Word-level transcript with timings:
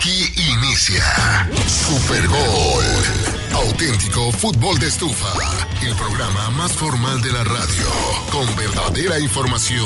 Aquí 0.00 0.32
inicia 0.34 1.04
Super 1.68 2.26
Gol. 2.26 2.84
Auténtico 3.52 4.32
fútbol 4.32 4.78
de 4.78 4.86
estufa. 4.88 5.28
El 5.82 5.94
programa 5.94 6.48
más 6.52 6.72
formal 6.72 7.20
de 7.20 7.30
la 7.30 7.44
radio. 7.44 7.86
Con 8.32 8.56
verdadera 8.56 9.18
información. 9.18 9.84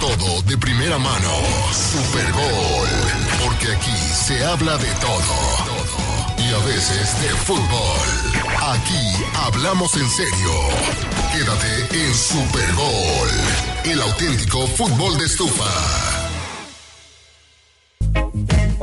Todo 0.00 0.42
de 0.42 0.58
primera 0.58 0.98
mano. 0.98 1.30
Super 1.70 2.32
Gol. 2.32 2.88
Porque 3.44 3.70
aquí 3.70 3.96
se 4.26 4.44
habla 4.44 4.76
de 4.78 4.90
todo. 4.94 6.38
Y 6.38 6.52
a 6.52 6.58
veces 6.66 7.22
de 7.22 7.28
fútbol. 7.28 8.08
Aquí 8.74 9.24
hablamos 9.46 9.94
en 9.94 10.10
serio. 10.10 10.52
Quédate 11.30 12.04
en 12.04 12.14
Super 12.16 12.74
Gol. 12.74 13.28
El 13.84 14.02
auténtico 14.02 14.66
fútbol 14.66 15.16
de 15.18 15.26
estufa. 15.26 16.12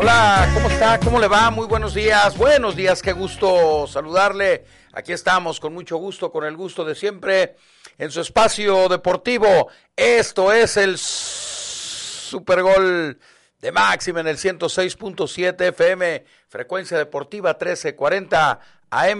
Hola, 0.02 0.50
¿cómo 0.54 0.70
está? 0.70 0.98
¿Cómo 0.98 1.20
le 1.20 1.28
va? 1.28 1.52
Muy 1.52 1.68
buenos 1.68 1.94
días. 1.94 2.38
Buenos 2.38 2.74
días, 2.74 3.02
qué 3.02 3.12
gusto 3.12 3.86
saludarle. 3.86 4.64
Aquí 4.94 5.12
estamos 5.12 5.60
con 5.60 5.74
mucho 5.74 5.98
gusto, 5.98 6.32
con 6.32 6.46
el 6.46 6.56
gusto 6.56 6.86
de 6.86 6.96
siempre, 6.96 7.58
en 7.98 8.10
su 8.10 8.22
espacio 8.22 8.88
deportivo. 8.88 9.68
Esto 9.98 10.54
es 10.54 10.78
el 10.78 10.98
Super 10.98 12.62
Gol 12.62 13.20
de 13.60 13.72
Máxima 13.74 14.22
en 14.22 14.28
el 14.28 14.38
106.7 14.38 15.68
FM, 15.68 16.24
frecuencia 16.48 16.98
deportiva 16.98 17.50
1340 17.50 18.60
AM, 18.92 19.20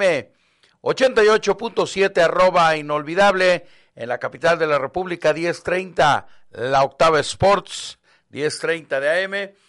88.7 0.82 2.22
arroba 2.22 2.78
inolvidable 2.78 3.66
en 3.96 4.08
la 4.08 4.18
capital 4.18 4.58
de 4.58 4.68
la 4.68 4.80
República 4.80 5.34
1030, 5.34 6.26
la 6.52 6.84
Octava 6.84 7.20
Sports 7.20 8.00
1030 8.30 9.00
de 9.02 9.26
AM 9.26 9.69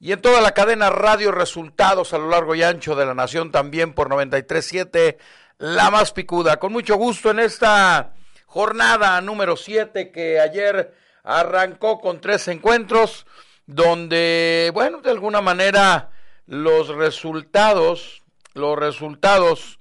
y 0.00 0.12
en 0.12 0.20
toda 0.20 0.40
la 0.40 0.52
cadena 0.52 0.90
Radio 0.90 1.32
Resultados 1.32 2.12
a 2.12 2.18
lo 2.18 2.28
largo 2.28 2.54
y 2.54 2.62
ancho 2.62 2.94
de 2.94 3.06
la 3.06 3.14
nación 3.14 3.50
también 3.50 3.94
por 3.94 4.08
93.7, 4.08 5.18
la 5.58 5.90
más 5.90 6.12
picuda. 6.12 6.58
Con 6.58 6.72
mucho 6.72 6.96
gusto 6.96 7.30
en 7.30 7.40
esta 7.40 8.14
jornada 8.46 9.20
número 9.20 9.56
7 9.56 10.12
que 10.12 10.38
ayer 10.38 10.94
arrancó 11.24 12.00
con 12.00 12.20
tres 12.20 12.46
encuentros 12.48 13.26
donde, 13.66 14.70
bueno, 14.72 15.00
de 15.02 15.10
alguna 15.10 15.40
manera 15.40 16.10
los 16.46 16.88
resultados, 16.88 18.22
los 18.54 18.78
resultados 18.78 19.80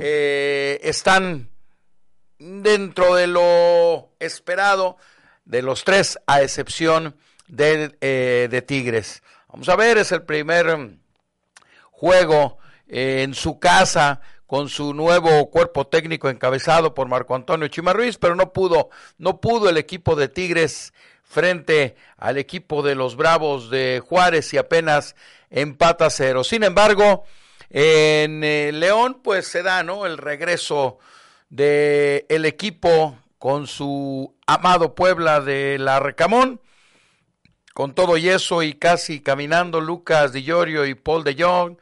eh, 0.00 0.80
están 0.82 1.50
dentro 2.38 3.14
de 3.14 3.26
lo 3.26 4.10
esperado 4.18 4.96
de 5.44 5.62
los 5.62 5.84
tres, 5.84 6.18
a 6.26 6.42
excepción 6.42 7.14
de, 7.46 7.94
eh, 8.00 8.48
de 8.50 8.62
Tigres. 8.62 9.22
Vamos 9.52 9.68
a 9.68 9.74
ver, 9.74 9.98
es 9.98 10.12
el 10.12 10.22
primer 10.22 10.76
mm, 10.76 11.00
juego 11.90 12.58
eh, 12.86 13.22
en 13.22 13.34
su 13.34 13.58
casa 13.58 14.20
con 14.46 14.68
su 14.68 14.94
nuevo 14.94 15.50
cuerpo 15.50 15.88
técnico 15.88 16.28
encabezado 16.28 16.94
por 16.94 17.08
Marco 17.08 17.34
Antonio 17.34 17.66
Chimarruiz, 17.68 18.16
pero 18.16 18.36
no 18.36 18.52
pudo, 18.52 18.90
no 19.18 19.40
pudo 19.40 19.68
el 19.68 19.76
equipo 19.76 20.14
de 20.14 20.28
Tigres 20.28 20.92
frente 21.24 21.96
al 22.16 22.38
equipo 22.38 22.82
de 22.82 22.94
los 22.94 23.16
Bravos 23.16 23.70
de 23.70 24.00
Juárez 24.04 24.52
y 24.54 24.58
apenas 24.58 25.16
empata 25.50 26.10
cero. 26.10 26.44
Sin 26.44 26.62
embargo, 26.62 27.24
en 27.70 28.44
eh, 28.44 28.70
León 28.72 29.20
pues 29.22 29.48
se 29.48 29.62
da, 29.62 29.82
¿no? 29.82 30.06
El 30.06 30.18
regreso 30.18 30.98
de 31.48 32.24
el 32.28 32.44
equipo 32.44 33.16
con 33.38 33.66
su 33.66 34.36
amado 34.46 34.94
Puebla 34.94 35.40
de 35.40 35.78
la 35.78 35.98
Recamón 35.98 36.60
con 37.74 37.94
todo 37.94 38.16
y 38.16 38.28
eso 38.28 38.62
y 38.62 38.74
casi 38.74 39.20
caminando 39.20 39.80
Lucas 39.80 40.32
Di 40.32 40.42
Llorio 40.42 40.86
y 40.86 40.94
Paul 40.94 41.24
de 41.24 41.42
Jong, 41.42 41.76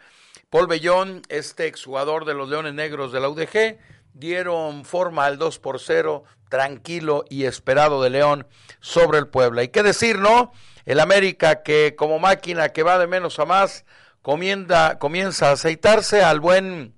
Paul 0.51 0.67
Bellón, 0.67 1.23
este 1.29 1.67
exjugador 1.67 2.25
de 2.25 2.35
los 2.35 2.49
Leones 2.49 2.73
Negros 2.73 3.13
de 3.13 3.21
la 3.21 3.29
UDG, 3.29 3.79
dieron 4.15 4.85
forma 4.85 5.27
al 5.27 5.37
2 5.37 5.59
por 5.59 5.79
0, 5.79 6.25
tranquilo 6.49 7.25
y 7.29 7.45
esperado 7.45 8.03
de 8.03 8.11
León 8.11 8.47
sobre 8.81 9.19
el 9.19 9.29
Puebla. 9.29 9.63
Y 9.63 9.69
qué 9.69 9.83
decir, 9.83 10.19
¿no? 10.19 10.53
El 10.87 11.01
América 11.01 11.63
que 11.63 11.95
como 11.97 12.19
máquina 12.19 12.71
que 12.71 12.83
va 12.83 12.99
de 12.99 13.07
menos 13.07 13.39
a 13.39 13.45
más, 13.45 13.85
comienza, 14.23 14.99
comienza 14.99 15.51
a 15.51 15.53
aceitarse 15.53 16.23
al 16.23 16.41
buen 16.41 16.95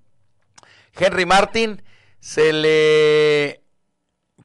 Henry 0.97 1.27
Martin, 1.27 1.83
se 2.21 2.53
le, 2.53 3.63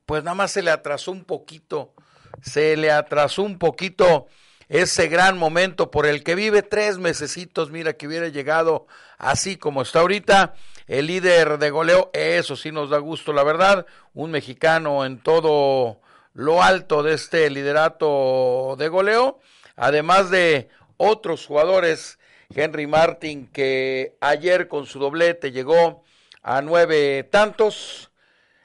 pues 0.06 0.23
nada 0.23 0.35
más 0.35 0.51
se 0.51 0.63
le 0.63 0.72
atrasó 0.72 1.12
un 1.12 1.25
poquito 1.25 1.94
se 2.41 2.75
le 2.78 2.91
atrasó 2.91 3.44
un 3.44 3.57
poquito 3.57 4.28
ese 4.68 5.07
gran 5.07 5.38
momento 5.38 5.91
por 5.91 6.06
el 6.06 6.23
que 6.23 6.35
vive 6.35 6.63
tres 6.63 6.97
mesecitos, 6.97 7.72
mira 7.72 7.94
que 7.94 8.07
hubiera 8.07 8.29
llegado 8.29 8.88
así 9.18 9.57
como 9.57 9.81
está 9.81 10.00
ahorita, 10.00 10.56
el 10.88 11.07
líder 11.07 11.57
de 11.57 11.69
goleo, 11.69 12.09
eso 12.13 12.56
sí 12.56 12.72
nos 12.72 12.90
da 12.90 12.97
gusto, 12.97 13.34
la 13.34 13.44
verdad, 13.44 13.85
un 14.13 14.31
mexicano 14.31 15.06
en 15.06 15.19
todo 15.19 16.00
lo 16.34 16.63
alto 16.63 17.03
de 17.03 17.13
este 17.13 17.50
liderato 17.50 18.75
de 18.78 18.88
goleo, 18.88 19.40
además 19.75 20.29
de 20.29 20.69
otros 20.97 21.45
jugadores, 21.45 22.19
Henry 22.53 22.88
Martin, 22.88 23.47
que 23.47 24.16
ayer 24.22 24.68
con 24.68 24.85
su 24.85 25.00
doblete 25.00 25.51
llegó 25.51 26.03
a 26.41 26.62
nueve 26.62 27.24
tantos, 27.24 28.12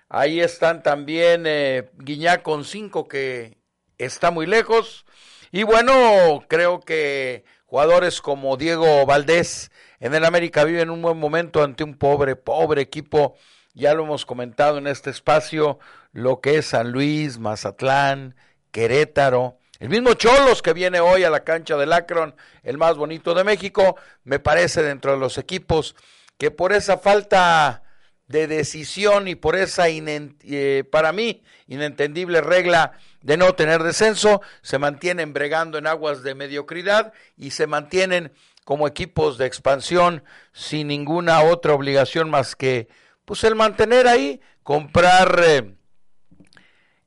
ahí 0.08 0.40
están 0.40 0.82
también 0.82 1.44
eh, 1.46 1.90
Guiñá 1.98 2.42
con 2.42 2.64
cinco 2.64 3.08
que 3.08 3.59
está 4.04 4.30
muy 4.30 4.46
lejos. 4.46 5.04
Y 5.52 5.62
bueno, 5.62 6.44
creo 6.48 6.80
que 6.80 7.44
jugadores 7.66 8.20
como 8.20 8.56
Diego 8.56 9.04
Valdés 9.06 9.70
en 9.98 10.14
el 10.14 10.24
América 10.24 10.64
viven 10.64 10.90
un 10.90 11.02
buen 11.02 11.18
momento 11.18 11.62
ante 11.62 11.84
un 11.84 11.96
pobre, 11.96 12.36
pobre 12.36 12.82
equipo. 12.82 13.36
Ya 13.74 13.94
lo 13.94 14.04
hemos 14.04 14.26
comentado 14.26 14.78
en 14.78 14.86
este 14.86 15.10
espacio, 15.10 15.78
lo 16.12 16.40
que 16.40 16.58
es 16.58 16.66
San 16.66 16.90
Luis, 16.90 17.38
Mazatlán, 17.38 18.34
Querétaro. 18.70 19.58
El 19.78 19.88
mismo 19.88 20.14
Cholos 20.14 20.62
que 20.62 20.72
viene 20.72 21.00
hoy 21.00 21.24
a 21.24 21.30
la 21.30 21.44
cancha 21.44 21.76
del 21.76 21.92
Akron, 21.92 22.34
el 22.62 22.78
más 22.78 22.96
bonito 22.96 23.34
de 23.34 23.44
México, 23.44 23.96
me 24.24 24.38
parece 24.38 24.82
dentro 24.82 25.12
de 25.12 25.18
los 25.18 25.38
equipos 25.38 25.96
que 26.36 26.50
por 26.50 26.72
esa 26.72 26.98
falta 26.98 27.82
de 28.30 28.46
decisión 28.46 29.26
y 29.26 29.34
por 29.34 29.56
esa, 29.56 29.86
eh, 29.88 30.84
para 30.88 31.10
mí, 31.10 31.42
inentendible 31.66 32.40
regla 32.40 32.92
de 33.22 33.36
no 33.36 33.56
tener 33.56 33.82
descenso, 33.82 34.40
se 34.62 34.78
mantienen 34.78 35.32
bregando 35.32 35.78
en 35.78 35.88
aguas 35.88 36.22
de 36.22 36.36
mediocridad 36.36 37.12
y 37.36 37.50
se 37.50 37.66
mantienen 37.66 38.32
como 38.64 38.86
equipos 38.86 39.36
de 39.36 39.46
expansión 39.46 40.22
sin 40.52 40.86
ninguna 40.86 41.42
otra 41.42 41.74
obligación 41.74 42.30
más 42.30 42.54
que 42.54 42.86
pues 43.24 43.42
el 43.42 43.56
mantener 43.56 44.06
ahí, 44.06 44.40
comprar 44.62 45.42
eh, 45.44 45.74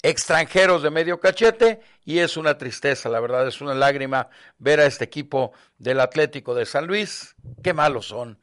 extranjeros 0.01 0.83
de 0.83 0.89
medio 0.89 1.21
cachete 1.21 1.79
y 2.03 2.19
es 2.19 2.35
una 2.35 2.57
tristeza, 2.57 3.07
la 3.07 3.21
verdad 3.21 3.47
es 3.47 3.61
una 3.61 3.73
lágrima 3.73 4.27
ver 4.57 4.81
a 4.81 4.87
este 4.87 5.05
equipo 5.05 5.53
del 5.77 6.01
Atlético 6.01 6.53
de 6.53 6.65
San 6.65 6.85
Luis, 6.85 7.33
qué 7.63 7.71
malos 7.71 8.07
son. 8.07 8.39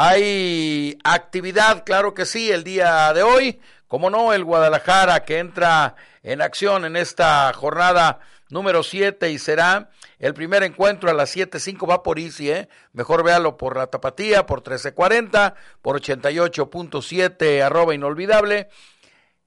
Hay 0.00 0.96
actividad, 1.02 1.82
claro 1.84 2.14
que 2.14 2.24
sí, 2.24 2.52
el 2.52 2.62
día 2.62 3.12
de 3.12 3.24
hoy, 3.24 3.60
como 3.88 4.10
no, 4.10 4.32
el 4.32 4.44
Guadalajara 4.44 5.24
que 5.24 5.40
entra 5.40 5.96
en 6.22 6.40
acción 6.40 6.84
en 6.84 6.94
esta 6.94 7.52
jornada 7.52 8.20
número 8.48 8.84
7 8.84 9.28
y 9.32 9.40
será 9.40 9.90
el 10.20 10.34
primer 10.34 10.62
encuentro 10.62 11.10
a 11.10 11.14
las 11.14 11.36
7.5 11.36 11.90
va 11.90 12.04
por 12.04 12.20
Easy, 12.20 12.48
¿eh? 12.48 12.68
Mejor 12.92 13.24
véalo 13.24 13.56
por 13.56 13.76
la 13.76 13.88
tapatía, 13.88 14.46
por 14.46 14.62
13.40, 14.62 15.54
por 15.82 16.00
88.7, 16.00 17.60
arroba 17.60 17.92
inolvidable. 17.92 18.68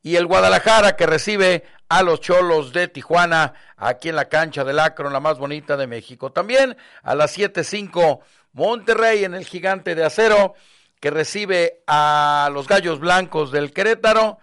Y 0.03 0.18
el 0.18 0.25
Guadalajara 0.25 0.98
que 0.98 1.06
recibe 1.06 1.63
a 1.88 2.03
los 2.03 2.19
Cholos 2.19 2.74
de 2.74 2.89
Tijuana 2.89 3.53
aquí 3.77 4.09
en 4.09 4.18
la 4.18 4.25
cancha 4.25 4.65
del 4.65 4.80
Acron, 4.80 5.13
la 5.13 5.21
más 5.21 5.38
bonita 5.38 5.77
de 5.77 5.88
México. 5.88 6.33
También 6.33 6.75
a 7.03 7.15
las 7.15 7.38
7.5 7.38 8.19
Monterrey 8.53 9.24
en 9.24 9.33
el 9.33 9.45
gigante 9.45 9.95
de 9.95 10.03
acero 10.03 10.56
que 11.00 11.09
recibe 11.09 11.81
a 11.88 12.50
los 12.53 12.68
Gallos 12.68 13.00
Blancos 13.00 13.51
del 13.51 13.74
Querétaro. 13.74 14.39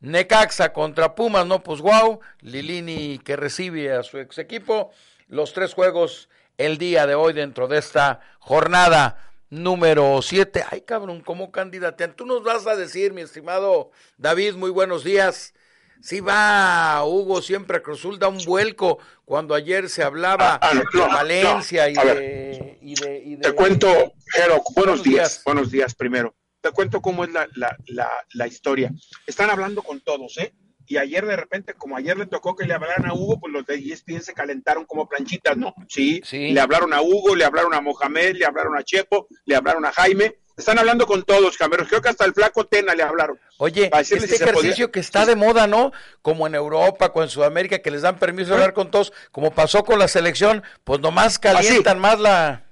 Necaxa 0.00 0.72
contra 0.72 1.14
Pumas, 1.16 1.46
no 1.46 1.62
pues 1.62 1.80
wow. 1.80 2.20
Lilini 2.40 3.18
que 3.18 3.36
recibe 3.36 3.92
a 3.92 4.02
su 4.04 4.18
ex 4.18 4.38
equipo. 4.38 4.92
Los 5.26 5.52
tres 5.52 5.74
juegos 5.74 6.28
el 6.56 6.78
día 6.78 7.06
de 7.06 7.14
hoy 7.14 7.32
dentro 7.32 7.66
de 7.68 7.78
esta 7.78 8.20
jornada 8.38 9.28
número 9.50 10.20
7. 10.22 10.64
Ay, 10.70 10.82
cabrón, 10.82 11.20
¿cómo 11.20 11.50
candidatean? 11.50 12.14
Tú 12.14 12.26
nos 12.26 12.42
vas 12.44 12.66
a 12.66 12.76
decir, 12.76 13.12
mi 13.12 13.22
estimado 13.22 13.90
David, 14.18 14.54
muy 14.54 14.70
buenos 14.70 15.04
días. 15.04 15.54
Si 16.00 16.20
va 16.20 17.04
Hugo 17.04 17.42
siempre 17.42 17.78
a 17.78 17.82
Cruzul, 17.82 18.18
da 18.18 18.28
un 18.28 18.38
vuelco 18.44 18.98
cuando 19.24 19.54
ayer 19.54 19.88
se 19.88 20.02
hablaba 20.02 20.54
Ah, 20.54 20.70
ah, 20.70 20.74
no, 20.74 21.00
de 21.00 21.06
Valencia 21.08 21.84
no. 21.86 21.90
y, 21.90 21.94
de, 22.06 22.78
y, 22.82 22.94
de, 22.94 23.18
y 23.24 23.34
de- 23.36 23.42
Te 23.42 23.52
cuento, 23.52 23.88
Jero, 24.32 24.62
buenos, 24.74 24.74
Buenos 24.74 25.02
días. 25.02 25.14
días, 25.14 25.42
buenos 25.44 25.70
días 25.70 25.94
primero. 25.94 26.34
Te 26.60 26.70
cuento 26.70 27.00
cómo 27.00 27.24
es 27.24 27.32
la, 27.32 27.48
la, 27.54 27.76
la, 27.86 28.10
la 28.34 28.46
historia. 28.46 28.90
Están 29.26 29.50
hablando 29.50 29.82
con 29.82 30.00
todos, 30.00 30.38
¿eh? 30.38 30.52
Y 30.86 30.96
ayer 30.96 31.26
de 31.26 31.36
repente, 31.36 31.74
como 31.74 31.96
ayer 31.96 32.16
le 32.16 32.26
tocó 32.26 32.56
que 32.56 32.64
le 32.66 32.72
hablaran 32.74 33.06
a 33.06 33.12
Hugo, 33.14 33.38
pues 33.40 33.52
los 33.52 33.66
de 33.66 33.74
ESPN 33.74 34.22
se 34.22 34.32
calentaron 34.32 34.86
como 34.86 35.06
planchitas, 35.08 35.56
¿no? 35.56 35.74
Sí, 35.88 36.22
Sí. 36.24 36.50
le 36.50 36.60
hablaron 36.60 36.94
a 36.94 37.02
Hugo, 37.02 37.34
le 37.36 37.44
hablaron 37.44 37.74
a 37.74 37.80
Mohamed, 37.80 38.36
le 38.36 38.46
hablaron 38.46 38.76
a 38.76 38.82
Chepo, 38.82 39.28
le 39.44 39.54
hablaron 39.54 39.84
a 39.84 39.92
Jaime. 39.92 40.36
Están 40.58 40.78
hablando 40.78 41.06
con 41.06 41.22
todos, 41.22 41.56
cameros. 41.56 41.88
Creo 41.88 42.02
que 42.02 42.08
hasta 42.08 42.24
el 42.24 42.34
flaco 42.34 42.66
Tena 42.66 42.94
le 42.94 43.04
hablaron. 43.04 43.38
Oye, 43.58 43.90
este 44.00 44.20
si 44.20 44.26
se 44.26 44.38
podía- 44.38 44.50
ejercicio 44.60 44.90
que 44.90 44.98
está 45.00 45.24
de 45.24 45.36
moda, 45.36 45.68
¿no? 45.68 45.92
Como 46.20 46.46
en 46.48 46.56
Europa, 46.56 47.12
como 47.12 47.22
en 47.22 47.30
Sudamérica, 47.30 47.78
que 47.78 47.92
les 47.92 48.02
dan 48.02 48.18
permiso 48.18 48.48
de 48.50 48.54
hablar 48.56 48.74
con 48.74 48.90
todos, 48.90 49.12
como 49.30 49.52
pasó 49.52 49.84
con 49.84 50.00
la 50.00 50.08
selección, 50.08 50.64
pues 50.82 50.98
nomás 51.00 51.38
calientan 51.38 52.00
más 52.00 52.18
la... 52.18 52.64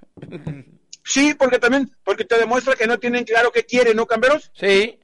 Sí, 1.04 1.34
porque 1.34 1.60
también, 1.60 1.96
porque 2.02 2.24
te 2.24 2.36
demuestra 2.36 2.74
que 2.74 2.88
no 2.88 2.98
tienen 2.98 3.22
claro 3.24 3.52
qué 3.52 3.64
quieren, 3.64 3.96
¿no, 3.96 4.06
cameros? 4.06 4.50
Sí, 4.58 4.98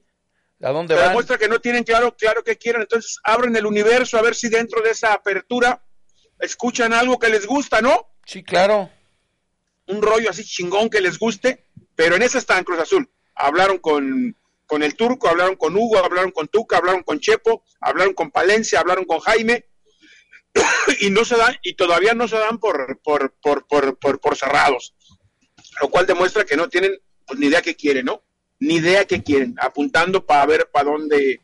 ¿a 0.61 0.71
dónde 0.71 0.93
te 0.95 0.99
van? 0.99 1.09
demuestra 1.09 1.37
que 1.37 1.47
no 1.47 1.59
tienen 1.59 1.85
claro, 1.85 2.13
claro 2.17 2.43
que 2.43 2.57
quieren. 2.57 2.81
Entonces 2.81 3.17
abren 3.23 3.55
el 3.55 3.65
universo 3.65 4.17
a 4.17 4.21
ver 4.21 4.35
si 4.35 4.49
dentro 4.49 4.81
de 4.81 4.91
esa 4.91 5.13
apertura 5.13 5.81
escuchan 6.39 6.91
algo 6.91 7.17
que 7.17 7.29
les 7.29 7.45
gusta, 7.47 7.79
¿no? 7.79 8.09
Sí, 8.25 8.43
claro. 8.43 8.89
Un 9.87 10.01
rollo 10.01 10.29
así 10.29 10.43
chingón 10.43 10.89
que 10.89 10.99
les 10.99 11.17
guste. 11.17 11.62
Pero 11.95 12.15
en 12.15 12.23
esa 12.23 12.37
está 12.37 12.57
en 12.57 12.63
Cruz 12.63 12.79
Azul. 12.79 13.09
Hablaron 13.35 13.77
con, 13.79 14.35
con 14.65 14.83
el 14.83 14.95
Turco, 14.95 15.27
hablaron 15.27 15.55
con 15.55 15.75
Hugo, 15.75 15.97
hablaron 15.97 16.31
con 16.31 16.47
Tuca, 16.47 16.77
hablaron 16.77 17.03
con 17.03 17.19
Chepo, 17.19 17.63
hablaron 17.79 18.13
con 18.13 18.31
Palencia, 18.31 18.79
hablaron 18.79 19.05
con 19.05 19.19
Jaime. 19.19 19.65
y 20.99 21.09
no 21.09 21.25
se 21.25 21.35
dan, 21.35 21.55
y 21.63 21.75
todavía 21.75 22.13
no 22.13 22.27
se 22.27 22.37
dan 22.37 22.59
por, 22.59 22.99
por, 23.01 23.33
por, 23.41 23.67
por, 23.67 24.19
por, 24.19 24.37
cerrados. 24.37 24.95
Lo 25.81 25.89
cual 25.89 26.05
demuestra 26.05 26.45
que 26.45 26.55
no 26.55 26.69
tienen 26.69 26.99
pues, 27.25 27.39
ni 27.39 27.47
idea 27.47 27.61
qué 27.61 27.75
quieren, 27.75 28.05
¿no? 28.05 28.23
Ni 28.59 28.75
idea 28.75 29.05
qué 29.05 29.23
quieren, 29.23 29.55
apuntando 29.59 30.25
para 30.25 30.45
ver 30.45 30.69
para 30.71 30.91
dónde, 30.91 31.41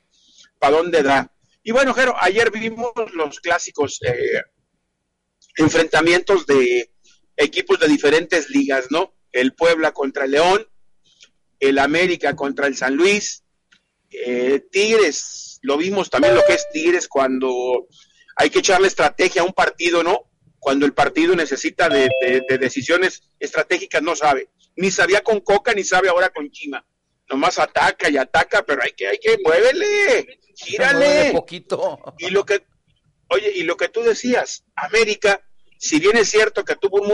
para 0.59 0.77
dónde 0.77 1.03
da. 1.03 1.33
Y 1.63 1.71
bueno, 1.71 1.93
Jero, 1.93 2.15
ayer 2.19 2.51
vimos 2.51 2.91
los 3.13 3.39
clásicos 3.39 3.99
eh, 4.03 4.41
enfrentamientos 5.57 6.45
de 6.45 6.91
equipos 7.35 7.79
de 7.79 7.87
diferentes 7.87 8.49
ligas, 8.49 8.87
¿no? 8.89 9.13
El 9.31 9.53
Puebla 9.53 9.91
contra 9.91 10.25
el 10.25 10.31
León, 10.31 10.67
el 11.59 11.77
América 11.79 12.35
contra 12.35 12.67
el 12.67 12.75
San 12.77 12.95
Luis, 12.95 13.43
eh, 14.11 14.61
Tigres, 14.71 15.59
lo 15.61 15.77
vimos 15.77 16.09
también 16.09 16.33
lo 16.35 16.43
que 16.45 16.53
es 16.53 16.67
Tigres 16.71 17.07
cuando 17.07 17.87
hay 18.35 18.49
que 18.49 18.59
echarle 18.59 18.87
estrategia 18.87 19.41
a 19.41 19.45
un 19.45 19.53
partido, 19.53 20.03
¿no? 20.03 20.29
Cuando 20.57 20.85
el 20.85 20.93
partido 20.93 21.35
necesita 21.35 21.89
de, 21.89 22.09
de- 22.21 22.41
de 22.47 22.57
decisiones 22.57 23.21
estratégicas, 23.39 24.01
no 24.01 24.15
sabe. 24.15 24.49
Ni 24.75 24.91
sabía 24.91 25.21
con 25.21 25.41
Coca, 25.41 25.73
ni 25.73 25.83
sabe 25.83 26.09
ahora 26.09 26.29
con 26.29 26.49
Chima. 26.51 26.85
Nomás 27.29 27.59
ataca 27.59 28.09
y 28.09 28.17
ataca, 28.17 28.65
pero 28.65 28.81
hay 28.81 28.91
que, 28.93 29.07
hay 29.07 29.17
que, 29.19 29.37
muévele, 29.43 29.85
Mueve 29.85 30.39
gírale. 30.55 31.31
poquito. 31.33 31.99
Y 32.17 32.29
lo 32.31 32.45
que, 32.45 32.65
oye, 33.29 33.51
y 33.55 33.63
lo 33.63 33.77
que 33.77 33.89
tú 33.89 34.01
decías, 34.01 34.63
América, 34.75 35.41
si 35.79 35.99
bien 35.99 36.17
es 36.17 36.29
cierto 36.29 36.65
que 36.65 36.75
tuvo 36.75 37.01
un 37.01 37.09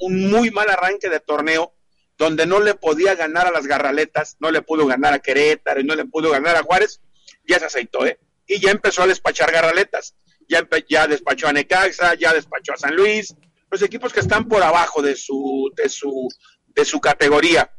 un 0.00 0.30
muy 0.30 0.50
mal 0.50 0.68
arranque 0.70 1.08
de 1.08 1.20
torneo, 1.20 1.74
donde 2.16 2.46
no 2.46 2.60
le 2.60 2.74
podía 2.74 3.14
ganar 3.14 3.46
a 3.46 3.50
las 3.50 3.66
garraletas, 3.66 4.36
no 4.40 4.50
le 4.50 4.62
pudo 4.62 4.86
ganar 4.86 5.12
a 5.12 5.18
Querétaro 5.18 5.80
y 5.80 5.84
no 5.84 5.94
le 5.94 6.06
pudo 6.06 6.30
ganar 6.30 6.56
a 6.56 6.62
Juárez, 6.62 7.00
ya 7.46 7.58
se 7.58 7.66
aceitó, 7.66 8.06
¿eh? 8.06 8.18
Y 8.46 8.58
ya 8.58 8.70
empezó 8.70 9.02
a 9.02 9.06
despachar 9.06 9.52
garraletas. 9.52 10.16
Ya 10.48 11.06
despachó 11.08 11.48
a 11.48 11.52
Necaxa, 11.52 12.14
ya 12.14 12.32
despachó 12.32 12.72
a 12.72 12.76
San 12.76 12.94
Luis, 12.94 13.34
los 13.70 13.82
equipos 13.82 14.12
que 14.12 14.20
están 14.20 14.46
por 14.48 14.62
abajo 14.62 15.02
de 15.02 15.16
su, 15.16 15.72
de 15.76 15.88
su, 15.88 16.28
de 16.68 16.84
su 16.84 17.00
categoría. 17.00 17.70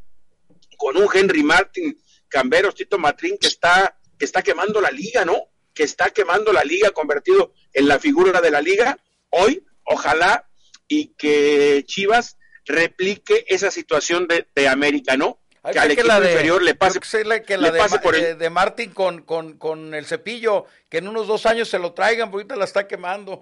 Con 0.78 0.98
un 0.98 1.08
Henry 1.12 1.44
Martin, 1.44 1.98
Camberos, 2.28 2.76
Tito 2.76 3.00
Matrín, 3.00 3.38
que 3.40 3.48
está, 3.48 3.98
que 4.20 4.26
está 4.26 4.42
quemando 4.42 4.82
la 4.82 4.92
liga, 4.92 5.24
¿no? 5.24 5.50
Que 5.74 5.84
está 5.84 6.10
quemando 6.10 6.52
la 6.52 6.64
liga, 6.64 6.92
convertido 6.92 7.54
en 7.74 7.88
la 7.88 8.00
figura 8.00 8.42
de 8.42 8.52
la 8.52 8.62
liga. 8.62 9.00
Hoy, 9.30 9.66
ojalá, 9.88 10.48
y 10.88 11.08
que 11.18 11.84
Chivas 11.86 12.38
replique 12.66 13.46
esa 13.48 13.72
situación 13.72 14.28
de, 14.28 14.46
de 14.56 14.68
América, 14.68 15.18
¿no? 15.18 15.40
Hay 15.64 15.74
que 15.74 15.80
al 15.80 15.88
que 15.88 15.94
equipo 15.94 16.08
la 16.08 16.20
de- 16.20 16.32
inferior 16.32 16.62
le 16.64 16.76
pase, 16.76 17.00
que 17.00 17.24
la, 17.26 17.42
que 17.42 17.58
la 17.58 17.68
le 17.68 17.72
de, 17.74 17.80
pase 17.80 18.00
por 18.00 18.16
el- 18.16 18.22
de- 18.22 18.36
de 18.36 18.50
Martín 18.50 18.92
con, 18.92 19.22
con, 19.24 19.58
con 19.58 19.94
el 19.94 20.06
cepillo, 20.06 20.66
que 20.90 21.00
en 21.00 21.08
unos 21.08 21.28
dos 21.28 21.46
años 21.46 21.68
se 21.70 21.80
lo 21.80 21.94
traigan, 21.94 22.30
porque 22.32 22.44
ahorita 22.44 22.56
la 22.56 22.66
está 22.66 22.88
quemando. 22.88 23.42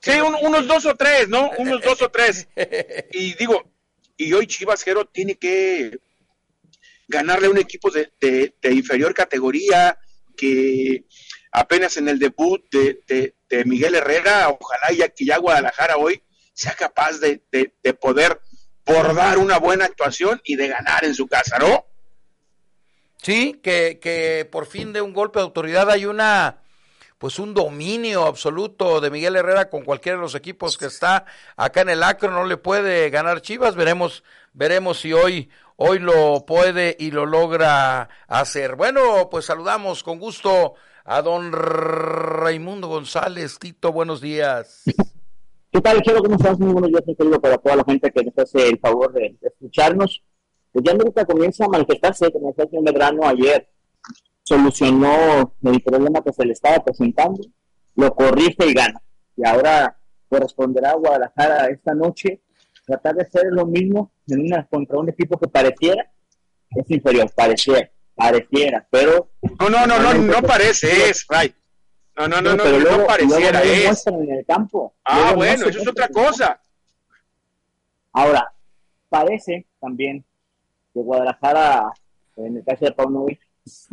Sí, 0.00 0.12
un- 0.20 0.36
unos 0.42 0.66
dos 0.66 0.84
o 0.86 0.94
tres, 0.96 1.28
¿no? 1.28 1.50
Unos 1.58 1.80
dos 1.82 2.00
o 2.02 2.10
tres. 2.10 2.46
Y 3.12 3.34
digo, 3.34 3.70
y 4.16 4.32
hoy 4.32 4.46
Chivas 4.46 4.82
Jero 4.82 5.06
tiene 5.06 5.36
que 5.36 5.98
ganarle 7.08 7.46
a 7.46 7.50
un 7.50 7.58
equipo 7.58 7.90
de, 7.90 8.12
de- 8.20 8.54
de 8.60 8.72
inferior 8.72 9.12
categoría 9.14 9.98
que 10.36 11.04
apenas 11.54 11.96
en 11.96 12.08
el 12.08 12.18
debut 12.18 12.62
de, 12.70 13.00
de- 13.06 13.34
Miguel 13.64 13.94
Herrera, 13.94 14.48
ojalá 14.48 14.92
ya 14.98 15.08
que 15.10 15.24
ya 15.24 15.38
Guadalajara 15.38 15.96
hoy 15.96 16.20
sea 16.52 16.74
capaz 16.74 17.20
de, 17.20 17.40
de- 17.52 17.72
de 17.84 17.94
poder 17.94 18.40
bordar 18.84 19.38
una 19.38 19.58
buena 19.60 19.84
actuación 19.84 20.40
y 20.44 20.56
de 20.56 20.66
ganar 20.66 21.04
en 21.04 21.14
su 21.14 21.28
casa, 21.28 21.58
¿no? 21.60 21.86
Sí, 23.22 23.60
que, 23.62 24.00
que 24.02 24.46
por 24.50 24.66
fin 24.66 24.92
de 24.92 25.00
un 25.00 25.12
golpe 25.12 25.38
de 25.38 25.44
autoridad 25.44 25.88
hay 25.88 26.04
una 26.04 26.58
pues 27.18 27.38
un 27.38 27.54
dominio 27.54 28.26
absoluto 28.26 29.00
de 29.00 29.10
Miguel 29.10 29.36
Herrera 29.36 29.70
con 29.70 29.84
cualquiera 29.84 30.18
de 30.18 30.22
los 30.22 30.34
equipos 30.34 30.76
que 30.76 30.86
está 30.86 31.24
acá 31.56 31.80
en 31.82 31.88
el 31.90 32.02
Acro, 32.02 32.30
no 32.30 32.44
le 32.44 32.56
puede 32.56 33.08
ganar 33.08 33.40
Chivas, 33.40 33.76
veremos, 33.76 34.24
veremos 34.52 34.98
si 34.98 35.12
hoy, 35.12 35.48
hoy 35.76 36.00
lo 36.00 36.44
puede 36.44 36.96
y 36.98 37.12
lo 37.12 37.24
logra 37.24 38.10
hacer. 38.26 38.74
Bueno, 38.74 39.28
pues 39.30 39.46
saludamos 39.46 40.02
con 40.02 40.18
gusto 40.18 40.74
a 41.04 41.20
don 41.20 41.52
Raimundo 41.52 42.88
González. 42.88 43.58
Tito, 43.58 43.92
buenos 43.92 44.20
días. 44.20 44.82
¿Qué 45.70 45.80
tal, 45.80 46.00
Chelo? 46.02 46.22
¿Cómo 46.22 46.36
estás? 46.36 46.58
Muy 46.58 46.72
buenos 46.72 46.90
días, 46.90 47.02
querido, 47.04 47.40
para 47.40 47.58
toda 47.58 47.76
la 47.76 47.84
gente 47.84 48.10
que 48.10 48.24
nos 48.24 48.38
hace 48.38 48.68
el 48.68 48.78
favor 48.78 49.12
de, 49.12 49.36
escucharnos. 49.42 50.22
Pues 50.72 50.84
ya 50.84 50.92
América 50.92 51.24
comienza 51.24 51.66
a 51.66 51.68
manifestarse, 51.68 52.32
como 52.32 52.54
el 52.56 52.68
señor 52.68 52.84
Medrano 52.84 53.26
ayer, 53.26 53.68
solucionó 54.42 55.54
el 55.62 55.82
problema 55.82 56.22
que 56.22 56.32
se 56.32 56.44
le 56.44 56.52
estaba 56.52 56.82
presentando, 56.82 57.40
lo 57.96 58.14
corrige 58.14 58.66
y 58.66 58.72
gana. 58.72 59.00
Y 59.36 59.46
ahora 59.46 59.98
corresponderá 60.28 60.92
a 60.92 60.96
Guadalajara 60.96 61.66
esta 61.66 61.94
noche 61.94 62.42
tratar 62.86 63.14
de 63.16 63.22
hacer 63.22 63.44
lo 63.50 63.66
mismo 63.66 64.12
en 64.26 64.40
una 64.46 64.66
contra 64.66 64.98
un 64.98 65.08
equipo 65.08 65.38
que 65.38 65.48
pareciera 65.48 66.10
es 66.70 66.90
inferior, 66.90 67.30
pareciera, 67.34 67.88
pareciera, 68.14 68.86
pero 68.90 69.30
No, 69.60 69.68
no, 69.68 69.86
no, 69.86 69.98
no, 69.98 70.14
no 70.14 70.42
parece, 70.42 71.10
es, 71.10 71.26
Ray. 71.28 71.54
No, 72.16 72.28
no, 72.28 72.40
no, 72.40 72.54
no, 72.56 72.62
pero 72.62 72.78
no, 72.78 72.84
luego, 72.84 73.06
pareciera, 73.06 73.50
luego 73.60 73.64
no 73.66 73.72
es. 73.72 73.78
demuestran 73.80 74.22
en 74.22 74.30
el 74.30 74.46
campo. 74.46 74.94
Ah, 75.04 75.18
Luego 75.20 75.36
bueno, 75.36 75.66
eso 75.66 75.80
es 75.80 75.88
otra 75.88 76.08
cosa. 76.08 76.60
Ahora, 78.12 78.52
parece 79.08 79.66
también 79.80 80.24
que 80.92 81.00
Guadalajara, 81.00 81.92
en 82.36 82.56
el 82.58 82.64
caso 82.64 82.84
de 82.84 82.92
Paunovic, 82.92 83.40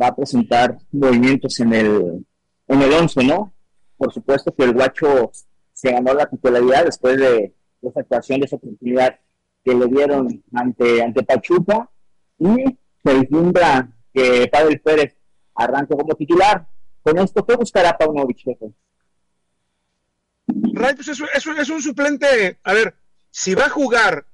va 0.00 0.06
a 0.08 0.14
presentar 0.16 0.78
movimientos 0.92 1.58
en 1.60 1.72
el, 1.72 2.24
en 2.68 2.82
el 2.82 2.92
11, 2.92 3.24
¿no? 3.24 3.52
Por 3.96 4.12
supuesto 4.12 4.54
que 4.54 4.64
el 4.64 4.72
guacho 4.74 5.32
se 5.72 5.90
ganó 5.90 6.14
la 6.14 6.26
titularidad 6.26 6.84
después 6.84 7.18
de 7.18 7.52
esa 7.82 8.00
actuación, 8.00 8.40
de 8.40 8.46
esa 8.46 8.56
oportunidad 8.56 9.18
que 9.64 9.74
le 9.74 9.86
dieron 9.86 10.44
ante, 10.52 11.02
ante 11.02 11.22
Pachuca 11.24 11.88
y 12.38 12.78
se 13.04 13.14
vislumbra 13.14 13.88
que 14.12 14.48
Pavel 14.48 14.80
Pérez 14.80 15.16
arranca 15.54 15.96
como 15.96 16.14
titular. 16.14 16.66
Con 17.02 17.18
esto, 17.18 17.44
¿qué 17.44 17.56
buscará 17.56 17.96
Paunovic, 17.96 18.38
jefe? 18.38 18.66
Ray, 20.74 20.94
pues 20.94 21.08
es, 21.08 21.20
es, 21.34 21.46
es 21.46 21.70
un 21.70 21.82
suplente. 21.82 22.58
A 22.62 22.72
ver, 22.72 22.94
si 23.30 23.54
va 23.54 23.66
a 23.66 23.70
jugar, 23.70 24.26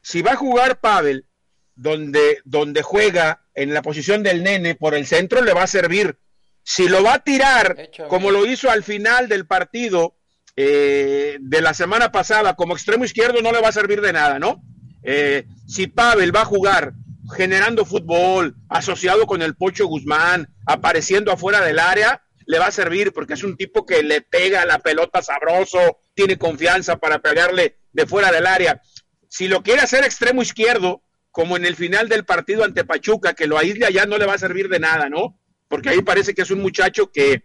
si 0.00 0.22
va 0.22 0.32
a 0.32 0.36
jugar 0.36 0.80
Pavel, 0.80 1.26
donde, 1.74 2.40
donde 2.44 2.82
juega 2.82 3.44
en 3.54 3.74
la 3.74 3.82
posición 3.82 4.22
del 4.22 4.42
nene 4.42 4.74
por 4.74 4.94
el 4.94 5.06
centro, 5.06 5.42
le 5.42 5.54
va 5.54 5.64
a 5.64 5.68
servir. 5.68 6.18
Si 6.62 6.88
lo 6.88 7.02
va 7.02 7.14
a 7.14 7.24
tirar, 7.24 7.90
como 8.08 8.30
lo 8.30 8.46
hizo 8.46 8.70
al 8.70 8.84
final 8.84 9.28
del 9.28 9.46
partido 9.46 10.14
eh, 10.54 11.38
de 11.40 11.60
la 11.60 11.74
semana 11.74 12.12
pasada, 12.12 12.54
como 12.54 12.74
extremo 12.74 13.04
izquierdo, 13.04 13.42
no 13.42 13.52
le 13.52 13.60
va 13.60 13.68
a 13.68 13.72
servir 13.72 14.00
de 14.00 14.12
nada, 14.12 14.38
¿no? 14.38 14.62
Eh, 15.02 15.46
si 15.66 15.88
Pavel 15.88 16.34
va 16.34 16.42
a 16.42 16.46
jugar 16.46 16.92
generando 17.32 17.84
fútbol, 17.84 18.54
asociado 18.68 19.26
con 19.26 19.42
el 19.42 19.56
Pocho 19.56 19.86
Guzmán, 19.86 20.48
apareciendo 20.66 21.32
afuera 21.32 21.60
del 21.60 21.78
área, 21.78 22.22
le 22.46 22.58
va 22.58 22.66
a 22.66 22.72
servir 22.72 23.12
porque 23.12 23.34
es 23.34 23.44
un 23.44 23.56
tipo 23.56 23.86
que 23.86 24.02
le 24.02 24.20
pega 24.20 24.66
la 24.66 24.78
pelota 24.78 25.22
sabroso, 25.22 25.98
tiene 26.14 26.38
confianza 26.38 26.96
para 26.96 27.20
pegarle 27.20 27.78
de 27.92 28.06
fuera 28.06 28.30
del 28.30 28.46
área. 28.46 28.80
Si 29.28 29.48
lo 29.48 29.62
quiere 29.62 29.82
hacer 29.82 30.04
extremo 30.04 30.42
izquierdo, 30.42 31.02
como 31.30 31.56
en 31.56 31.64
el 31.64 31.76
final 31.76 32.08
del 32.08 32.24
partido 32.24 32.64
ante 32.64 32.84
Pachuca, 32.84 33.34
que 33.34 33.46
lo 33.46 33.58
aísla 33.58 33.90
ya 33.90 34.04
no 34.06 34.18
le 34.18 34.26
va 34.26 34.34
a 34.34 34.38
servir 34.38 34.68
de 34.68 34.80
nada, 34.80 35.08
¿no? 35.08 35.40
Porque 35.68 35.88
ahí 35.88 36.02
parece 36.02 36.34
que 36.34 36.42
es 36.42 36.50
un 36.50 36.60
muchacho 36.60 37.10
que 37.10 37.44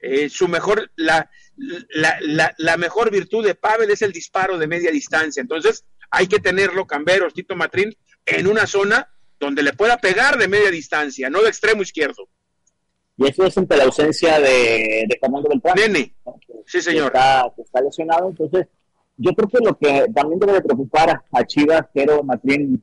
eh, 0.00 0.28
su 0.28 0.48
mejor, 0.48 0.90
la, 0.96 1.30
la, 1.56 2.76
mejor 2.76 3.10
virtud 3.10 3.46
de 3.46 3.54
Pavel 3.54 3.90
es 3.90 4.02
el 4.02 4.12
disparo 4.12 4.58
de 4.58 4.66
media 4.66 4.90
distancia. 4.90 5.40
Entonces, 5.40 5.84
hay 6.10 6.26
que 6.26 6.40
tenerlo, 6.40 6.86
Camberos, 6.86 7.34
Tito 7.34 7.54
Matrín, 7.54 7.96
en 8.26 8.46
una 8.48 8.66
zona 8.66 9.08
donde 9.38 9.62
le 9.62 9.72
pueda 9.72 9.98
pegar 9.98 10.38
de 10.38 10.48
media 10.48 10.70
distancia, 10.70 11.30
no 11.30 11.42
de 11.42 11.48
extremo 11.48 11.82
izquierdo. 11.82 12.28
Y 13.16 13.26
eso 13.26 13.44
es 13.44 13.58
ante 13.58 13.76
la 13.76 13.84
ausencia 13.84 14.38
de, 14.38 15.04
de 15.08 15.18
Fernando 15.20 15.48
Beltrán. 15.48 15.74
Nene, 15.76 16.14
sí 16.66 16.80
señor. 16.80 17.12
Que 17.12 17.18
está, 17.18 17.52
que 17.56 17.62
está, 17.62 17.80
lesionado, 17.80 18.28
entonces 18.28 18.66
yo 19.16 19.32
creo 19.32 19.48
que 19.48 19.58
lo 19.64 19.76
que 19.76 20.06
también 20.14 20.38
debe 20.38 20.52
de 20.52 20.62
preocupar 20.62 21.24
a 21.32 21.44
Chivas, 21.44 21.82
pero 21.92 22.22
Matrín, 22.22 22.82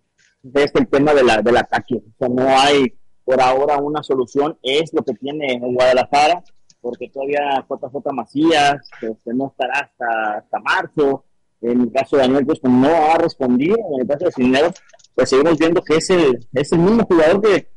es 0.53 0.71
el 0.75 0.87
tema 0.87 1.13
de 1.13 1.23
la, 1.23 1.41
del 1.41 1.57
ataque. 1.57 1.95
O 1.95 2.17
sea, 2.19 2.27
no 2.27 2.59
hay 2.59 2.93
por 3.23 3.41
ahora 3.41 3.77
una 3.77 4.03
solución, 4.03 4.57
es 4.61 4.93
lo 4.93 5.03
que 5.03 5.13
tiene 5.13 5.53
en 5.53 5.73
Guadalajara, 5.73 6.43
porque 6.81 7.09
todavía 7.09 7.65
JJ 7.67 8.13
Macías 8.13 8.87
este, 9.01 9.33
no 9.33 9.47
estará 9.47 9.89
hasta, 9.89 10.37
hasta 10.37 10.59
marzo. 10.59 11.25
En 11.61 11.81
el 11.81 11.91
caso 11.91 12.17
de 12.17 12.23
Daniel 12.23 12.45
pues 12.45 12.61
no 12.63 12.89
ha 12.89 13.17
respondido. 13.17 13.75
En 13.93 14.01
el 14.01 14.07
caso 14.07 14.25
de 14.25 14.31
Cisneros, 14.31 14.75
pues 15.15 15.29
seguimos 15.29 15.57
viendo 15.57 15.81
que 15.81 15.95
es 15.95 16.09
el, 16.09 16.47
es 16.53 16.71
el 16.71 16.79
mismo 16.79 17.05
jugador 17.05 17.41
que 17.41 17.69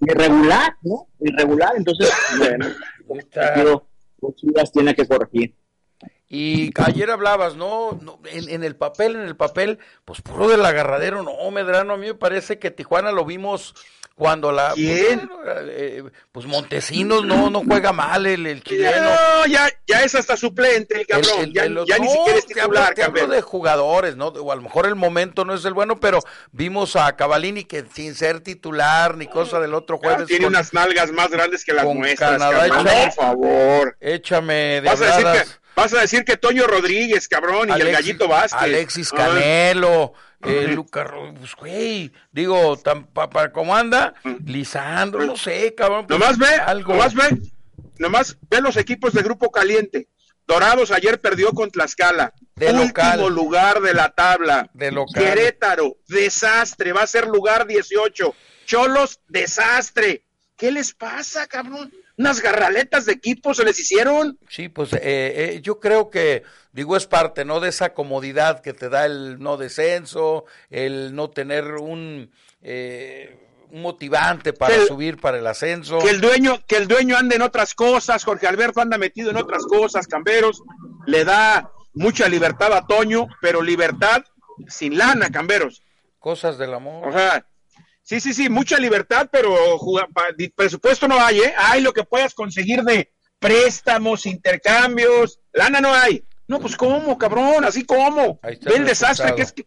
irregular, 0.00 0.76
¿no? 0.82 1.08
Irregular, 1.20 1.72
entonces, 1.76 2.12
bueno, 2.38 2.66
Chivas 4.36 4.72
tiene 4.72 4.94
que 4.94 5.06
corregir. 5.06 5.54
Y 6.28 6.70
ayer 6.82 7.10
hablabas, 7.10 7.54
¿no? 7.54 7.98
no 8.00 8.18
en, 8.24 8.48
en, 8.48 8.64
el 8.64 8.76
papel, 8.76 9.14
en 9.14 9.22
el 9.22 9.36
papel, 9.36 9.78
pues 10.04 10.20
puro 10.20 10.48
del 10.48 10.64
agarradero, 10.64 11.22
no, 11.22 11.50
Medrano, 11.50 11.94
a 11.94 11.96
mí 11.96 12.06
me 12.06 12.14
parece 12.14 12.58
que 12.58 12.70
Tijuana 12.70 13.12
lo 13.12 13.24
vimos 13.24 13.74
cuando 14.14 14.52
la 14.52 14.72
¿Quién? 14.74 15.28
Pues, 15.28 16.12
pues 16.30 16.46
Montesinos 16.46 17.24
no 17.24 17.50
no 17.50 17.64
juega 17.64 17.92
mal 17.92 18.26
el, 18.26 18.46
el 18.46 18.62
chileno 18.62 19.10
no, 19.10 19.46
ya 19.46 19.68
ya 19.86 20.02
es 20.02 20.14
hasta 20.14 20.36
suplente 20.36 21.00
el 21.00 21.06
cabrón 21.06 21.40
el, 21.40 21.44
el, 21.46 21.52
ya, 21.52 21.66
los, 21.66 21.88
ya 21.88 21.98
no, 21.98 22.04
ni 22.04 22.10
siquiera 22.10 22.38
es 22.38 22.46
titular 22.46 22.94
te 22.94 23.02
hablo, 23.02 23.14
te 23.14 23.22
hablo 23.22 23.34
de 23.34 23.42
jugadores 23.42 24.16
no 24.16 24.28
o 24.28 24.52
a 24.52 24.56
lo 24.56 24.62
mejor 24.62 24.86
el 24.86 24.94
momento 24.94 25.44
no 25.44 25.54
es 25.54 25.64
el 25.64 25.74
bueno 25.74 25.98
pero 25.98 26.20
vimos 26.52 26.94
a 26.94 27.16
Cavalini 27.16 27.64
que 27.64 27.84
sin 27.92 28.14
ser 28.14 28.40
titular 28.40 29.16
ni 29.16 29.26
cosa 29.26 29.58
del 29.58 29.74
otro 29.74 29.98
jueves 29.98 30.20
ya, 30.20 30.26
tiene 30.26 30.44
con, 30.44 30.54
unas 30.54 30.72
nalgas 30.72 31.10
más 31.10 31.30
grandes 31.30 31.64
que 31.64 31.72
las 31.72 31.84
nuestras 31.84 32.38
Canadá, 32.38 32.68
cabrón, 32.68 32.86
échame, 32.86 33.04
por 33.04 33.12
favor 33.12 33.96
échame 34.00 34.54
de 34.54 34.80
vas 34.82 35.00
a 35.00 35.06
decir 35.06 35.24
que 35.24 35.64
Vas 35.76 35.92
a 35.92 36.00
decir 36.00 36.24
que 36.24 36.36
Toño 36.36 36.66
Rodríguez, 36.66 37.26
cabrón, 37.26 37.70
Alexis, 37.70 37.78
y 37.78 37.88
el 37.88 37.92
Gallito 37.92 38.28
Vázquez. 38.28 38.62
Alexis 38.62 39.10
Canelo, 39.10 40.12
ah. 40.14 40.33
Eh, 40.44 40.68
Lucas, 40.68 41.08
pues, 41.38 41.54
güey, 41.54 42.12
digo, 42.32 42.76
tan, 42.76 43.06
pa, 43.06 43.50
¿cómo 43.52 43.74
anda? 43.74 44.14
Lisandro, 44.44 45.24
no 45.24 45.36
sé, 45.36 45.74
cabrón. 45.74 46.06
Pues, 46.06 46.18
nomás 46.18 46.38
ve, 46.38 46.46
algo. 46.46 46.92
nomás 46.94 47.14
ve, 47.14 47.38
nomás 47.98 48.36
ve 48.50 48.60
los 48.60 48.76
equipos 48.76 49.12
de 49.12 49.22
Grupo 49.22 49.50
Caliente. 49.50 50.08
Dorados 50.46 50.90
ayer 50.90 51.20
perdió 51.20 51.52
con 51.52 51.70
Tlaxcala. 51.70 52.34
De 52.54 52.66
Último 52.66 52.84
local. 52.86 53.34
lugar 53.34 53.80
de 53.80 53.94
la 53.94 54.10
tabla. 54.10 54.70
De 54.74 54.92
local. 54.92 55.22
Querétaro, 55.24 55.96
desastre, 56.06 56.92
va 56.92 57.02
a 57.02 57.06
ser 57.06 57.26
lugar 57.26 57.66
18. 57.66 58.34
Cholos, 58.66 59.20
desastre. 59.28 60.22
¿Qué 60.56 60.70
les 60.70 60.92
pasa, 60.94 61.46
cabrón? 61.46 61.92
Unas 62.16 62.40
garraletas 62.40 63.06
de 63.06 63.12
equipo 63.12 63.54
se 63.54 63.64
les 63.64 63.78
hicieron. 63.78 64.38
Sí, 64.48 64.68
pues 64.68 64.92
eh, 64.92 65.00
eh, 65.02 65.60
yo 65.62 65.80
creo 65.80 66.10
que, 66.10 66.44
digo, 66.72 66.96
es 66.96 67.06
parte, 67.06 67.44
¿no? 67.44 67.60
De 67.60 67.68
esa 67.68 67.92
comodidad 67.92 68.60
que 68.60 68.72
te 68.72 68.88
da 68.88 69.06
el 69.06 69.40
no 69.40 69.56
descenso, 69.56 70.44
el 70.70 71.14
no 71.14 71.30
tener 71.30 71.64
un, 71.74 72.30
eh, 72.62 73.38
un 73.70 73.82
motivante 73.82 74.52
para 74.52 74.86
subir 74.86 75.20
para 75.20 75.38
el 75.38 75.46
ascenso. 75.46 75.98
Que 75.98 76.10
el 76.10 76.20
dueño, 76.20 76.60
que 76.66 76.76
el 76.76 76.86
dueño 76.86 77.16
ande 77.16 77.36
en 77.36 77.42
otras 77.42 77.74
cosas, 77.74 78.24
Jorge 78.24 78.46
Alberto 78.46 78.80
anda 78.80 78.98
metido 78.98 79.30
en 79.30 79.36
otras 79.36 79.64
cosas, 79.64 80.06
Camberos, 80.06 80.62
le 81.06 81.24
da 81.24 81.70
mucha 81.94 82.28
libertad 82.28 82.72
a 82.72 82.86
Toño, 82.86 83.26
pero 83.40 83.62
libertad 83.62 84.24
sin 84.68 84.96
lana, 84.98 85.30
Camberos. 85.30 85.82
Cosas 86.20 86.58
del 86.58 86.74
amor. 86.74 87.08
O 87.08 87.12
sea, 87.12 87.44
sí, 88.04 88.20
sí, 88.20 88.32
sí, 88.32 88.48
mucha 88.48 88.78
libertad, 88.78 89.28
pero 89.32 89.56
presupuesto 90.54 91.08
no 91.08 91.20
hay, 91.20 91.40
¿eh? 91.40 91.54
Hay 91.58 91.80
lo 91.80 91.92
que 91.92 92.04
puedas 92.04 92.34
conseguir 92.34 92.84
de 92.84 93.12
préstamos, 93.40 94.24
intercambios, 94.26 95.40
lana 95.52 95.80
no 95.80 95.92
hay. 95.92 96.24
No, 96.46 96.60
pues 96.60 96.76
cómo, 96.76 97.18
cabrón, 97.18 97.64
así 97.64 97.84
como. 97.84 98.38
Ve 98.42 98.58
el 98.66 98.72
el 98.76 98.84
desastre 98.86 99.34
que 99.34 99.42
es 99.42 99.52
que, 99.52 99.66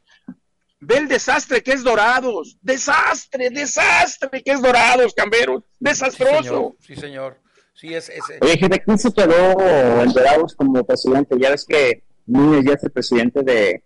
ve 0.79 0.97
el 0.97 1.07
desastre 1.07 1.61
que 1.61 1.73
es 1.73 1.83
Dorados, 1.83 2.57
desastre, 2.61 3.49
desastre 3.49 4.41
que 4.43 4.51
es 4.51 4.61
Dorados, 4.61 5.13
Camberos, 5.13 5.63
Sí, 5.63 5.75
desastroso. 5.79 6.43
señor. 6.43 6.75
Sí, 6.79 6.95
señor. 6.95 7.41
Sí, 7.73 7.93
es, 7.93 8.09
es, 8.09 8.23
Oye, 8.41 8.57
gente, 8.57 8.81
¿quién 8.83 8.97
se 8.97 9.11
quedó 9.11 10.01
en 10.01 10.11
Dorados 10.11 10.55
como 10.55 10.83
presidente? 10.83 11.35
Ya 11.39 11.51
ves 11.51 11.63
que 11.63 12.03
Núñez 12.25 12.65
ya 12.65 12.73
es 12.73 12.83
el 12.83 12.91
presidente 12.91 13.43
de 13.43 13.83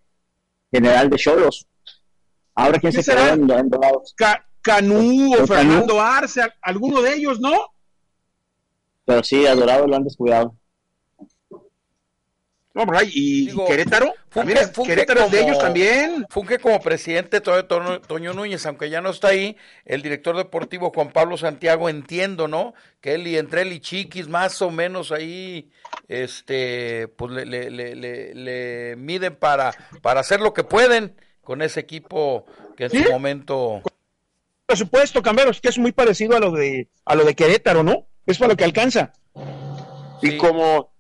general 0.72 1.10
de 1.10 1.17
Cholos. 1.17 1.67
Ahora, 2.55 2.79
¿quién 2.79 2.91
¿Quién 2.93 3.03
se 3.03 3.12
quedó 3.12 3.27
en, 3.34 3.50
en 3.50 3.70
Dorados? 3.70 4.13
Ca- 4.17 4.46
Canú 4.62 5.34
o 5.34 5.43
¿O 5.43 5.48
Canú? 5.48 5.48
Fernando 5.48 6.01
Arce, 6.01 6.41
a- 6.41 6.53
alguno 6.62 7.01
de 7.01 7.15
ellos, 7.15 7.39
¿no? 7.39 7.51
Pero 9.05 9.24
sí, 9.24 9.46
a 9.48 9.55
Dorados 9.55 9.89
lo 9.89 9.96
han 9.96 10.03
descuidado. 10.03 10.55
No, 12.74 12.86
hay- 12.98 13.12
y, 13.13 13.46
Digo, 13.48 13.65
y 13.65 13.67
Querétaro, 13.67 14.13
Funke- 14.34 14.72
Funke 14.74 14.91
Querétaro 14.91 15.22
es 15.25 15.31
de 15.31 15.41
ellos 15.41 15.60
también. 15.60 16.25
Funke 16.29 16.58
como 16.60 16.79
presidente 16.79 17.41
todavía 17.41 17.67
Toño, 17.67 18.00
Toño 18.00 18.34
Núñez, 18.34 18.65
aunque 18.65 18.89
ya 18.89 19.01
no 19.01 19.10
está 19.10 19.27
ahí, 19.29 19.58
el 19.84 20.01
director 20.01 20.38
deportivo 20.38 20.89
Juan 20.96 21.12
Pablo 21.12 21.36
Santiago, 21.36 21.89
entiendo, 21.89 22.48
¿no? 22.48 22.74
Que 23.01 23.15
él 23.15 23.27
y 23.27 23.38
entre 23.38 23.63
él 23.63 23.74
y 23.74 23.81
Chiquis, 23.81 24.29
más 24.29 24.62
o 24.62 24.72
menos 24.72 25.12
ahí, 25.12 25.70
este, 26.08 27.10
pues 27.17 27.31
le, 27.31 27.46
le, 27.46 27.70
le, 27.72 27.96
le- 27.96 28.36
le 28.36 28.96
miden 28.96 29.36
para, 29.36 29.74
para 30.01 30.22
hacer 30.22 30.39
lo 30.39 30.53
que 30.53 30.63
pueden 30.63 31.13
con 31.43 31.62
ese 31.62 31.79
equipo 31.79 32.45
que 32.75 32.86
en 32.86 32.91
¿Sí? 32.91 33.03
su 33.03 33.12
momento... 33.12 33.81
presupuesto, 34.65 35.21
Camberos, 35.21 35.60
que 35.60 35.69
es 35.69 35.77
muy 35.77 35.91
parecido 35.91 36.36
a 36.36 36.39
lo 36.39 36.51
de 36.51 36.88
a 37.05 37.15
lo 37.15 37.25
de 37.25 37.36
Querétaro, 37.36 37.83
¿no? 37.83 38.07
Es 38.25 38.38
para 38.38 38.50
lo 38.50 38.57
que 38.57 38.63
alcanza. 38.63 39.13
Sí. 40.21 40.36
Y 40.36 40.38
como 40.38 40.93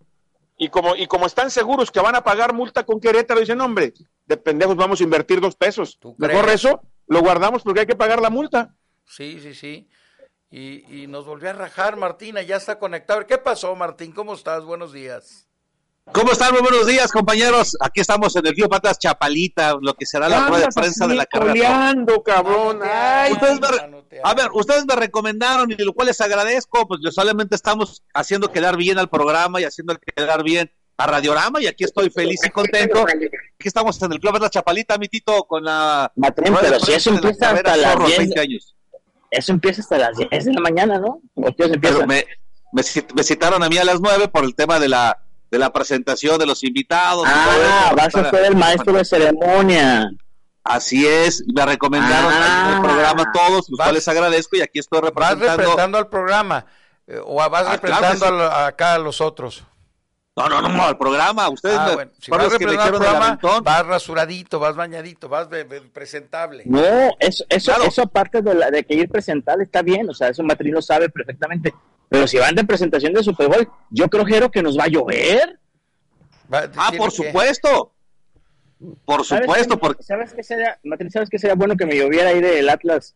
y 0.57 0.69
como 0.69 0.95
y 0.95 1.07
como 1.07 1.25
están 1.25 1.49
seguros 1.51 1.91
que 1.91 1.99
van 1.99 2.15
a 2.15 2.23
pagar 2.23 2.53
multa 2.53 2.83
con 2.83 2.99
Querétaro, 2.99 3.39
dicen, 3.39 3.61
hombre, 3.61 3.93
de 4.25 4.37
pendejos 4.37 4.75
vamos 4.75 4.99
a 4.99 5.03
invertir 5.03 5.39
dos 5.39 5.55
pesos. 5.55 5.97
¿Tú 5.99 6.15
Mejor 6.17 6.49
eso 6.49 6.81
lo 7.07 7.21
guardamos 7.21 7.63
porque 7.63 7.81
hay 7.81 7.85
que 7.85 7.95
pagar 7.95 8.21
la 8.21 8.29
multa. 8.29 8.75
Sí, 9.05 9.39
sí, 9.41 9.53
sí. 9.53 9.87
Y, 10.49 11.03
y 11.03 11.07
nos 11.07 11.25
volvió 11.25 11.49
a 11.49 11.53
rajar 11.53 11.95
Martina, 11.95 12.41
ya 12.41 12.57
está 12.57 12.77
conectado. 12.77 13.25
¿Qué 13.25 13.37
pasó, 13.37 13.73
Martín? 13.75 14.11
¿Cómo 14.11 14.33
estás? 14.33 14.65
Buenos 14.65 14.91
días. 14.91 15.47
¿Cómo 16.05 16.31
están? 16.31 16.51
Muy 16.51 16.61
buenos 16.61 16.87
días, 16.87 17.11
compañeros. 17.11 17.77
Aquí 17.79 18.01
estamos 18.01 18.35
en 18.35 18.45
el 18.45 18.53
Río 18.55 18.67
Patas 18.67 18.97
Chapalita, 18.99 19.77
lo 19.79 19.93
que 19.93 20.05
será 20.05 20.27
la 20.27 20.47
rueda 20.47 20.65
de 20.65 20.71
prensa 20.73 21.07
de 21.07 21.15
la 21.15 21.25
carrera. 21.25 21.93
cabrón. 22.25 22.79
Ay, 22.83 23.31
Ustedes 23.33 23.59
me, 23.61 23.67
a 24.23 24.33
ver, 24.33 24.49
ustedes 24.53 24.85
me 24.85 24.95
recomendaron 24.95 25.71
y 25.71 25.75
lo 25.75 25.93
cual 25.93 26.07
les 26.07 26.19
agradezco, 26.19 26.85
pues 26.87 26.99
yo 27.03 27.11
solamente 27.11 27.55
estamos 27.55 28.03
haciendo 28.13 28.51
quedar 28.51 28.75
bien 28.75 28.97
al 28.97 29.09
programa 29.09 29.61
y 29.61 29.63
haciendo 29.63 29.95
quedar 30.15 30.43
bien 30.43 30.69
a 30.97 31.07
Radiorama 31.07 31.61
y 31.61 31.67
aquí 31.67 31.85
estoy 31.85 32.09
feliz 32.09 32.41
y 32.45 32.49
contento. 32.49 33.03
Aquí 33.03 33.67
estamos 33.67 34.01
en 34.01 34.11
el 34.11 34.19
Club 34.19 34.33
de 34.33 34.39
la 34.41 34.49
Chapalita, 34.49 34.97
mi 34.97 35.07
tito, 35.07 35.43
con 35.43 35.63
la 35.63 36.11
Matrín, 36.15 36.53
pero 36.59 36.79
si 36.79 36.91
eso 36.93 37.11
la 37.11 37.17
empieza 37.17 37.51
hasta 37.51 37.77
las 37.77 37.93
Zorro, 37.93 38.05
10, 38.07 38.17
20 38.17 38.39
años. 38.39 38.75
eso 39.29 39.51
empieza 39.53 39.81
hasta 39.81 39.97
las 39.97 40.17
10 40.17 40.45
de 40.45 40.53
la 40.53 40.61
mañana, 40.61 40.99
¿no? 40.99 41.21
¿O 41.35 41.55
qué 41.55 41.63
hora 41.63 41.75
empieza? 41.75 41.95
Pero 41.95 42.07
me, 42.07 42.25
me, 42.73 42.81
me 43.15 43.23
citaron 43.23 43.63
a 43.63 43.69
mí 43.69 43.77
a 43.77 43.85
las 43.85 44.01
9 44.01 44.27
por 44.27 44.43
el 44.43 44.55
tema 44.55 44.77
de 44.79 44.89
la 44.89 45.17
de 45.51 45.59
la 45.59 45.71
presentación 45.71 46.39
de 46.39 46.45
los 46.45 46.63
invitados. 46.63 47.25
ah, 47.27 47.89
eso, 47.89 47.95
vas 47.95 48.15
a 48.15 48.29
ser 48.29 48.45
el 48.45 48.55
maestro 48.55 48.93
de 48.93 49.03
ceremonia. 49.05 50.09
Así 50.63 51.05
es, 51.07 51.43
me 51.53 51.65
recomendaron 51.65 52.31
Ah. 52.33 52.73
el 52.75 52.81
programa 52.81 53.31
todos, 53.33 53.67
los 53.69 53.77
Vas- 53.77 53.87
cuales 53.87 54.07
agradezco 54.07 54.55
y 54.57 54.61
aquí 54.61 54.79
estoy 54.79 55.01
¿Vas 55.01 55.09
representando. 55.09 55.51
representando 55.51 55.97
al 55.97 56.07
programa 56.07 56.65
eh, 57.07 57.19
o 57.23 57.35
vas 57.49 57.65
Ah, 57.67 57.71
representando 57.73 58.19
claro 58.19 58.35
a 58.35 58.39
lo- 58.61 58.65
acá 58.67 58.93
a 58.93 58.99
los 58.99 59.19
otros? 59.21 59.63
No, 60.37 60.47
no, 60.47 60.61
no, 60.61 60.83
al 60.85 60.97
programa. 60.97 61.49
Ustedes 61.49 61.77
Ah, 61.77 61.87
me, 61.89 61.93
bueno. 61.95 62.11
Si 62.19 62.31
vas 62.31 62.43
los 62.43 62.53
que 62.57 62.65
me 62.65 62.71
representando 62.71 63.09
al 63.09 63.37
programa, 63.39 63.61
vas 63.63 63.85
rasuradito, 63.85 64.59
vas 64.59 64.75
bañadito, 64.77 65.27
vas 65.27 65.49
presentable. 65.91 66.63
No, 66.65 66.79
eso, 67.19 67.43
eso, 67.49 67.71
Claro. 67.73 67.89
eso 67.89 68.03
aparte 68.03 68.41
de, 68.41 68.53
la, 68.53 68.71
de 68.71 68.85
que 68.85 68.93
ir 68.93 69.09
presentable 69.09 69.65
está 69.65 69.81
bien, 69.81 70.09
o 70.09 70.13
sea, 70.13 70.29
eso 70.29 70.41
Matrín 70.43 70.73
lo 70.73 70.81
sabe 70.81 71.09
perfectamente. 71.09 71.73
Pero 72.11 72.27
si 72.27 72.37
van 72.37 72.53
de 72.55 72.65
presentación 72.65 73.13
de 73.13 73.23
Super 73.23 73.47
Bowl, 73.47 73.69
yo 73.89 74.09
creo, 74.09 74.25
Jero, 74.25 74.51
que 74.51 74.61
nos 74.61 74.77
va 74.77 74.83
a 74.83 74.87
llover. 74.89 75.57
Va- 76.53 76.69
Ah, 76.75 76.91
por 76.97 77.09
que- 77.09 77.15
supuesto. 77.15 77.93
Por 79.05 79.23
¿Sabes 79.23 79.45
supuesto, 79.45 79.75
qué- 79.75 79.79
porque 79.79 80.03
¿Sabes 80.03 80.33
qué 80.33 80.43
sería, 80.43 80.77
Matrín, 80.83 81.09
sabes 81.09 81.29
qué 81.29 81.39
sería 81.39 81.55
bueno 81.55 81.77
que 81.77 81.85
me 81.85 81.95
lloviera 81.95 82.29
ahí 82.29 82.41
del 82.41 82.67
Atlas 82.67 83.15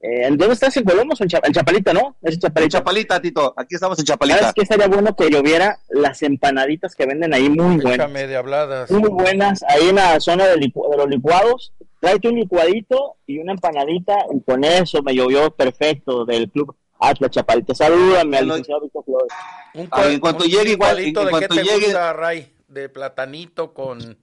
Eh, 0.00 0.28
¿Dónde 0.28 0.52
estás? 0.52 0.76
¿En 0.76 0.84
Colomos 0.84 1.18
o 1.20 1.24
en, 1.24 1.30
Chapalita, 1.30 1.92
no? 1.94 2.16
Es 2.22 2.34
en 2.34 2.40
Chapalita. 2.40 2.78
Chapalita, 2.78 3.20
Tito. 3.20 3.54
Aquí 3.56 3.74
estamos 3.76 3.98
en 3.98 4.04
Chapalita. 4.04 4.38
¿Sabes 4.38 4.54
qué 4.54 4.62
estaría 4.62 4.86
bueno 4.88 5.16
que 5.16 5.30
lloviera? 5.30 5.80
Las 5.88 6.22
empanaditas 6.22 6.94
que 6.94 7.06
venden 7.06 7.32
ahí 7.32 7.48
muy 7.48 7.78
buenas. 7.80 8.12
de 8.12 8.36
habladas. 8.36 8.90
Muy 8.90 9.08
buenas. 9.08 9.64
Ahí 9.66 9.88
en 9.88 9.96
la 9.96 10.20
zona 10.20 10.46
de, 10.46 10.56
los 10.58 11.08
licuados. 11.08 11.72
Tráete 11.98 12.28
un 12.28 12.36
licuadito 12.36 13.16
y 13.26 13.38
una 13.38 13.52
empanadita 13.52 14.14
y 14.34 14.40
con 14.42 14.62
eso 14.64 15.02
me 15.02 15.14
llovió 15.14 15.50
perfecto 15.56 16.26
del 16.26 16.50
club 16.50 16.76
Atlas 17.00 17.30
Chapalita. 17.30 17.74
Salúdame 17.74 18.38
al 18.38 18.48
licenciado 18.48 18.82
Víctor 18.82 19.04
Flores. 19.04 19.32
Un, 19.74 19.88
ah, 19.90 20.06
en 20.06 20.20
cuanto 20.20 20.44
llegue, 20.44 20.72
igual, 20.72 20.98
en, 20.98 21.12
¿de 21.12 21.30
cuanto 21.30 21.54
llegue... 21.54 21.86
Gusta, 21.86 22.12
Ray? 22.12 22.52
¿De 22.68 22.88
platanito 22.88 23.72
con 23.72 24.18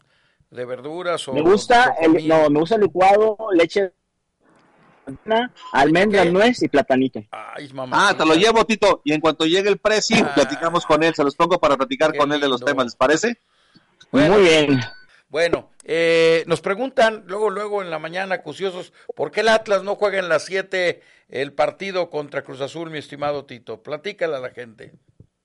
de 0.53 0.65
verduras 0.65 1.27
o 1.27 1.33
Me 1.33 1.41
gusta 1.41 1.95
el, 1.99 2.27
no, 2.27 2.49
me 2.49 2.59
gusta 2.59 2.75
el 2.75 2.81
licuado, 2.81 3.37
leche 3.53 3.91
almendra, 5.71 6.23
nuez 6.25 6.61
y 6.61 6.67
platanito. 6.67 7.21
Ay, 7.31 7.71
mamá. 7.73 8.09
Ah, 8.09 8.17
te 8.17 8.25
lo 8.25 8.35
llevo, 8.35 8.63
Tito. 8.65 9.01
Y 9.03 9.13
en 9.13 9.19
cuanto 9.19 9.45
llegue 9.45 9.69
el 9.69 9.77
precio, 9.77 10.17
ah. 10.25 10.33
platicamos 10.33 10.85
con 10.85 11.03
él. 11.03 11.13
Se 11.13 11.23
los 11.23 11.35
pongo 11.35 11.59
para 11.59 11.75
platicar 11.75 12.15
con 12.15 12.31
él 12.31 12.39
de 12.39 12.47
los 12.47 12.63
temas, 12.63 12.85
¿les 12.85 12.95
parece? 12.95 13.37
Muy 14.11 14.41
bien. 14.41 14.79
Bueno, 15.33 15.71
eh, 15.83 16.43
nos 16.45 16.61
preguntan 16.61 17.23
luego, 17.25 17.49
luego 17.49 17.81
en 17.81 17.89
la 17.89 17.97
mañana, 17.97 18.35
acuciosos, 18.35 18.93
¿por 19.15 19.31
qué 19.31 19.39
el 19.39 19.47
Atlas 19.47 19.81
no 19.81 19.95
juega 19.95 20.19
en 20.19 20.29
las 20.29 20.45
7 20.45 21.01
el 21.27 21.53
partido 21.53 22.11
contra 22.11 22.43
Cruz 22.43 22.61
Azul, 22.61 22.91
mi 22.91 22.99
estimado 22.99 23.43
Tito? 23.43 23.81
Platícala 23.81 24.37
a 24.37 24.41
la 24.41 24.51
gente. 24.51 24.91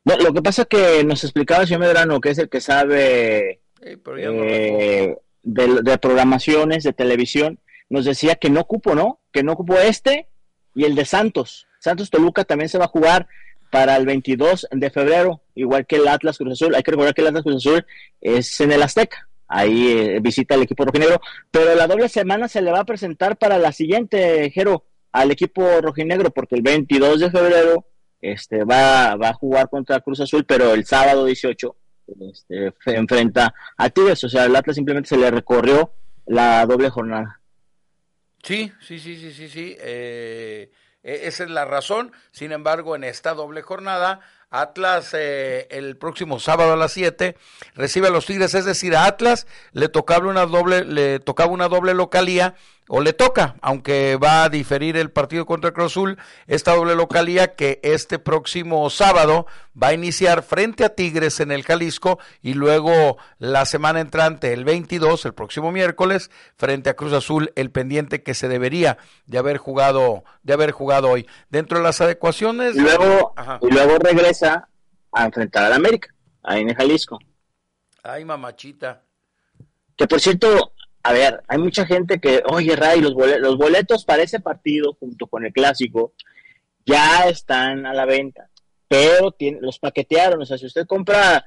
lo 0.05 0.35
que 0.35 0.43
pasa 0.43 0.63
es 0.63 0.69
que 0.69 1.05
nos 1.05 1.25
explicaba 1.25 1.63
el 1.63 1.69
señor 1.69 1.81
Medrano, 1.81 2.21
que 2.21 2.29
es 2.29 2.37
el 2.37 2.51
que 2.51 2.61
sabe 2.61 3.63
eh, 3.81 5.17
de, 5.43 5.99
programaciones, 5.99 6.85
de 6.85 6.93
televisión, 6.93 7.59
nos 7.89 8.05
decía 8.05 8.35
que 8.35 8.51
no 8.51 8.67
cupo, 8.67 8.95
¿no? 8.95 9.23
Que 9.33 9.43
no 9.43 9.57
cupo 9.57 9.79
este 9.79 10.29
y 10.75 10.85
el 10.85 10.97
de 10.97 11.07
Santos. 11.07 11.67
Santos 11.81 12.11
Toluca 12.11 12.45
también 12.45 12.69
se 12.69 12.77
va 12.77 12.85
a 12.85 12.89
jugar 12.89 13.27
para 13.71 13.97
el 13.97 14.05
22 14.05 14.69
de 14.71 14.91
febrero, 14.91 15.41
igual 15.55 15.87
que 15.87 15.97
el 15.97 16.09
Atlas 16.09 16.37
Cruz 16.37 16.53
Azul. 16.53 16.75
Hay 16.75 16.83
que 16.83 16.91
recordar 16.91 17.15
que 17.15 17.23
el 17.23 17.29
Atlas 17.29 17.45
Cruz 17.45 17.67
Azul 17.67 17.87
es 18.21 18.61
en 18.61 18.73
el 18.73 18.83
Azteca. 18.83 19.28
Ahí 19.49 19.93
eh, 19.93 20.19
visita 20.21 20.55
el 20.55 20.63
equipo 20.63 20.85
rojinegro. 20.85 21.21
Pero 21.51 21.75
la 21.75 21.87
doble 21.87 22.09
semana 22.09 22.49
se 22.49 22.63
le 22.63 22.71
va 22.71 22.81
a 22.81 22.85
presentar 22.85 23.37
para 23.37 23.59
la 23.59 23.73
siguiente, 23.73 24.51
Jero, 24.51 24.85
al 25.13 25.31
equipo 25.31 25.81
rojinegro, 25.81 26.31
porque 26.31 26.55
el 26.55 26.63
22 26.63 27.21
de 27.21 27.31
febrero 27.31 27.87
este, 28.21 28.65
va, 28.65 29.17
va 29.17 29.31
a 29.31 29.35
jugar 29.35 29.69
contra 29.69 30.01
Cruz 30.01 30.21
Azul, 30.21 30.45
pero 30.45 30.75
el 30.75 30.85
sábado 30.85 31.25
18 31.25 31.77
este, 32.31 32.73
enfrenta 32.87 33.55
a 33.77 33.91
Tigres. 33.91 34.23
O 34.25 34.29
sea, 34.29 34.45
el 34.45 34.57
Atlas 34.57 34.77
simplemente 34.77 35.09
se 35.09 35.17
le 35.17 35.31
recorrió 35.31 35.93
la 36.27 36.65
doble 36.67 36.91
jornada. 36.91 37.41
Sí, 38.43 38.73
sí, 38.81 38.99
sí, 38.99 39.17
sí, 39.17 39.33
sí, 39.33 39.49
sí. 39.49 39.77
Eh, 39.81 40.71
e, 41.03 41.27
esa 41.27 41.45
es 41.45 41.51
la 41.51 41.65
razón. 41.65 42.13
Sin 42.33 42.53
embargo, 42.53 42.97
en 42.97 43.05
esta 43.05 43.35
doble 43.35 43.63
jornada, 43.63 44.21
Atlas 44.51 45.11
eh, 45.13 45.67
el 45.71 45.97
próximo 45.97 46.41
sábado 46.41 46.73
a 46.73 46.77
las 46.77 46.93
7 46.93 47.37
recibe 47.75 48.09
a 48.09 48.11
los 48.11 48.27
Tigres, 48.27 48.55
es 48.55 48.65
decir, 48.65 48.97
a 48.97 49.05
Atlas 49.05 49.47
le 49.73 49.89
tocaba 49.89 50.27
una 50.29 50.47
doble, 50.47 50.85
le 50.85 51.21
tocaba 51.21 51.53
una 51.53 51.69
doble 51.69 51.93
localía 51.95 52.55
o 52.89 53.01
le 53.01 53.13
toca, 53.13 53.57
aunque 53.61 54.17
va 54.17 54.45
a 54.45 54.49
diferir 54.49 54.97
el 54.97 55.11
partido 55.11 55.47
contra 55.47 55.73
Cruz 55.73 55.93
Azul, 55.93 56.19
esta 56.47 56.75
doble 56.75 56.95
localía 56.95 57.55
que 57.55 57.81
este 57.83 58.19
próximo 58.19 58.89
sábado 58.91 59.47
va 59.81 59.89
a 59.89 59.95
iniciar 59.95 60.43
frente 60.43 60.85
a 60.85 60.95
Tigres 60.95 61.41
en 61.41 61.53
el 61.53 61.63
Jalisco 61.63 62.19
y 62.43 62.55
luego 62.55 63.19
la 63.39 63.67
semana 63.67 64.01
entrante, 64.01 64.53
el 64.53 64.65
22, 64.65 65.25
el 65.27 65.35
próximo 65.35 65.71
miércoles, 65.71 66.31
frente 66.57 66.91
a 66.91 66.95
Cruz 66.95 67.13
Azul, 67.13 67.53
el 67.55 67.71
pendiente 67.71 68.23
que 68.23 68.35
se 68.35 68.49
debería 68.49 68.99
de 69.27 69.39
haber 69.39 69.59
jugado, 69.59 70.25
de 70.43 70.53
haber 70.55 70.73
jugado 70.73 71.11
hoy. 71.11 71.27
Dentro 71.51 71.79
de 71.79 71.85
las 71.85 72.01
adecuaciones. 72.01 72.75
Y 72.75 72.81
luego, 72.81 73.35
y 73.63 73.71
luego 73.71 73.99
regresa 73.99 74.69
a 75.13 75.25
enfrentar 75.25 75.65
al 75.65 75.75
América, 75.75 76.15
ahí 76.43 76.63
en 76.63 76.71
el 76.71 76.77
Jalisco. 76.77 77.19
Ay, 78.03 78.25
mamachita. 78.25 79.03
Que 79.97 80.07
por 80.07 80.21
cierto, 80.21 80.73
a 81.03 81.13
ver, 81.13 81.43
hay 81.49 81.59
mucha 81.59 81.87
gente 81.87 82.21
que, 82.21 82.43
oye, 82.51 82.75
Ray, 82.77 83.01
los 83.01 83.15
boletos, 83.15 83.41
los 83.41 83.57
boletos 83.57 84.05
para 84.05 84.23
ese 84.23 84.41
partido, 84.41 84.97
junto 84.99 85.27
con 85.27 85.45
el 85.45 85.53
clásico, 85.53 86.13
ya 86.85 87.29
están 87.29 87.87
a 87.87 87.95
la 87.95 88.05
venta, 88.05 88.49
pero 88.89 89.35
los 89.61 89.79
paquetearon. 89.79 90.43
O 90.43 90.47
sea, 90.47 90.59
si 90.59 90.67
usted 90.67 90.87
compra 90.87 91.47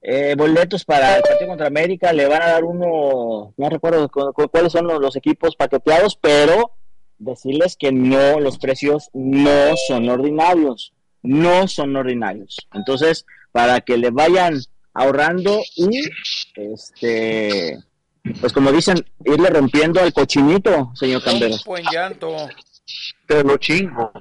eh, 0.00 0.34
boletos 0.36 0.84
para 0.84 1.16
el 1.16 1.22
partido 1.22 1.48
contra 1.48 1.66
América, 1.66 2.12
le 2.12 2.26
van 2.26 2.42
a 2.42 2.52
dar 2.52 2.64
uno, 2.64 3.54
no 3.56 3.68
recuerdo 3.68 4.08
cuáles 4.08 4.72
son 4.72 4.86
los, 4.86 5.16
equipos 5.16 5.56
paqueteados, 5.56 6.16
pero 6.16 6.72
decirles 7.18 7.76
que 7.76 7.92
no, 7.92 8.40
los 8.40 8.58
precios 8.58 9.10
no 9.12 9.76
son 9.88 10.08
ordinarios, 10.08 10.92
no 11.22 11.68
son 11.68 11.96
ordinarios. 11.96 12.68
Entonces, 12.74 13.26
para 13.52 13.80
que 13.80 13.96
le 13.96 14.10
vayan 14.10 14.58
ahorrando 14.92 15.60
y 15.76 16.00
este 16.56 17.78
pues 18.40 18.52
como 18.52 18.70
dicen, 18.72 19.04
irle 19.24 19.50
rompiendo 19.50 20.00
al 20.00 20.12
cochinito, 20.12 20.92
señor 20.94 21.22
Cambero. 21.24 21.56
buen 21.64 21.84
llanto. 21.92 22.48
Te 23.26 23.42
lo 23.42 23.56
chingo. 23.56 24.12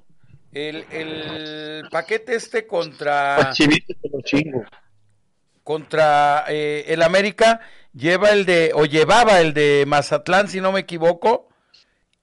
El, 0.51 0.85
el 0.91 1.89
paquete 1.89 2.35
este 2.35 2.67
contra... 2.67 3.37
Cochinito 3.37 3.93
te 4.01 4.09
lo 4.09 4.21
chingo. 4.21 4.63
Contra 5.63 6.45
eh, 6.47 6.85
el 6.87 7.03
América 7.03 7.61
lleva 7.93 8.31
el 8.31 8.45
de, 8.45 8.71
o 8.73 8.85
llevaba 8.85 9.39
el 9.39 9.53
de 9.53 9.85
Mazatlán, 9.87 10.47
si 10.47 10.59
no 10.59 10.71
me 10.71 10.81
equivoco, 10.81 11.49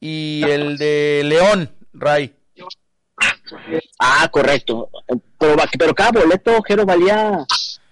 y 0.01 0.43
el 0.45 0.77
de 0.79 1.23
León, 1.25 1.71
Ray. 1.93 2.35
Ah, 3.99 4.29
correcto. 4.31 4.91
Pero, 5.39 5.57
pero 5.79 5.95
cada 5.95 6.21
boleto, 6.21 6.61
Jero, 6.63 6.85
valía 6.85 7.45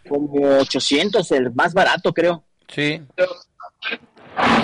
como 0.09 0.59
800, 0.59 1.31
el 1.33 1.53
más 1.53 1.75
barato, 1.75 2.13
creo. 2.13 2.45
Sí. 2.69 3.03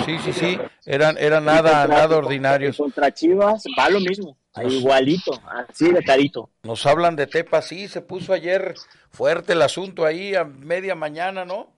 Sí, 0.05 0.19
sí, 0.19 0.33
sí, 0.33 0.59
eran, 0.85 1.17
eran 1.17 1.45
nada, 1.45 1.87
nada 1.87 2.17
ordinarios. 2.17 2.77
Contra 2.77 3.11
Chivas 3.11 3.63
va 3.79 3.89
lo 3.89 3.99
mismo, 3.99 4.37
igualito, 4.63 5.41
así 5.69 5.91
de 5.91 6.03
carito. 6.03 6.49
Nos 6.63 6.85
hablan 6.85 7.15
de 7.15 7.25
Tepa, 7.25 7.61
sí, 7.61 7.87
se 7.87 8.01
puso 8.01 8.33
ayer 8.33 8.75
fuerte 9.09 9.53
el 9.53 9.61
asunto 9.61 10.05
ahí 10.05 10.35
a 10.35 10.43
media 10.43 10.93
mañana, 10.93 11.45
¿no? 11.45 11.73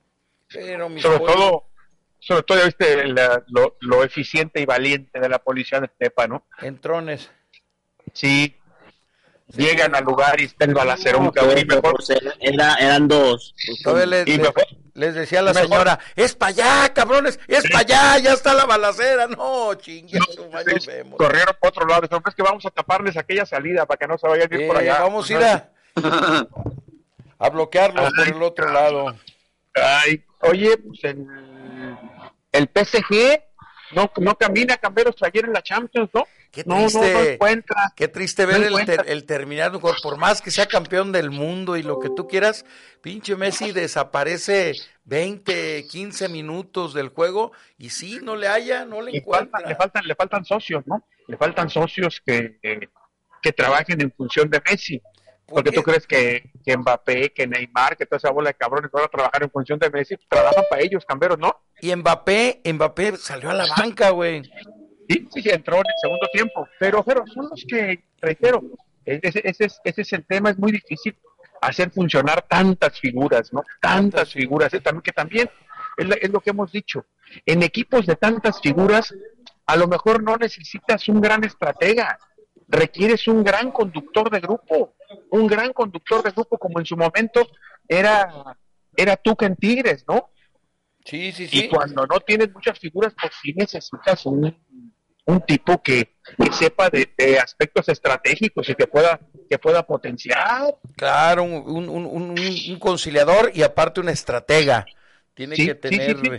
Pero 0.52 0.88
sobre 1.00 1.18
todo, 1.18 1.64
sobre 2.18 2.42
todo, 2.42 2.64
viste 2.64 3.04
lo, 3.80 4.04
eficiente 4.04 4.60
y 4.60 4.66
valiente 4.66 5.18
de 5.18 5.28
la 5.28 5.38
policía 5.38 5.80
de 5.80 5.88
Tepa, 5.88 6.26
¿no? 6.26 6.44
En 6.60 6.78
trones. 6.78 7.30
Sí, 8.12 8.54
llegan 9.54 9.94
al 9.94 10.04
lugar 10.04 10.40
y 10.40 10.44
está 10.44 10.64
el 10.64 10.74
balacero 10.74 11.18
un 11.18 11.30
cabrón. 11.30 11.66
Pues, 11.82 12.10
eran 12.40 13.08
dos. 13.08 13.54
y 14.26 14.40
les 14.94 15.14
decía 15.14 15.42
la 15.42 15.52
señora, 15.52 15.98
es 16.14 16.34
para 16.34 16.48
allá, 16.50 16.94
cabrones, 16.94 17.38
es 17.46 17.64
para 17.70 17.80
allá, 17.80 18.18
ya 18.18 18.32
está 18.32 18.54
la 18.54 18.64
balacera. 18.64 19.26
No, 19.26 19.74
chingue, 19.74 20.18
no, 20.18 21.16
Corrieron 21.16 21.54
por 21.60 21.68
otro 21.68 21.86
lado, 21.86 22.08
es 22.26 22.34
que 22.34 22.42
vamos 22.42 22.64
a 22.64 22.70
taparles 22.70 23.16
aquella 23.16 23.44
salida 23.44 23.84
para 23.84 23.98
que 23.98 24.06
no 24.06 24.16
se 24.16 24.26
vayan 24.26 24.50
a 24.50 24.56
ir 24.56 24.66
por 24.66 24.76
allá. 24.78 25.00
Vamos 25.00 25.28
a 25.28 25.32
ir 25.34 25.44
a, 25.44 25.70
a 27.38 27.50
bloquearlos 27.50 28.10
por 28.14 28.26
el 28.26 28.42
otro 28.42 28.72
lado. 28.72 29.14
Ay, 29.74 30.24
oye, 30.40 30.78
pues 30.78 31.04
el, 31.04 31.26
el 32.52 32.70
PSG 32.74 33.42
no, 33.92 34.10
no 34.16 34.34
camina 34.36 34.78
Camberos 34.78 35.16
ayer 35.22 35.44
en 35.44 35.52
la 35.52 35.62
Champions, 35.62 36.08
¿no? 36.14 36.26
Qué 36.56 36.64
triste, 36.64 37.38
qué 37.96 38.08
triste 38.08 38.46
ver 38.46 38.62
el, 39.06 39.26
terminar, 39.26 39.72
por 39.78 40.16
más 40.16 40.40
que 40.40 40.50
sea 40.50 40.64
campeón 40.64 41.12
del 41.12 41.30
mundo 41.30 41.76
y 41.76 41.82
lo 41.82 41.98
que 41.98 42.08
tú 42.08 42.26
quieras, 42.26 42.64
pinche 43.02 43.36
Messi 43.36 43.72
desaparece 43.72 44.72
20, 45.04 45.86
15 45.86 46.30
minutos 46.30 46.94
del 46.94 47.10
juego 47.10 47.52
y 47.76 47.90
sí, 47.90 48.20
no 48.22 48.36
le 48.36 48.48
haya, 48.48 48.86
no 48.86 49.02
le 49.02 49.18
encuentra. 49.18 49.60
le, 49.68 49.76
faltan, 49.76 50.06
le 50.06 50.14
faltan 50.14 50.46
socios, 50.46 50.82
¿no? 50.86 51.04
Le 51.26 51.36
faltan 51.36 51.68
socios 51.68 52.22
que, 52.24 52.58
que 53.42 53.52
trabajen 53.52 54.00
en 54.00 54.10
función 54.12 54.48
de 54.48 54.62
Messi. 54.66 55.02
Porque 55.46 55.70
tú 55.70 55.82
crees 55.82 56.06
que, 56.06 56.50
que, 56.64 56.76
Mbappé, 56.76 57.34
que 57.34 57.46
Neymar, 57.46 57.98
que 57.98 58.06
toda 58.06 58.16
esa 58.16 58.30
bola 58.30 58.48
de 58.48 58.54
cabrones 58.54 58.90
van 58.90 59.04
a 59.04 59.08
trabajar 59.08 59.42
en 59.42 59.50
función 59.50 59.78
de 59.78 59.90
Messi, 59.90 60.16
trabajan 60.26 60.64
para 60.70 60.82
ellos, 60.82 61.04
camberos, 61.04 61.38
¿no? 61.38 61.54
Y 61.82 61.94
Mbappé, 61.94 62.62
Mbappé 62.64 63.18
salió 63.18 63.50
a 63.50 63.54
la 63.54 63.66
banca, 63.76 64.08
güey. 64.08 64.42
Sí, 65.08 65.28
sí, 65.32 65.42
entró 65.50 65.76
en 65.76 65.86
el 65.86 66.00
segundo 66.00 66.28
tiempo. 66.32 66.68
Pero, 66.78 67.02
pero 67.04 67.24
son 67.26 67.48
los 67.50 67.64
que, 67.68 68.04
reitero, 68.20 68.62
ese, 69.04 69.40
ese, 69.44 69.64
es, 69.66 69.80
ese 69.84 70.02
es 70.02 70.12
el 70.12 70.24
tema, 70.24 70.50
es 70.50 70.58
muy 70.58 70.72
difícil 70.72 71.16
hacer 71.60 71.90
funcionar 71.90 72.42
tantas 72.42 72.98
figuras, 72.98 73.52
¿no? 73.52 73.62
Tantas 73.80 74.32
figuras, 74.32 74.72
¿eh? 74.74 74.82
que 75.02 75.12
también 75.12 75.48
es, 75.96 76.06
es 76.20 76.30
lo 76.30 76.40
que 76.40 76.50
hemos 76.50 76.72
dicho. 76.72 77.06
En 77.44 77.62
equipos 77.62 78.06
de 78.06 78.16
tantas 78.16 78.60
figuras, 78.60 79.14
a 79.66 79.76
lo 79.76 79.86
mejor 79.88 80.22
no 80.22 80.36
necesitas 80.36 81.08
un 81.08 81.20
gran 81.20 81.44
estratega, 81.44 82.18
requieres 82.68 83.28
un 83.28 83.44
gran 83.44 83.70
conductor 83.70 84.30
de 84.30 84.40
grupo, 84.40 84.94
un 85.30 85.46
gran 85.46 85.72
conductor 85.72 86.22
de 86.22 86.30
grupo 86.30 86.58
como 86.58 86.80
en 86.80 86.86
su 86.86 86.96
momento 86.96 87.46
era, 87.88 88.56
era 88.96 89.16
Tuca 89.16 89.46
en 89.46 89.56
Tigres, 89.56 90.04
¿no? 90.08 90.30
Sí, 91.04 91.30
sí, 91.30 91.46
sí. 91.46 91.64
Y 91.64 91.68
cuando 91.68 92.04
no 92.06 92.18
tienes 92.20 92.52
muchas 92.52 92.78
figuras, 92.78 93.14
pues 93.20 93.32
sí 93.40 93.52
necesitas 93.54 94.26
un, 94.26 94.56
un 95.26 95.40
tipo 95.42 95.82
que, 95.82 96.16
que 96.38 96.52
sepa 96.52 96.88
de, 96.88 97.12
de 97.18 97.38
aspectos 97.38 97.88
estratégicos 97.88 98.68
y 98.68 98.74
que 98.74 98.86
pueda 98.86 99.20
que 99.48 99.58
pueda 99.58 99.84
potenciar. 99.86 100.74
Claro, 100.96 101.42
un, 101.44 101.88
un, 101.88 101.88
un, 101.88 102.34
un 102.38 102.78
conciliador 102.78 103.50
y 103.54 103.62
aparte 103.62 104.00
un 104.00 104.08
estratega. 104.08 104.86
Tiene 105.34 105.54
Sí, 105.56 105.66
que 105.66 105.74
tener... 105.74 106.16
sí, 106.18 106.30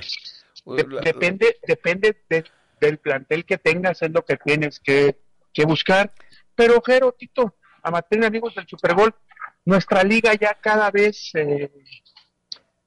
De- 0.65 0.87
la- 0.87 1.01
depende 1.01 1.57
depende 1.65 2.23
de- 2.29 2.43
del 2.81 2.97
plantel 2.97 3.45
que 3.45 3.57
tengas, 3.57 4.01
es 4.01 4.11
lo 4.11 4.23
que 4.25 4.37
tienes 4.37 4.79
que, 4.79 5.17
que 5.53 5.65
buscar. 5.65 6.11
Pero, 6.55 6.81
Jero, 6.85 7.11
Tito, 7.13 7.55
Amateur, 7.83 8.25
amigos 8.25 8.55
del 8.55 8.67
Super 8.67 8.93
Bowl, 8.95 9.13
nuestra 9.65 10.03
liga 10.03 10.33
ya 10.33 10.53
cada 10.55 10.91
vez 10.91 11.31
eh, 11.35 11.71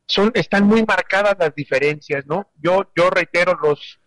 son 0.07 0.31
están 0.35 0.65
muy 0.65 0.85
marcadas 0.85 1.37
las 1.39 1.55
diferencias, 1.55 2.27
¿no? 2.27 2.51
Yo, 2.61 2.91
yo 2.97 3.11
reitero, 3.11 3.59
los 3.63 4.00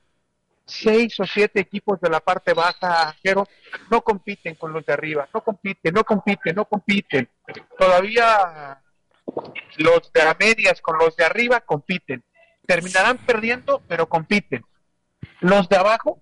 seis 0.65 1.19
o 1.19 1.25
siete 1.25 1.59
equipos 1.59 1.99
de 1.99 2.09
la 2.09 2.19
parte 2.19 2.53
baja, 2.53 3.13
Jero, 3.21 3.45
no 3.91 4.01
compiten 4.01 4.55
con 4.55 4.71
los 4.73 4.85
de 4.85 4.93
arriba, 4.93 5.27
no 5.33 5.41
compiten, 5.43 5.93
no 5.93 6.03
compiten, 6.03 6.55
no 6.55 6.65
compiten. 6.65 7.29
Todavía 7.77 8.81
los 9.77 10.11
de 10.13 10.21
a 10.21 10.35
medias 10.39 10.81
con 10.81 10.97
los 10.97 11.15
de 11.15 11.25
arriba 11.25 11.61
compiten. 11.61 12.23
Terminarán 12.65 13.17
perdiendo, 13.17 13.81
pero 13.87 14.07
compiten. 14.07 14.63
Los 15.41 15.67
de 15.67 15.75
abajo 15.77 16.21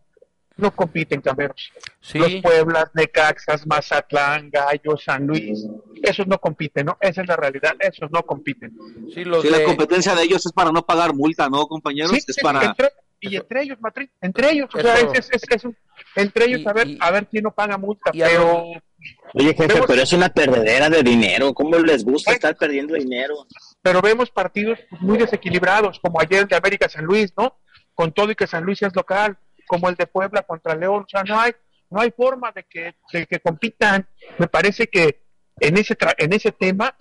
no 0.58 0.72
compiten, 0.76 1.22
cameros. 1.22 1.72
Sí. 2.02 2.18
Los 2.20 2.36
Pueblas, 2.42 2.90
Necaxas, 2.94 3.66
Mazatlán, 3.68 4.50
Gallos, 4.50 5.04
San 5.04 5.26
Luis, 5.28 5.66
esos 6.04 6.28
no 6.28 6.40
compiten, 6.40 6.88
¿no? 6.88 6.98
Esa 7.00 7.22
es 7.22 7.28
la 7.28 7.36
realidad, 7.36 7.74
esos 7.80 8.10
no 8.12 8.24
compiten. 8.24 8.76
Sí, 9.14 9.24
los 9.24 9.42
Sí, 9.44 9.50
de- 9.50 9.60
la 9.60 9.64
competencia 9.66 10.14
de 10.16 10.24
ellos 10.24 10.46
es 10.46 10.52
para 10.52 10.72
no 10.72 10.84
pagar 10.84 11.14
multa, 11.14 11.48
¿no, 11.50 11.66
compañeros? 11.68 12.12
Sí, 12.12 12.18
es 12.28 12.36
sí, 12.36 12.42
para... 12.42 12.64
entre- 12.64 12.92
y 13.22 13.36
entre 13.36 13.62
ellos, 13.64 13.78
Matri, 13.80 14.10
entre 14.20 14.52
ellos, 14.52 14.70
o 14.74 14.80
sea, 14.82 14.96
es, 14.96 15.30
es- 15.32 15.44
es- 15.50 15.64
entre 16.16 16.46
ellos 16.46 16.62
Y- 16.62 16.68
a 16.68 16.74
ver, 16.74 16.88
y- 16.88 16.98
a 17.00 17.12
ver 17.12 17.28
quién 17.28 17.44
no 17.44 17.52
paga 17.52 17.78
multa, 17.78 18.12
pero 18.12 18.64
Oye, 19.34 19.48
jefe, 19.56 19.68
Vemos- 19.74 19.88
pero 19.88 20.02
es 20.04 20.14
una 20.14 20.30
perdedera 20.30 20.88
de 20.90 21.02
dinero. 21.02 21.54
¿Cómo 21.56 21.76
les 21.80 22.04
gusta 22.06 22.34
estar 22.34 22.56
perdiendo 22.56 22.94
dinero? 22.94 23.48
pero 23.82 24.00
vemos 24.02 24.30
partidos 24.30 24.78
muy 25.00 25.18
desequilibrados, 25.18 26.00
como 26.00 26.20
ayer 26.22 26.42
el 26.42 26.48
de 26.48 26.56
América 26.56 26.88
San 26.88 27.06
Luis, 27.06 27.34
¿no? 27.36 27.58
Con 27.96 28.12
todo 28.12 28.30
y 28.32 28.36
que 28.36 28.46
San 28.46 28.64
Luis 28.64 28.80
es 28.84 28.96
local, 28.96 29.38
como 29.68 29.90
el 29.90 29.96
de 29.96 30.06
Puebla 30.06 30.44
contra 30.44 30.76
León, 30.76 31.04
o 31.06 31.10
sea, 31.10 31.24
no 31.24 31.40
hay, 31.40 31.54
no 31.90 32.00
hay 32.00 32.12
forma 32.12 32.52
de 32.52 32.64
que, 32.64 32.94
de 33.12 33.26
que 33.26 33.40
compitan. 33.40 34.08
Me 34.38 34.48
parece 34.48 34.86
que 34.88 35.24
en 35.60 35.78
ese, 35.78 35.98
tra- 35.98 36.14
en 36.18 36.32
ese 36.34 36.52
tema 36.52 36.96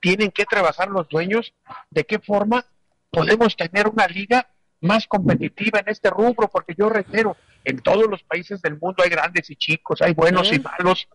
tienen 0.00 0.30
que 0.30 0.44
trabajar 0.44 0.88
los 0.90 1.08
dueños 1.08 1.54
de 1.90 2.04
qué 2.04 2.18
forma 2.18 2.66
podemos 3.10 3.56
tener 3.56 3.88
una 3.88 4.06
liga 4.06 4.46
más 4.80 5.06
competitiva 5.06 5.80
en 5.80 5.88
este 5.88 6.10
rubro, 6.10 6.48
porque 6.48 6.74
yo 6.76 6.88
reitero, 6.88 7.36
en 7.64 7.78
todos 7.80 8.06
los 8.08 8.22
países 8.22 8.60
del 8.62 8.78
mundo 8.78 9.02
hay 9.02 9.10
grandes 9.10 9.48
y 9.50 9.56
chicos, 9.56 10.02
hay 10.02 10.12
buenos 10.12 10.52
y 10.52 10.58
malos, 10.58 11.08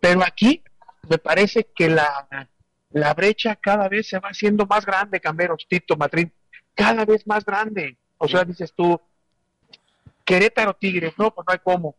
pero 0.00 0.22
aquí 0.24 0.62
me 1.08 1.18
parece 1.18 1.66
que 1.74 1.88
la, 1.88 2.28
la 2.90 3.14
brecha 3.14 3.56
cada 3.56 3.88
vez 3.88 4.08
se 4.08 4.18
va 4.18 4.28
haciendo 4.28 4.66
más 4.66 4.86
grande, 4.86 5.20
Camberos, 5.20 5.66
Tito, 5.68 5.96
Madrid, 5.96 6.28
cada 6.74 7.04
vez 7.04 7.26
más 7.26 7.44
grande. 7.44 7.96
O 8.18 8.28
sea, 8.28 8.44
dices 8.44 8.72
tú, 8.74 9.00
Querétaro 10.24 10.74
Tigres, 10.74 11.14
no, 11.18 11.34
pues 11.34 11.44
no 11.46 11.52
hay 11.52 11.60
cómo. 11.62 11.96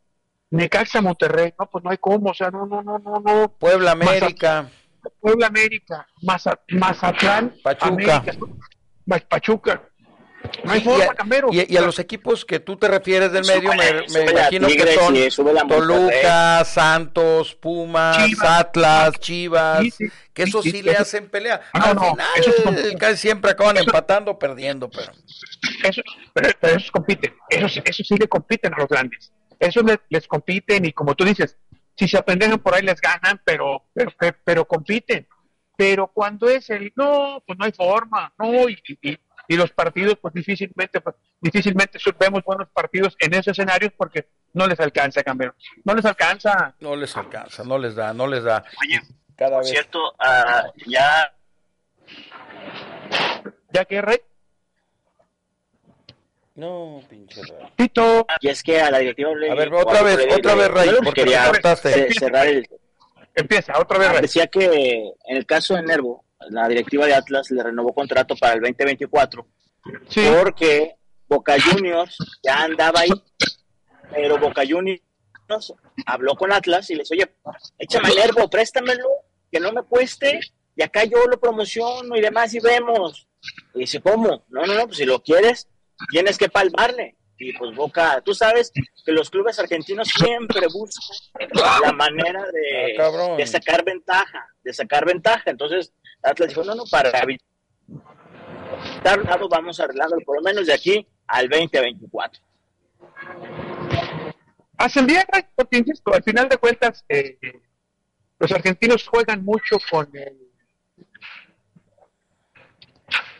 Necaxa 0.49 1.01
Monterrey, 1.01 1.53
no, 1.59 1.69
pues 1.69 1.83
no 1.83 1.89
hay 1.91 1.97
cómo, 1.97 2.29
o 2.29 2.33
sea, 2.33 2.49
no, 2.49 2.65
no, 2.65 2.81
no, 2.81 2.99
no, 2.99 3.19
no. 3.19 3.49
Puebla 3.49 3.91
América. 3.91 4.69
Puebla 5.21 5.47
América, 5.47 6.07
Maza- 6.21 6.59
Mazatlán, 6.69 7.53
Pachuca. 7.63 8.17
América, 8.17 8.33
Pachuca. 9.29 9.81
No 10.63 10.71
hay 10.71 10.81
forma, 10.81 11.05
y, 11.51 11.59
a, 11.59 11.63
y- 11.63 11.73
y 11.73 11.77
a 11.77 11.81
los 11.81 11.99
equipos 11.99 12.45
que 12.45 12.59
tú 12.59 12.77
te 12.77 12.87
refieres 12.87 13.31
del 13.31 13.43
medio, 13.45 13.71
me, 13.73 14.31
imagino 14.31 14.67
que 14.67 14.93
son. 15.31 15.67
Toluca, 15.67 16.63
Santos, 16.63 17.55
Pumas, 17.55 18.17
Chivas. 18.25 18.49
Atlas, 18.49 19.11
Chivas, 19.19 19.79
Sí, 19.81 19.91
sí, 19.91 20.05
que 20.33 20.43
eso 20.43 20.61
sí, 20.61 20.71
sí, 20.71 20.81
le 20.83 20.95
hacen 20.95 21.29
pelea. 21.29 21.61
Ah, 21.73 21.89
Al 21.89 21.95
no, 21.95 22.11
final, 22.11 22.27
eso 22.37 22.49
es 22.51 22.61
como- 22.63 22.77
casi 22.99 23.17
siempre 23.17 23.51
acaban 23.51 23.77
eso- 23.77 23.85
empatando 23.85 24.31
o 24.31 24.39
perdiendo, 24.39 24.89
pero 24.89 25.11
Esos, 25.83 26.03
pero, 26.33 26.49
pero 26.59 26.77
esos 26.77 26.91
compiten, 26.91 27.33
esos, 27.49 27.81
esos 27.83 28.07
sí 28.07 28.15
le 28.17 28.27
compiten 28.27 28.73
a 28.73 28.77
los 28.77 28.87
grandes. 28.87 29.31
Esos 29.59 29.83
le- 29.83 29.99
les 30.09 30.27
compiten 30.27 30.85
y 30.85 30.93
como 30.93 31.15
tú 31.15 31.25
dices, 31.25 31.57
si 31.97 32.07
se 32.07 32.17
apendejan 32.17 32.59
por 32.59 32.75
ahí 32.75 32.83
les 32.83 33.01
ganan, 33.01 33.41
pero, 33.43 33.85
pero, 33.93 34.11
pero, 34.17 34.37
pero 34.43 34.65
compiten. 34.65 35.27
Pero 35.75 36.07
cuando 36.07 36.47
es 36.49 36.69
el, 36.69 36.91
no, 36.95 37.43
pues 37.45 37.57
no 37.59 37.65
hay 37.65 37.71
forma, 37.71 38.33
no, 38.39 38.67
y, 38.69 38.77
y- 39.01 39.17
y 39.47 39.55
los 39.55 39.71
partidos, 39.71 40.17
pues 40.21 40.33
difícilmente, 40.33 40.99
pues, 41.01 41.15
difícilmente 41.41 41.99
vemos 42.19 42.43
buenos 42.43 42.67
partidos 42.69 43.15
en 43.19 43.33
esos 43.33 43.47
escenarios 43.57 43.93
porque 43.97 44.27
no 44.53 44.67
les 44.67 44.79
alcanza, 44.79 45.23
Camero. 45.23 45.55
No 45.83 45.93
les 45.95 46.05
alcanza. 46.05 46.75
no 46.79 46.95
les 46.95 47.15
alcanza, 47.15 47.63
no 47.63 47.77
les 47.77 47.95
da, 47.95 48.13
no 48.13 48.27
les 48.27 48.43
da. 48.43 48.63
Oye, 48.81 49.01
Cada 49.35 49.59
vez. 49.59 49.69
cierto, 49.69 49.99
ah, 50.19 50.65
ya 50.85 51.33
Ya 53.73 53.85
que 53.85 54.01
Rey, 54.01 54.17
No, 56.55 57.01
pinche 57.07 57.41
Ray. 57.43 57.67
Tito, 57.75 58.25
y 58.39 58.47
es 58.49 58.63
que 58.63 58.81
a 58.81 58.89
la 58.89 58.97
directiva 58.99 59.31
le- 59.35 59.51
A 59.51 59.55
ver, 59.55 59.71
otra 59.73 60.01
vez, 60.01 60.17
le- 60.17 60.33
otra 60.33 60.55
le- 60.55 60.67
vez, 60.69 60.83
que 60.89 60.95
porque 61.03 61.23
te 61.23 61.29
quería 61.31 61.51
cerrar 62.17 62.47
el, 62.47 62.67
empieza, 63.35 63.77
otra 63.79 63.99
vez 63.99 64.09
Rey. 64.11 64.21
decía 64.21 64.47
que 64.47 65.11
en 65.25 65.37
el 65.37 65.45
caso 65.45 65.75
de 65.75 65.83
Nervo, 65.83 66.25
la 66.49 66.67
directiva 66.67 67.05
de 67.05 67.15
Atlas 67.15 67.51
le 67.51 67.63
renovó 67.63 67.93
contrato 67.93 68.35
para 68.35 68.53
el 68.53 68.61
2024 68.61 69.45
Sí, 70.09 70.21
porque 70.39 70.95
Boca 71.27 71.55
Juniors 71.59 72.17
ya 72.43 72.63
andaba 72.63 73.01
ahí, 73.01 73.09
pero 74.11 74.37
Boca 74.37 74.63
Juniors 74.67 75.01
habló 76.05 76.35
con 76.35 76.51
Atlas 76.51 76.89
y 76.89 76.95
les 76.95 77.11
oye, 77.11 77.35
échame 77.77 78.09
a 78.09 78.25
Nervo, 78.25 78.49
préstamelo, 78.49 79.07
que 79.51 79.59
no 79.59 79.71
me 79.71 79.83
cueste, 79.83 80.39
y 80.75 80.83
acá 80.83 81.03
yo 81.05 81.25
lo 81.25 81.39
promociono 81.39 82.15
y 82.15 82.21
demás 82.21 82.53
y 82.53 82.59
vemos. 82.59 83.27
Y 83.73 83.79
dice, 83.79 84.01
¿cómo? 84.01 84.45
No, 84.49 84.65
no, 84.65 84.73
no, 84.73 84.85
pues 84.85 84.97
si 84.97 85.05
lo 85.05 85.21
quieres, 85.21 85.67
tienes 86.11 86.37
que 86.37 86.49
palmarle. 86.49 87.15
Y 87.39 87.53
pues 87.53 87.75
Boca, 87.75 88.21
tú 88.25 88.33
sabes 88.33 88.71
que 89.05 89.11
los 89.11 89.29
clubes 89.29 89.59
argentinos 89.59 90.07
siempre 90.07 90.67
buscan 90.73 91.81
la 91.81 91.93
manera 91.93 92.43
de, 92.51 92.97
Ah, 92.99 93.35
de 93.37 93.45
sacar 93.45 93.85
ventaja, 93.85 94.47
de 94.63 94.73
sacar 94.73 95.05
ventaja. 95.05 95.43
Entonces 95.45 95.93
Atlas 96.27 96.49
dijo, 96.49 96.63
no, 96.63 96.75
no, 96.75 96.83
para 96.89 97.09
evitar 97.19 97.47
lado 99.25 99.47
vamos 99.49 99.79
arreglando 99.79 100.17
por 100.25 100.37
lo 100.37 100.43
menos 100.43 100.67
de 100.67 100.73
aquí 100.73 101.07
al 101.27 101.49
2024. 101.49 102.41
hacen 104.77 105.05
bien, 105.05 105.23
Rey, 105.31 105.43
porque 105.55 105.77
insisto, 105.77 106.13
al 106.13 106.23
final 106.23 106.47
de 106.49 106.57
cuentas, 106.57 107.05
eh, 107.09 107.37
los 108.39 108.51
argentinos 108.51 109.07
juegan 109.07 109.43
mucho 109.43 109.77
con 109.89 110.09
el 110.15 110.47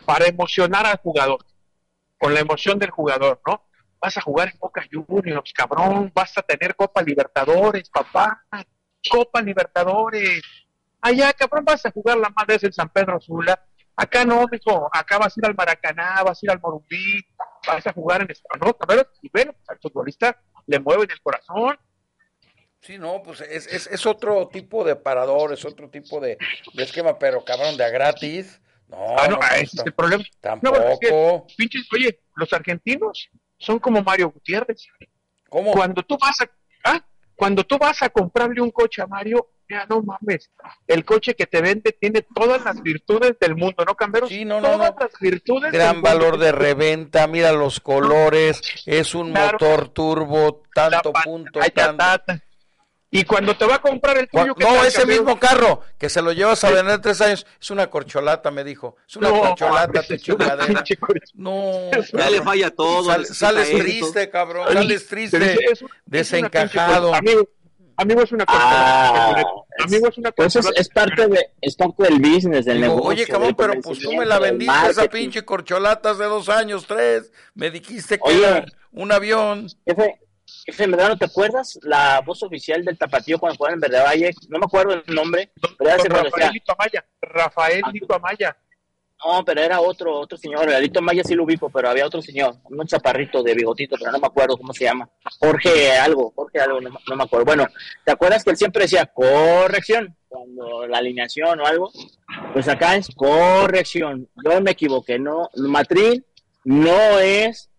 para 0.05 0.25
emocionar 0.25 0.85
al 0.85 0.97
jugador, 0.97 1.45
con 2.17 2.33
la 2.33 2.39
emoción 2.39 2.79
del 2.79 2.91
jugador, 2.91 3.41
¿no? 3.45 3.65
Vas 3.99 4.15
a 4.15 4.21
jugar 4.21 4.49
en 4.53 4.57
Boca 4.57 4.85
Juniors, 4.89 5.51
cabrón, 5.53 6.11
vas 6.15 6.37
a 6.37 6.41
tener 6.43 6.75
Copa 6.75 7.01
Libertadores, 7.01 7.89
papá, 7.89 8.45
Copa 9.09 9.41
Libertadores. 9.41 10.66
Allá, 11.07 11.33
cabrón, 11.33 11.63
vas 11.65 11.85
a 11.85 11.91
jugar 11.91 12.17
la 12.17 12.29
madre 12.29 12.57
en 12.61 12.73
San 12.73 12.89
Pedro 12.89 13.19
Sula. 13.19 13.63
Acá 13.95 14.25
no, 14.25 14.45
mijo, 14.51 14.89
acá 14.93 15.17
vas 15.17 15.35
a 15.35 15.39
ir 15.39 15.45
al 15.45 15.55
Maracaná, 15.55 16.21
vas 16.23 16.37
a 16.37 16.45
ir 16.45 16.51
al 16.51 16.59
Morumbí, 16.59 17.25
vas 17.65 17.87
a 17.87 17.93
jugar 17.93 18.21
en 18.21 18.29
español, 18.31 18.75
cabrón, 18.77 19.07
y 19.23 19.29
bueno, 19.33 19.55
al 19.67 19.79
futbolista 19.79 20.39
le 20.67 20.79
mueven 20.79 21.09
el 21.09 21.21
corazón. 21.21 21.79
Sí, 22.81 22.97
no, 22.99 23.23
pues 23.23 23.41
es, 23.41 23.65
es, 23.67 23.87
es 23.87 24.05
otro 24.05 24.49
tipo 24.49 24.83
de 24.83 24.95
parador, 24.95 25.51
es 25.51 25.65
otro 25.65 25.89
tipo 25.89 26.19
de, 26.19 26.37
de 26.73 26.83
esquema, 26.83 27.17
pero 27.17 27.43
cabrón, 27.43 27.75
de 27.75 27.85
a 27.85 27.89
gratis. 27.89 28.61
No, 28.87 28.97
Ah, 29.17 29.27
no, 29.27 29.31
no, 29.37 29.39
ah, 29.41 29.47
pues, 29.49 29.63
ese 29.63 29.77
es 29.77 29.85
el 29.87 29.93
problema. 29.93 30.23
tampoco. 30.41 30.77
No, 30.77 30.85
es 30.91 30.99
que, 30.99 31.41
pinches, 31.57 31.87
oye, 31.91 32.19
los 32.35 32.53
argentinos 32.53 33.29
son 33.57 33.79
como 33.79 34.03
Mario 34.03 34.29
Gutiérrez. 34.29 34.85
¿Cómo? 35.49 35.71
Cuando 35.71 36.03
tú 36.03 36.17
vas 36.21 36.39
a, 36.41 36.49
cuando 37.37 37.63
tú 37.63 37.77
vas 37.77 38.01
a 38.03 38.09
comprarle 38.09 38.59
un 38.61 38.71
coche 38.71 39.01
a 39.01 39.07
Mario, 39.07 39.47
ya 39.69 39.85
no 39.85 40.01
mames, 40.01 40.49
el 40.87 41.05
coche 41.05 41.35
que 41.35 41.45
te 41.45 41.61
vende 41.61 41.91
tiene 41.91 42.25
todas 42.33 42.63
las 42.65 42.81
virtudes 42.81 43.37
del 43.39 43.55
mundo, 43.55 43.85
¿no, 43.85 43.95
Camberos? 43.95 44.29
Sí, 44.29 44.43
no, 44.43 44.59
no, 44.59 44.69
todas 44.71 44.91
no. 44.95 44.99
las 45.01 45.11
virtudes 45.19 45.71
del 45.71 45.81
Gran 45.81 45.95
mundo. 45.97 46.09
valor 46.09 46.37
de 46.39 46.51
reventa, 46.51 47.27
mira 47.27 47.51
los 47.51 47.79
colores, 47.79 48.61
es 48.85 49.13
un 49.13 49.31
Claro. 49.31 49.51
motor 49.61 49.89
turbo, 49.89 50.63
La 50.75 50.89
tanto 50.89 51.13
punto, 51.23 51.59
tanto. 51.59 51.97
tata. 51.97 52.43
Y 53.09 53.23
cuando 53.23 53.55
te 53.55 53.65
va 53.65 53.75
a 53.75 53.81
comprar 53.81 54.17
el 54.17 54.27
tuyo, 54.27 54.53
¿qué 54.53 54.65
No, 54.65 54.83
ese 54.83 55.05
mismo 55.05 55.39
carro 55.39 55.81
que 55.97 56.09
se 56.09 56.21
lo 56.21 56.33
llevas 56.33 56.61
a 56.65 56.71
vender 56.71 56.99
tres 57.01 57.21
años, 57.21 57.45
es 57.59 57.71
una 57.71 57.89
corcholata, 57.89 58.51
me 58.51 58.65
dijo. 58.65 58.97
Es 59.07 59.15
una 59.15 59.29
No, 59.29 59.39
corcholata, 59.41 60.01
es 60.09 60.23
corcholata. 60.25 60.67
No, 61.35 61.89
Es 61.93 62.11
Ya 62.11 62.29
le 62.29 62.41
falla 62.41 62.69
todo. 62.71 63.05
Sal- 63.05 63.25
sales 63.25 63.69
esto. 63.69 63.77
triste, 63.83 64.29
cabrón, 64.29 64.67
sales 64.73 65.03
te 65.03 65.15
triste, 65.15 65.39
dice, 65.39 65.57
es 65.71 65.81
es 65.81 65.87
desencajado. 66.05 67.07
cor- 67.09 67.17
Amigo, 67.17 67.47
amigo 67.95 68.21
es 68.23 68.31
una 68.33 68.43
Ah, 68.47 69.33
corcholata. 69.35 69.85
amigo 69.85 70.07
es 70.09 70.17
una 70.17 70.31
Pues 70.33 70.47
es, 70.47 70.53
corcholata. 70.65 70.81
es 70.81 70.89
parte 70.89 71.27
de 71.27 71.49
es 71.61 71.75
parte 71.77 72.03
del 72.03 72.19
business 72.19 72.65
del 72.65 72.77
Digo, 72.81 72.87
negocio. 72.95 73.09
oye, 73.09 73.25
cabrón, 73.25 73.55
pero 73.57 73.73
pues 73.81 73.99
tú 73.99 74.11
me 74.13 74.25
la 74.25 74.37
vendiste 74.39 74.89
esa 74.89 75.05
pinche 75.07 75.45
corcholata 75.45 76.09
hace 76.11 76.23
dos 76.25 76.49
años, 76.49 76.85
tres. 76.85 77.31
Me 77.53 77.71
dijiste 77.71 78.17
que 78.17 78.23
Oye. 78.29 78.45
era 78.47 78.65
un 78.91 79.11
avión. 79.13 79.67
Jefe, 79.85 80.19
Jefe 80.65 80.87
Medrano, 80.87 81.17
¿te 81.17 81.25
acuerdas 81.25 81.77
la 81.83 82.21
voz 82.25 82.43
oficial 82.43 82.83
del 82.83 82.97
Tapatío 82.97 83.37
cuando 83.39 83.57
jugaban 83.57 83.75
en 83.75 83.81
Verde 83.81 84.01
Valle? 84.01 84.31
No 84.49 84.59
me 84.59 84.65
acuerdo 84.65 84.93
el 84.93 85.15
nombre. 85.15 85.51
Pero 85.77 85.89
era 85.89 86.03
Rafaelito 86.03 86.73
Amaya. 86.73 87.05
Rafaelito 87.21 88.15
Amaya. 88.15 88.57
No, 89.25 89.43
pero 89.43 89.61
era 89.61 89.81
otro, 89.81 90.19
otro 90.19 90.37
señor. 90.37 90.69
Alito 90.69 91.01
Maya 91.01 91.23
sí 91.23 91.33
lo 91.33 91.43
ubico, 91.43 91.69
pero 91.69 91.89
había 91.89 92.05
otro 92.05 92.21
señor, 92.21 92.55
un 92.65 92.85
chaparrito 92.85 93.41
de 93.41 93.55
bigotito, 93.55 93.95
pero 93.99 94.11
no 94.11 94.19
me 94.19 94.27
acuerdo 94.27 94.57
cómo 94.57 94.73
se 94.73 94.85
llama. 94.85 95.09
Jorge 95.39 95.97
algo, 95.97 96.31
Jorge 96.35 96.59
algo, 96.59 96.79
no, 96.81 96.91
no 97.07 97.15
me 97.15 97.23
acuerdo. 97.23 97.45
Bueno, 97.45 97.67
¿te 98.05 98.11
acuerdas 98.11 98.43
que 98.43 98.51
él 98.51 98.57
siempre 98.57 98.83
decía 98.83 99.07
corrección? 99.07 100.15
Cuando 100.27 100.85
la 100.87 100.99
alineación 100.99 101.59
o 101.59 101.65
algo, 101.65 101.91
pues 102.53 102.67
acá 102.67 102.95
es 102.95 103.07
corrección. 103.15 104.29
Yo 104.43 104.61
me 104.61 104.71
equivoqué, 104.71 105.17
no, 105.17 105.49
Matrín 105.55 106.23
no 106.63 107.19
es 107.19 107.69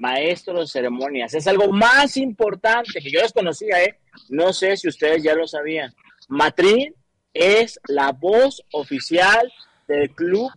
maestro 0.00 0.60
de 0.60 0.66
ceremonias, 0.66 1.34
es 1.34 1.46
algo 1.46 1.70
más 1.72 2.16
importante 2.16 3.00
que 3.00 3.10
yo 3.10 3.20
desconocía, 3.20 3.82
¿eh? 3.82 3.98
No 4.28 4.52
sé 4.52 4.76
si 4.76 4.88
ustedes 4.88 5.22
ya 5.22 5.34
lo 5.34 5.46
sabían. 5.46 5.94
Matrín 6.28 6.94
es 7.32 7.78
la 7.88 8.12
voz 8.12 8.62
oficial 8.72 9.52
del 9.86 10.10
club 10.14 10.50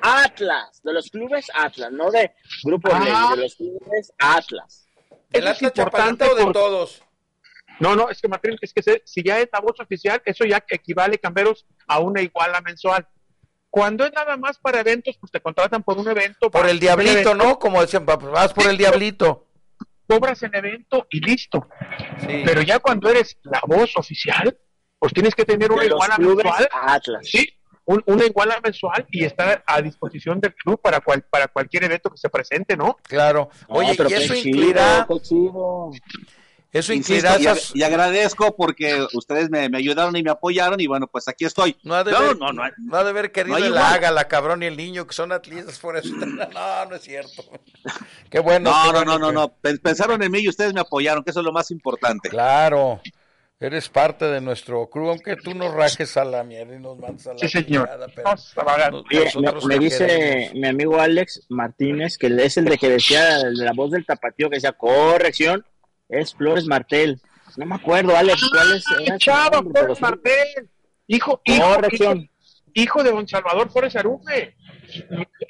Atlas, 0.00 0.80
de 0.84 0.92
los 0.92 1.10
clubes 1.10 1.46
Atlas, 1.54 1.90
no 1.92 2.10
de 2.10 2.30
Grupo 2.62 2.88
Ah. 2.92 3.32
De 3.34 3.42
los 3.42 3.56
clubes 3.56 4.12
Atlas. 4.18 4.86
¿El 5.32 5.42
Eso 5.42 5.50
es 5.50 5.56
Atlas 5.56 5.62
importante 5.62 6.24
de 6.24 6.30
porque- 6.30 6.52
todos? 6.52 7.02
No, 7.80 7.94
no, 7.94 8.08
es 8.08 8.20
que 8.20 8.28
Matrín, 8.28 8.56
es 8.60 8.72
que 8.72 8.82
se- 8.82 9.02
si 9.04 9.22
ya 9.22 9.38
es 9.38 9.48
la 9.52 9.60
voz 9.60 9.78
oficial, 9.78 10.20
eso 10.24 10.44
ya 10.44 10.64
equivale, 10.68 11.18
Camberos, 11.18 11.64
a 11.86 12.00
una 12.00 12.20
iguala 12.22 12.60
mensual. 12.60 13.06
Cuando 13.70 14.06
es 14.06 14.12
nada 14.12 14.36
más 14.36 14.58
para 14.58 14.80
eventos, 14.80 15.16
pues 15.20 15.30
te 15.30 15.40
contratan 15.40 15.82
por 15.82 15.98
un 15.98 16.08
evento. 16.08 16.50
Por 16.50 16.66
el 16.68 16.80
diablito, 16.80 17.34
¿no? 17.34 17.58
Como 17.58 17.80
decían, 17.80 18.04
pues, 18.06 18.18
vas 18.32 18.52
por 18.54 18.66
el 18.66 18.76
diablito. 18.78 19.46
Cobras 20.08 20.42
el 20.42 20.54
evento 20.54 21.06
y 21.10 21.20
listo. 21.20 21.68
Sí. 22.20 22.42
Pero 22.44 22.62
ya 22.62 22.78
cuando 22.78 23.10
eres 23.10 23.36
la 23.42 23.60
voz 23.66 23.94
oficial, 23.96 24.58
pues 24.98 25.12
tienes 25.12 25.34
que 25.34 25.44
tener 25.44 25.70
una 25.70 25.84
iguala 25.84 26.16
mensual. 26.16 26.68
Atlas. 26.72 27.28
Sí, 27.28 27.46
un- 27.84 28.02
una 28.06 28.24
iguala 28.24 28.58
mensual 28.64 29.06
y 29.10 29.24
está 29.24 29.62
a 29.66 29.82
disposición 29.82 30.40
del 30.40 30.54
club 30.54 30.80
para, 30.80 31.00
cual, 31.00 31.22
para 31.28 31.48
cualquier 31.48 31.84
evento 31.84 32.10
que 32.10 32.16
se 32.16 32.30
presente, 32.30 32.74
¿no? 32.76 32.96
Claro. 33.02 33.50
No, 33.68 33.76
Oye, 33.76 33.92
pero 33.96 34.08
y 34.08 34.12
qué 34.14 34.24
eso 34.24 34.34
chido, 34.34 34.48
incluirá, 34.48 35.06
eso 36.70 36.92
Insisto, 36.92 37.28
incluirá 37.28 37.40
y, 37.40 37.56
ag- 37.56 37.70
y 37.74 37.82
agradezco 37.82 38.54
porque 38.54 39.06
ustedes 39.14 39.48
me, 39.50 39.68
me 39.70 39.78
ayudaron 39.78 40.14
y 40.16 40.22
me 40.22 40.30
apoyaron 40.30 40.78
y 40.80 40.86
bueno, 40.86 41.06
pues 41.06 41.26
aquí 41.28 41.44
estoy. 41.46 41.76
No 41.82 41.94
ha 41.94 42.04
de 42.04 42.12
No, 42.12 42.20
ver, 42.20 42.36
no, 42.38 42.52
no, 42.52 42.62
no 42.76 42.96
ha 42.96 43.04
de 43.04 43.10
haber 43.10 43.32
querido 43.32 43.56
no 43.58 43.64
hay 43.64 43.70
el 43.70 43.74
igual. 43.76 43.94
Ágala, 43.94 44.28
cabrón, 44.28 44.62
y 44.62 44.66
el 44.66 44.76
niño, 44.76 45.06
que 45.06 45.14
son 45.14 45.32
atletas 45.32 45.78
por 45.78 45.96
eso. 45.96 46.14
No, 46.18 46.84
no 46.86 46.94
es 46.96 47.02
cierto. 47.02 47.42
Qué 48.30 48.38
bueno. 48.40 48.70
No, 48.70 48.76
qué 48.82 48.88
no, 48.88 48.92
bueno 49.04 49.18
no, 49.18 49.18
no, 49.18 49.32
no. 49.32 49.48
Pen- 49.60 49.78
Pensaron 49.78 50.22
en 50.22 50.30
mí 50.30 50.40
y 50.40 50.48
ustedes 50.48 50.74
me 50.74 50.80
apoyaron, 50.80 51.24
que 51.24 51.30
eso 51.30 51.40
es 51.40 51.44
lo 51.46 51.52
más 51.52 51.70
importante. 51.70 52.28
Claro. 52.28 53.00
Eres 53.60 53.88
parte 53.88 54.26
de 54.26 54.40
nuestro 54.40 54.88
crew, 54.88 55.08
aunque 55.08 55.34
tú 55.34 55.52
nos 55.52 55.74
rajes 55.74 56.16
a 56.16 56.24
la 56.24 56.44
mierda 56.44 56.76
y 56.76 56.78
nos 56.78 56.96
mandas 56.96 57.26
a 57.26 57.32
la 57.32 57.38
Sí, 57.40 57.48
señor. 57.48 57.88
chingada, 57.88 58.06
pero 58.14 58.30
nos- 58.30 58.54
Oye, 59.10 59.32
me, 59.66 59.66
me 59.66 59.78
dice 59.80 60.06
queremos. 60.06 60.54
mi 60.54 60.68
amigo 60.68 61.00
Alex 61.00 61.46
Martínez, 61.48 62.18
que 62.18 62.28
es 62.28 62.56
el 62.56 62.66
de 62.66 62.78
que 62.78 62.88
decía, 62.88 63.40
el 63.40 63.56
de 63.56 63.64
la 63.64 63.72
voz 63.72 63.90
del 63.90 64.06
tapatío, 64.06 64.48
que 64.48 64.56
decía 64.56 64.72
corrección, 64.72 65.64
es 66.08 66.34
Flores 66.34 66.66
Martel. 66.66 67.20
No 67.56 67.66
me 67.66 67.74
acuerdo, 67.76 68.16
Alex, 68.16 68.48
cuál 68.50 68.72
es. 68.74 68.84
era 69.06 69.18
Chava, 69.18 69.56
nombre, 69.56 69.80
Flores 69.80 69.98
sí. 69.98 70.02
Martel, 70.02 70.70
hijo, 71.06 71.40
hijo, 71.44 71.64
hijo, 72.74 73.02
de 73.02 73.10
don 73.10 73.26
Salvador 73.26 73.70
Flores 73.70 73.96
Arufe. 73.96 74.54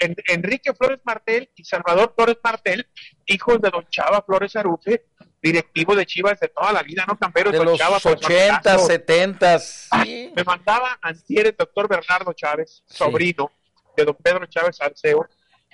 En- 0.00 0.16
Enrique 0.28 0.72
Flores 0.74 1.00
Martel 1.04 1.48
y 1.54 1.64
Salvador 1.64 2.12
Flores 2.16 2.38
Martel, 2.42 2.88
hijos 3.26 3.60
de 3.60 3.70
don 3.70 3.86
Chava 3.88 4.22
Flores 4.26 4.56
Arufe, 4.56 5.04
directivo 5.40 5.94
de 5.94 6.04
Chivas 6.06 6.40
de 6.40 6.48
toda 6.48 6.72
la 6.72 6.82
vida, 6.82 7.04
¿no? 7.06 7.16
Camperos 7.16 7.52
De 7.52 7.58
don 7.58 7.66
los 7.68 7.78
Chava, 7.78 7.98
80, 7.98 8.60
personazo. 8.62 8.86
70, 8.86 9.58
sí. 9.60 10.32
Me 10.34 10.42
mandaba 10.44 10.98
antier 11.02 11.46
el 11.48 11.56
doctor 11.56 11.88
Bernardo 11.88 12.32
Chávez, 12.32 12.82
sobrino 12.86 13.52
de 13.96 14.04
don 14.04 14.16
Pedro 14.16 14.46
Chávez 14.46 14.76
Salceo, 14.76 15.28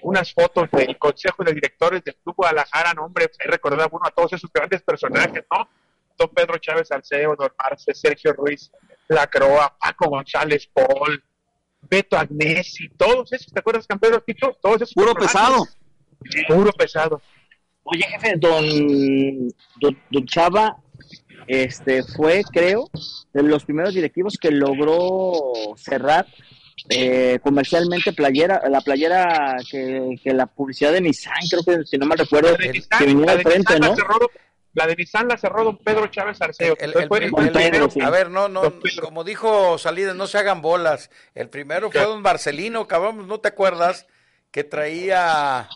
unas 0.05 0.33
fotos 0.33 0.71
del 0.71 0.99
Consejo 0.99 1.43
de 1.45 1.55
Directores 1.55 2.05
del 2.05 2.15
Club 2.17 2.37
Guadalajara, 2.37 2.93
no, 2.95 3.07
hombre, 3.07 3.31
he 3.39 3.49
recordado 3.51 3.89
uno 3.93 4.07
a 4.07 4.11
todos 4.11 4.33
esos 4.35 4.51
grandes 4.53 4.83
personajes, 4.83 5.45
¿no? 5.51 5.69
Don 6.17 6.29
Pedro 6.29 6.59
Chávez 6.59 6.89
Salceo, 6.89 7.35
don 7.37 7.51
Marce, 7.59 7.95
Sergio 7.95 8.33
Ruiz, 8.35 8.71
La 9.09 9.27
Croa, 9.27 9.77
Paco 9.79 10.09
González, 10.11 10.69
Paul, 10.73 11.23
Beto 11.83 12.17
Agnesi, 12.17 12.89
todos 12.91 13.33
esos, 13.33 13.53
¿te 13.53 13.61
acuerdas, 13.61 13.87
campeones, 13.87 14.25
Tito? 14.25 14.57
Todos 14.63 14.83
esos 14.83 14.95
Puro 14.95 15.15
personajes. 15.15 15.77
pesado. 16.21 16.55
Puro 16.55 16.73
pesado. 16.73 17.23
Oye, 17.85 18.03
jefe, 18.05 18.35
don, 18.39 19.49
don, 19.81 19.99
don 20.11 20.27
Chava 20.27 20.77
este, 21.47 22.03
fue, 22.03 22.43
creo, 22.53 22.91
de 23.33 23.43
los 23.43 23.65
primeros 23.65 23.95
directivos 23.95 24.37
que 24.41 24.51
logró 24.51 25.33
cerrar 25.77 26.27
eh, 26.89 27.39
comercialmente 27.43 28.13
playera, 28.13 28.63
la 28.69 28.81
playera 28.81 29.57
que, 29.71 30.17
que 30.23 30.33
la 30.35 30.47
publicidad 30.47 30.93
de 30.93 31.01
Nissan, 31.01 31.35
creo 31.51 31.63
que 31.81 31.87
si 31.87 31.97
no 31.99 32.07
mal 32.07 32.19
recuerdo, 32.19 32.51
La 32.53 32.59
de 32.59 32.73
Nissan, 32.73 32.99
que 32.99 33.07
venía 33.07 33.27
la 33.27 33.37
de 33.37 33.43
frente, 33.43 33.59
Nissan 33.75 33.81
la 33.81 33.89
¿no? 33.89 33.97
cerró 33.97 34.19
don- 34.19 34.29
la 34.75 34.87
de 34.89 34.97
Nissan 34.97 35.29
la 35.29 35.37
cerró 35.39 35.65
don 35.65 35.79
Pedro 35.79 36.07
Chávez 36.09 36.43
Arceo. 36.43 36.75
El- 36.79 36.87
Entonces 36.91 37.03
el- 37.03 37.09
fue 37.09 37.19
el- 37.25 37.31
fue 37.31 37.41
el 37.43 37.47
el- 37.49 37.53
primero. 37.53 37.91
sí. 37.91 38.01
A 38.01 38.11
ver, 38.11 38.29
no, 38.31 38.49
no, 38.49 38.75
como 39.01 39.23
dijo 39.25 39.79
Salidas, 39.79 40.17
no 40.17 40.27
se 40.27 40.37
hagan 40.39 40.61
bolas. 40.63 41.11
El 41.35 41.49
primero 41.49 41.91
fue 41.93 42.03
don 42.03 42.21
Marcelino, 42.23 42.87
cabrón, 42.89 43.29
¿no 43.29 43.39
te 43.41 43.49
acuerdas? 43.49 44.07
Que 44.51 44.65
traía 44.65 45.69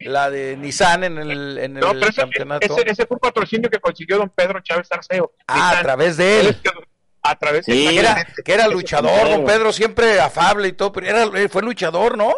la 0.00 0.30
de 0.30 0.56
Nissan 0.56 1.04
en 1.04 1.18
el, 1.18 1.58
en 1.58 1.76
el 1.76 1.80
No, 1.80 1.90
pero 1.92 2.06
ese, 2.08 2.20
campeonato. 2.22 2.66
ese, 2.78 2.90
ese 2.90 3.06
fue 3.06 3.16
un 3.16 3.20
patrocinio 3.20 3.68
que 3.68 3.80
consiguió 3.80 4.16
don 4.18 4.30
Pedro 4.30 4.60
Chávez 4.60 4.88
Arceo. 4.90 5.32
ah, 5.46 5.54
Nissan. 5.54 5.76
a 5.76 5.82
través 5.82 6.16
de 6.16 6.40
él. 6.40 6.56
A 7.30 7.34
través 7.36 7.64
Sí. 7.66 7.84
de 7.86 7.90
Que 7.92 7.98
era, 7.98 8.26
que 8.44 8.52
era 8.52 8.68
luchador, 8.68 9.28
don 9.28 9.44
Pedro, 9.44 9.72
siempre 9.72 10.20
afable 10.20 10.68
y 10.68 10.72
todo, 10.72 10.92
pero 10.92 11.06
era, 11.06 11.24
eh, 11.38 11.48
fue 11.48 11.62
luchador, 11.62 12.16
¿no? 12.16 12.34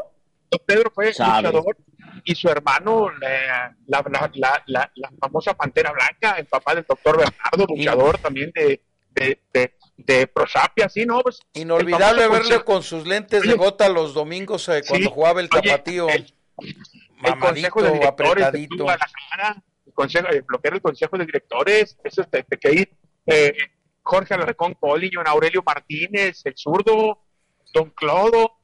Don 0.50 0.61
Pedro 0.66 0.90
fue 0.94 1.12
Sabe. 1.12 1.42
luchador 1.48 1.76
y 2.24 2.35
su 2.35 2.48
hermano, 2.48 3.09
la, 3.20 3.74
la, 3.87 4.05
la, 4.11 4.31
la, 4.35 4.62
la- 4.66 4.90
la 4.94 5.11
famosa 5.20 5.55
Pantera 5.55 5.92
Blanca, 5.92 6.37
el 6.38 6.46
papá 6.46 6.74
del 6.74 6.85
doctor 6.88 7.16
Bernardo, 7.18 7.66
luchador 7.68 8.18
también 8.18 8.50
de, 8.55 8.83
de, 9.12 9.40
de, 9.53 9.74
de 9.96 10.26
Prosapia, 10.26 10.88
sí, 10.88 11.07
¿no? 11.07 11.20
Pues, 11.22 11.40
Inolvidable 11.55 12.24
el 12.24 12.31
verle 12.31 12.64
con 12.64 12.83
sus 12.83 13.07
lentes 13.07 13.42
de 13.42 13.48
Oye, 13.50 13.57
gota 13.59 13.88
los 13.88 14.12
domingos 14.12 14.68
eh, 14.68 14.83
cuando 14.87 15.09
sí, 15.09 15.14
jugaba 15.14 15.40
el 15.40 15.48
oye, 15.53 15.70
tapatío. 15.70 16.09
el- 16.09 16.35
el 16.59 16.76
mamadito, 17.22 17.70
consejo 17.70 17.83
de 17.83 17.92
directores. 17.92 18.48
Club 18.68 18.83
Guadalajara, 18.83 19.62
el 19.87 19.92
consejo, 19.94 20.29
el 20.29 20.42
bloqueo 20.42 20.70
del 20.72 20.83
consejo 20.83 21.16
de 21.18 21.26
directores, 21.26 21.96
eso 22.05 22.22
este, 22.22 22.44
que 22.59 22.68
ahí, 22.68 22.88
eh, 23.26 23.55
Jorge 24.02 24.34
Alarcón 24.34 24.74
Poli, 24.74 25.10
don 25.10 25.26
Aurelio 25.26 25.62
Martínez, 25.64 26.40
el 26.44 26.54
zurdo, 26.56 27.24
don 27.72 27.90
Clodo, 27.90 28.58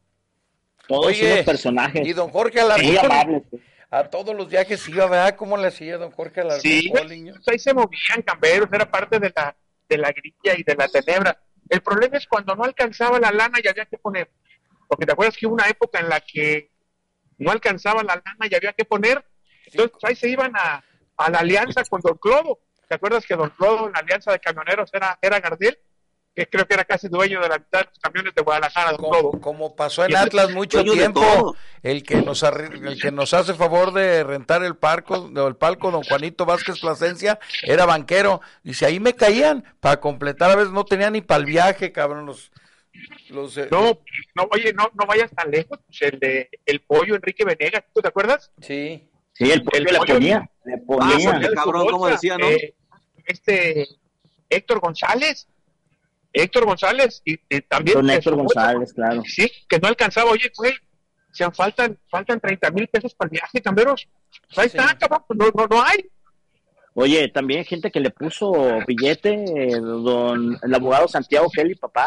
Todos 0.89 1.07
Oye, 1.07 1.33
unos 1.35 1.45
personajes 1.45 2.07
Y 2.07 2.13
don 2.13 2.31
Jorge 2.31 2.63
muy 2.63 2.97
Alarcón, 2.97 3.13
amables. 3.13 3.43
a 3.91 4.05
todos 4.11 4.35
los 4.35 4.49
viajes 4.49 4.89
iba, 4.89 5.07
¿verdad? 5.07 5.37
¿Cómo 5.37 5.57
le 5.57 5.69
hacía 5.69 5.99
don 5.99 6.11
Jorge 6.11 6.41
Alarcón? 6.41 6.61
Sí, 6.61 6.89
pues 6.91 7.05
ahí 7.49 7.59
se 7.59 7.75
movían 7.75 8.23
camberos, 8.25 8.69
era 8.73 8.91
parte 8.91 9.19
de 9.19 9.33
la, 9.35 9.57
de 9.89 9.99
la 9.99 10.11
grilla 10.13 10.59
y 10.59 10.63
de 10.63 10.75
la 10.75 10.89
tenebra. 10.89 11.41
El 11.69 11.81
problema 11.83 12.17
es 12.17 12.27
cuando 12.27 12.55
no 12.55 12.65
alcanzaba 12.65 13.19
la 13.19 13.33
lana 13.33 13.59
y 13.63 13.69
había 13.69 13.87
que 13.87 13.99
poner. 13.99 14.31
Porque 14.89 15.05
te 15.07 15.13
acuerdas 15.13 15.37
que 15.37 15.47
hubo 15.47 15.55
una 15.55 15.69
época 15.69 15.99
en 15.99 16.09
la 16.09 16.21
que 16.21 16.71
no 17.39 17.51
alcanzaba 17.51 18.03
la 18.05 18.15
lana 18.15 18.47
y 18.49 18.55
había 18.55 18.73
que 18.73 18.85
poner. 18.85 19.25
Entonces 19.67 19.91
pues, 19.93 20.05
ahí 20.05 20.15
se 20.15 20.29
iban 20.29 20.53
a, 20.55 20.85
a 21.17 21.31
la 21.31 21.39
alianza 21.41 21.83
con 21.85 22.01
Don 22.01 22.17
Clodo. 22.19 22.61
¿Te 22.89 22.95
acuerdas 22.95 23.27
que 23.27 23.35
Don 23.35 23.51
Clodo 23.51 23.87
en 23.87 23.93
la 23.93 24.01
alianza 24.01 24.33
de 24.33 24.39
camioneros 24.39 24.91
era, 24.93 25.19
era 25.21 25.41
Gardel? 25.41 25.79
Que 26.35 26.47
creo 26.47 26.67
que 26.67 26.75
era 26.75 26.85
casi 26.85 27.09
dueño 27.09 27.41
de 27.41 27.49
la 27.49 27.59
mitad 27.59 27.81
de 27.81 27.87
los 27.87 27.99
camiones 27.99 28.35
de 28.35 28.43
Guadalajara, 28.43 28.93
Don. 28.93 28.99
Como, 28.99 29.41
como 29.41 29.75
pasó 29.75 30.05
en 30.05 30.15
Atlas 30.15 30.53
mucho 30.53 30.85
tiempo, 30.85 31.57
el 31.83 32.03
que 32.03 32.17
nos 32.17 32.43
el 32.43 33.01
que 33.01 33.11
nos 33.11 33.33
hace 33.33 33.55
favor 33.55 33.95
de 33.95 34.23
rentar 34.23 34.63
el 34.63 34.77
parco, 34.77 35.31
el 35.35 35.57
palco, 35.57 35.91
don 35.91 36.03
Juanito 36.03 36.45
Vázquez 36.45 36.79
Plasencia, 36.79 37.39
era 37.63 37.87
banquero. 37.87 38.43
Dice, 38.63 38.85
ahí 38.85 39.01
me 39.01 39.15
caían 39.15 39.65
para 39.81 39.99
completar, 39.99 40.51
a 40.51 40.57
veces 40.57 40.73
no 40.73 40.85
tenía 40.85 41.11
ni 41.11 41.23
para 41.23 41.41
el 41.41 41.47
viaje, 41.47 41.91
cabrón, 41.91 42.27
los, 42.27 42.53
los 43.31 43.57
eh, 43.57 43.69
No, 43.71 43.99
no, 44.35 44.49
oye, 44.53 44.75
no, 44.75 44.91
no 44.93 45.07
vayas 45.07 45.31
tan 45.31 45.51
lejos. 45.51 45.79
Pues 45.87 46.03
el 46.03 46.21
de 46.21 46.51
el 46.67 46.81
pollo 46.83 47.15
Enrique 47.15 47.47
Venegas, 47.47 47.85
¿tú 47.95 48.03
te 48.03 48.09
acuerdas? 48.09 48.53
sí. 48.61 49.09
Sí, 49.37 49.51
el 49.51 49.63
pollo 49.63 49.79
El 49.79 49.85
le 49.85 49.99
pollo- 49.99 50.15
ponía, 50.15 50.51
le 50.65 50.75
Ah, 50.75 50.79
ponía. 50.87 51.33
ponía 51.33 51.49
su 51.49 51.55
cabrón, 51.55 51.87
¿cómo 51.91 52.07
decía, 52.07 52.39
no? 52.39 52.47
eh, 52.49 52.75
este 53.27 53.87
Héctor 54.49 54.81
González, 54.81 55.47
Héctor 56.33 56.65
González 56.67 57.23
y, 57.25 57.35
y 57.49 57.61
también 57.63 57.97
Don 57.97 58.11
Héctor 58.11 58.37
González, 58.37 58.93
claro. 58.95 59.23
sí, 59.27 59.51
que 59.69 59.79
no 59.79 59.89
alcanzaba, 59.89 60.31
oye, 60.31 60.51
güey, 60.57 60.73
se 61.33 61.51
faltan, 61.51 61.99
faltan 62.09 62.41
30 62.41 62.71
mil 62.71 62.89
pesos 62.89 63.15
para 63.15 63.27
el 63.29 63.33
viaje, 63.33 63.61
camberos. 63.61 64.09
Pues 64.55 64.59
ahí 64.59 64.69
Sí. 64.71 64.79
está, 64.79 64.97
cabrón, 64.99 65.25
pues 65.27 65.39
no, 65.39 65.47
no, 65.55 65.67
no 65.67 65.83
hay. 65.83 66.09
Oye, 66.95 67.29
también 67.29 67.63
gente 67.67 67.91
que 67.91 68.01
le 68.01 68.09
puso 68.11 68.79
billete, 68.87 69.35
eh, 69.35 69.77
don 69.81 70.59
el 70.63 70.75
abogado 70.75 71.07
Santiago 71.09 71.51
Kelly, 71.51 71.75
papá, 71.75 72.07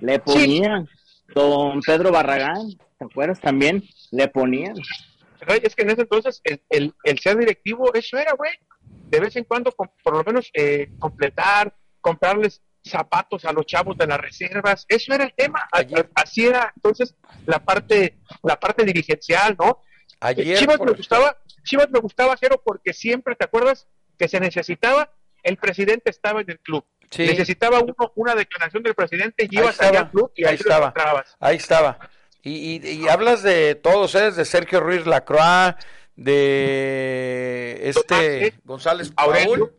le 0.00 0.20
ponían. 0.20 0.88
Don 1.34 1.80
Pedro 1.80 2.12
Barragán, 2.12 2.68
¿te 2.98 3.04
acuerdas 3.04 3.40
también? 3.40 3.82
Le 4.12 4.28
ponían. 4.28 4.74
Es 5.62 5.74
que 5.74 5.82
en 5.82 5.90
ese 5.90 6.02
entonces 6.02 6.40
el, 6.44 6.62
el, 6.70 6.94
el 7.04 7.18
ser 7.18 7.36
directivo, 7.36 7.92
eso 7.94 8.16
era, 8.18 8.32
güey. 8.32 8.52
de 9.10 9.20
vez 9.20 9.36
en 9.36 9.44
cuando, 9.44 9.70
por 9.72 9.90
lo 10.16 10.22
menos, 10.24 10.50
eh, 10.54 10.90
completar, 10.98 11.74
comprarles 12.00 12.62
zapatos 12.84 13.44
a 13.44 13.52
los 13.52 13.64
chavos 13.66 13.96
de 13.96 14.06
las 14.06 14.18
reservas, 14.20 14.84
eso 14.88 15.14
era 15.14 15.24
el 15.24 15.34
tema, 15.34 15.68
Ayer- 15.72 16.10
así 16.14 16.46
era 16.46 16.72
entonces 16.74 17.14
la 17.46 17.58
parte, 17.60 18.18
la 18.42 18.58
parte 18.58 18.84
dirigencial, 18.84 19.56
¿no? 19.58 19.82
Ayer, 20.20 20.58
Chivas 20.58 20.78
por 20.78 20.86
me 20.90 20.96
gustaba, 20.96 21.36
Chivas 21.64 21.90
me 21.90 22.00
gustaba 22.00 22.36
cero 22.38 22.60
porque 22.64 22.92
siempre, 22.92 23.36
¿te 23.36 23.44
acuerdas? 23.44 23.86
Que 24.18 24.28
se 24.28 24.40
necesitaba, 24.40 25.12
el 25.42 25.56
presidente 25.58 26.10
estaba 26.10 26.40
en 26.40 26.50
el 26.50 26.58
club. 26.60 26.84
Sí. 27.10 27.24
Necesitaba 27.26 27.80
uno, 27.80 27.94
una 28.16 28.34
declaración 28.34 28.82
del 28.82 28.94
presidente 28.94 29.46
y 29.50 29.58
ibas 29.58 29.80
allá 29.80 30.00
al 30.00 30.10
club 30.10 30.32
y 30.34 30.44
ahí, 30.44 30.50
ahí 30.52 30.56
estaba. 30.56 30.92
Ahí 31.40 31.56
estaba. 31.56 31.98
Y, 32.42 32.80
y, 32.84 32.90
y 33.04 33.08
hablas 33.08 33.42
de 33.42 33.74
todos, 33.76 34.14
¿eh? 34.16 34.30
De 34.32 34.44
Sergio 34.44 34.80
Ruiz 34.80 35.06
Lacroix, 35.06 35.76
de 36.16 37.80
este 37.88 38.50
Tomás, 38.50 38.60
González 38.64 39.12
Aurelio, 39.16 39.68
Paul. 39.68 39.72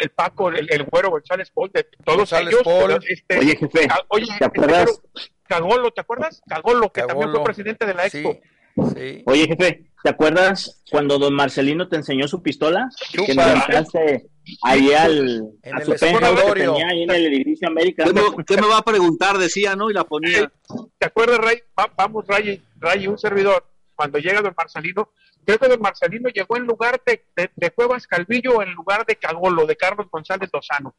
el 0.00 0.10
Paco, 0.10 0.48
el, 0.50 0.66
el 0.70 0.82
güero 0.84 1.10
González 1.10 1.50
Paul, 1.52 1.70
de 1.72 1.84
todos 2.04 2.18
González 2.18 2.52
ellos. 2.54 2.62
Paul. 2.64 2.98
este, 3.08 3.38
Oye, 3.38 3.56
jefe, 3.56 3.88
Ca- 3.88 4.04
oye, 4.08 4.26
¿te 4.38 4.44
acuerdas? 4.44 5.00
Cagolo, 5.46 5.90
¿te 5.92 6.00
acuerdas? 6.00 6.42
Cagolo, 6.48 6.90
que 6.92 7.02
también 7.02 7.30
fue 7.30 7.44
presidente 7.44 7.86
de 7.86 7.94
la 7.94 8.06
Expo. 8.06 8.32
sí. 8.32 8.40
Oye, 8.76 9.46
jefe, 9.46 9.84
¿te 10.02 10.10
acuerdas 10.10 10.82
cuando 10.90 11.18
don 11.18 11.34
Marcelino 11.34 11.88
te 11.88 11.96
enseñó 11.96 12.26
su 12.28 12.42
pistola? 12.42 12.88
Chupa. 13.12 13.26
Que 13.26 13.34
nos 13.34 13.46
entraste 13.54 14.26
ahí 14.62 14.92
al, 14.92 15.42
En 15.62 15.74
a 15.74 15.78
el 15.78 15.84
su 15.84 15.90
penthouse 15.92 16.20
que 16.20 16.26
escritorio. 16.36 16.72
tenía 16.72 16.88
ahí 16.88 17.02
en 17.04 17.10
el 17.10 17.26
edificio 17.26 17.68
América. 17.68 18.04
¿Qué 18.04 18.12
me, 18.12 18.22
qué 18.44 18.56
me 18.60 18.66
va 18.68 18.78
a 18.78 18.82
preguntar? 18.82 19.38
Decía, 19.38 19.76
¿no? 19.76 19.90
Y 19.90 19.94
la 19.94 20.04
ponía. 20.04 20.50
¿Te 20.98 21.06
acuerdas, 21.06 21.38
Ray? 21.38 21.58
Va- 21.78 21.92
vamos, 21.96 22.26
Ray, 22.26 22.60
Ray, 22.78 23.06
un 23.06 23.18
servidor. 23.18 23.64
Cuando 23.94 24.18
llega 24.18 24.42
don 24.42 24.54
Marcelino, 24.56 25.10
creo 25.44 25.58
que 25.58 25.68
don 25.68 25.80
Marcelino 25.80 26.28
llegó 26.28 26.56
en 26.56 26.64
lugar 26.64 27.00
de, 27.06 27.24
de, 27.36 27.50
de 27.54 27.70
Cuevas 27.70 28.06
Calvillo, 28.06 28.62
en 28.62 28.72
lugar 28.72 29.04
de 29.06 29.16
Cagolo, 29.16 29.66
de 29.66 29.76
Carlos 29.76 30.06
González 30.10 30.50
Lozano. 30.52 30.94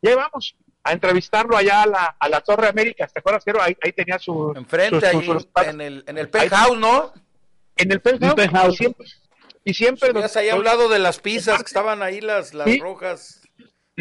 Ya 0.00 0.14
vamos 0.16 0.56
a 0.84 0.92
entrevistarlo 0.92 1.56
allá 1.56 1.82
a 1.82 1.86
la, 1.86 2.16
a 2.18 2.28
la 2.28 2.40
Torre 2.40 2.68
América. 2.68 3.06
¿Te 3.08 3.18
acuerdas, 3.18 3.42
Cero? 3.44 3.58
Ahí, 3.60 3.76
ahí 3.82 3.92
tenía 3.92 4.18
su. 4.18 4.52
Enfrente, 4.56 4.96
sus- 5.00 5.04
ahí, 5.04 5.26
sus- 5.26 5.48
en 5.66 5.80
el, 5.80 6.04
en 6.06 6.18
el 6.18 6.28
penthouse, 6.30 6.78
¿no? 6.78 7.12
en 7.76 7.92
el 7.92 8.00
penthouse, 8.00 8.34
penthouse. 8.34 8.74
Y 8.74 8.76
siempre, 8.76 9.06
y 9.64 9.74
siempre 9.74 10.06
Estuvieras 10.08 10.36
ahí 10.36 10.48
a 10.48 10.56
un 10.56 10.64
lado 10.64 10.88
de 10.88 10.98
las 10.98 11.18
pizzas 11.20 11.58
que 11.58 11.66
estaban 11.66 12.02
ahí, 12.02 12.20
las, 12.20 12.54
las 12.54 12.66
Sí. 12.68 12.78
rojas. 12.78 13.42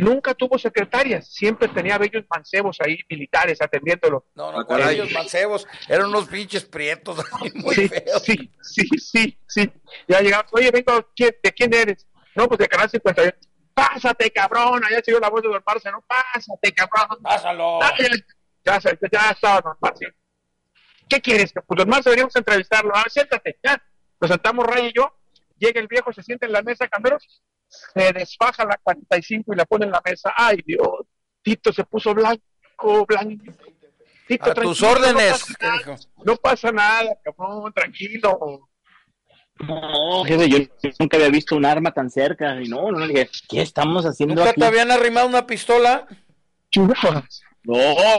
Nunca 0.02 0.34
tuvo 0.34 0.58
secretarias. 0.58 1.28
Siempre 1.34 1.68
tenía 1.68 1.98
bellos 1.98 2.24
mancebos 2.30 2.78
ahí, 2.82 3.00
militares, 3.10 3.62
atendiéndolo. 3.62 4.26
No, 4.36 4.52
no, 4.52 4.60
Ah, 4.60 4.66
con 4.66 4.78
caray. 4.80 4.96
ellos 4.96 5.12
mancebos. 5.12 5.68
Eran 5.88 6.08
unos 6.08 6.28
pinches 6.28 6.66
prietos 6.66 7.18
muy 7.56 7.76
sí, 7.76 7.88
feos. 7.90 8.24
sí, 8.24 8.52
sí, 8.62 8.84
sí, 9.00 9.38
sí. 9.48 9.72
Ya 10.08 10.22
llegamos, 10.22 10.48
oye, 10.54 10.72
vengo, 10.72 11.10
¿quién- 11.16 11.36
¿de 11.44 11.52
quién 11.52 11.74
eres? 11.74 12.06
No, 12.36 12.48
pues 12.48 12.60
de 12.60 12.68
Canal 12.68 12.90
51. 12.90 13.34
Pásate, 13.74 14.32
cabrón, 14.32 14.84
allá 14.86 15.02
siguió 15.04 15.20
la 15.20 15.30
voz 15.30 15.42
de 15.44 15.50
Don 15.50 15.62
Marce, 15.66 15.92
no, 15.92 16.02
pásate, 16.08 16.72
cabrón. 16.74 17.22
Pásalo. 17.22 17.82
Ah, 17.84 17.94
ya, 18.66 18.80
ya, 18.80 18.98
ya 19.12 19.30
estaba 19.32 19.62
Don 19.62 19.78
Marce. 19.80 20.06
¿Qué 21.08 21.22
quieres? 21.22 21.54
Pues 21.66 21.78
Don 21.78 21.88
Marce 21.88 22.10
deberíamos 22.10 22.36
entrevistarlo. 22.36 22.96
A 22.96 23.00
ver, 23.04 23.12
siéntate, 23.12 23.60
ya. 23.64 23.82
Nos 24.20 24.32
sentamos 24.32 24.66
Ray 24.66 24.88
y 24.88 24.94
yo, 24.94 25.16
llega 25.58 25.80
el 25.80 25.88
viejo, 25.88 26.12
se 26.12 26.24
sienta 26.24 26.46
en 26.48 26.52
la 26.54 26.62
mesa, 26.64 26.88
cameros, 26.88 27.24
se 27.68 28.14
desfaja 28.14 28.66
la 28.66 28.78
45 28.82 29.54
y 29.54 29.56
la 29.58 29.66
pone 29.66 29.86
en 29.86 29.92
la 29.92 30.02
mesa. 30.06 30.34
Ay, 30.36 30.60
Dios, 30.66 30.88
Tito 31.42 31.72
se 31.74 31.84
puso 31.84 32.14
blanco, 32.14 33.06
blanco. 33.06 33.46
Tito, 34.28 34.52
A 34.52 34.54
tus 34.54 34.78
tranquilo, 34.80 34.90
no 34.90 34.92
órdenes. 35.16 36.10
No 36.26 36.36
pasa 36.36 36.72
nada, 36.72 37.10
cabrón, 37.24 37.72
tranquilo. 37.74 38.70
No, 39.60 40.24
jefe, 40.26 40.50
yo 40.50 40.58
nunca 41.00 41.18
había 41.18 41.30
visto 41.30 41.56
un 41.56 41.66
arma 41.66 41.92
tan 41.92 42.10
cerca. 42.12 42.62
Y 42.62 42.68
no, 42.68 42.92
no, 42.92 43.00
le 43.00 43.08
dije, 43.14 43.30
¿qué 43.50 43.62
estamos 43.62 44.06
haciendo 44.06 44.36
¿Nunca 44.36 44.52
aquí? 44.52 44.60
te 44.60 44.68
habían 44.68 44.92
arrimado 44.92 45.28
una 45.28 45.48
pistola? 45.48 46.06
No, 46.76 46.88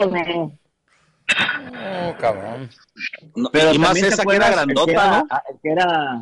no. 0.06 0.58
No, 1.70 2.16
cabrón. 2.18 2.70
No, 3.36 3.50
Pero 3.52 3.72
y 3.74 3.78
más 3.78 3.96
esa 3.98 4.24
que 4.24 4.34
era 4.36 4.48
acuerdas, 4.48 4.48
el 4.48 4.54
que 4.54 4.74
grandota, 4.74 4.92
era- 4.92 5.10
¿no? 5.10 5.26
El 5.50 5.60
que 5.62 5.70
era, 5.70 6.20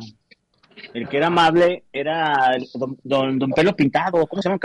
el 0.93 1.07
que 1.09 1.17
era 1.17 1.27
amable 1.27 1.83
era 1.91 2.53
el 2.55 2.67
don, 2.73 2.97
don, 3.03 3.39
don 3.39 3.51
Pelo 3.51 3.75
Pintado. 3.75 4.25
¿Cómo 4.27 4.41
se 4.41 4.49
llama? 4.49 4.59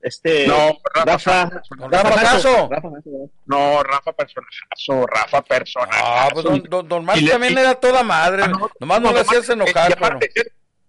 Este, 0.00 0.46
No, 0.46 0.78
Rafa. 0.94 1.44
Rafa. 1.50 1.88
Rafa 1.90 2.20
Caso. 2.22 2.68
Rafa. 2.70 2.88
No, 3.46 3.82
Rafa 3.82 4.12
personajazo, 4.12 5.06
Rafa 5.06 5.42
personajazo. 5.42 6.04
Ah, 6.04 6.28
pues 6.32 6.44
don, 6.44 6.62
don, 6.68 6.88
don 6.88 7.04
Marce 7.04 7.22
le- 7.22 7.30
también 7.30 7.54
y- 7.54 7.60
era 7.60 7.74
toda 7.74 8.02
madre. 8.02 8.42
Ah, 8.44 8.48
no, 8.48 8.70
Nomás 8.80 9.00
no, 9.00 9.08
no, 9.08 9.14
le 9.14 9.18
don 9.22 9.26
hacías 9.28 9.48
Marce, 9.48 9.52
enojar, 9.52 9.90
y 9.90 9.94
pero 9.94 10.06
aparte, 10.06 10.30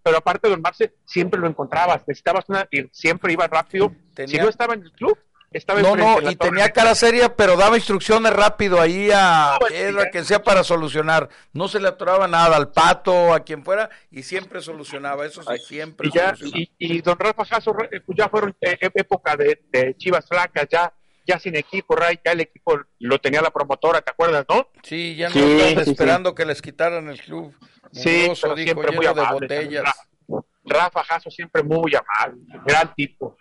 pero 0.04 0.18
aparte, 0.18 0.50
don 0.50 0.62
Marce, 0.62 0.94
siempre 1.06 1.40
lo 1.40 1.48
encontrabas. 1.48 2.02
Necesitabas 2.08 2.46
una, 2.48 2.68
y 2.72 2.84
siempre 2.92 3.34
iba 3.34 3.48
rápido. 3.48 3.92
Tenía- 4.14 4.38
Si 4.38 4.44
no 4.44 4.50
estaba 4.50 4.74
en 4.74 4.84
el 4.84 4.92
club, 4.94 5.18
estaba 5.52 5.82
No, 5.82 5.96
no, 5.96 6.20
y 6.22 6.36
torre. 6.36 6.50
tenía 6.52 6.70
cara 6.72 6.96
seria, 6.96 7.36
pero 7.36 7.58
daba 7.58 7.76
instrucciones 7.78 8.32
rápido 8.34 8.80
ahí 8.80 9.10
a 9.14 9.58
No, 9.62 9.68
ya. 10.04 10.10
quien 10.10 10.26
sea 10.26 10.42
para 10.44 10.64
solucionar. 10.64 11.30
No 11.54 11.68
se 11.68 11.80
le 11.80 11.88
atoraba 11.90 12.28
nada 12.28 12.56
al 12.58 12.72
pato, 12.72 13.34
a 13.34 13.42
quien 13.42 13.64
fuera, 13.64 13.90
y 14.10 14.24
siempre 14.24 14.62
solucionaba. 14.62 15.26
Eso 15.26 15.44
sí, 15.44 15.58
siempre 15.68 16.08
Y, 16.08 16.12
ya, 16.14 16.36
solucionaba. 16.36 16.60
y, 16.60 16.72
y 16.80 17.02
don 17.02 17.20
Rafa 17.20 17.46
Jasso, 17.46 17.76
eh, 17.92 18.00
pues 18.06 18.18
ya 18.18 18.30
fueron 18.30 18.56
eh, 18.62 18.78
época 18.94 19.36
de, 19.36 19.62
de 19.72 19.96
Chivas 19.98 20.26
Flacas, 20.28 20.68
ya, 20.72 20.94
ya 21.28 21.38
sin 21.38 21.56
equipo, 21.56 21.96
Ray, 21.96 22.20
ya 22.24 22.32
el 22.32 22.40
equipo 22.42 22.80
lo 23.00 23.20
tenía 23.20 23.42
la 23.42 23.52
promotora, 23.52 24.02
¿te 24.02 24.12
acuerdas, 24.12 24.46
no? 24.50 24.70
Sí, 24.84 25.16
ya 25.16 25.28
no 25.28 25.34
Sí, 25.34 25.40
estaban 25.40 25.86
sí, 25.86 25.92
esperando 25.92 26.34
que 26.34 26.46
les 26.46 26.62
quitaran 26.62 27.10
el 27.10 27.20
club. 27.22 27.54
Sí, 27.92 28.22
Mugroso, 28.22 28.42
pero 28.44 28.56
dijo, 28.56 28.66
siempre 28.68 28.92
muy 28.96 29.06
lleno 29.06 29.16
de 29.16 29.22
amable. 29.28 29.48
botellas. 29.48 29.84
Rafa, 29.84 30.46
Rafa 30.64 31.04
Jasso 31.04 31.30
siempre 31.30 31.62
muy 31.62 31.92
amable, 31.96 32.42
gran 32.66 32.94
tipo. 32.96 33.36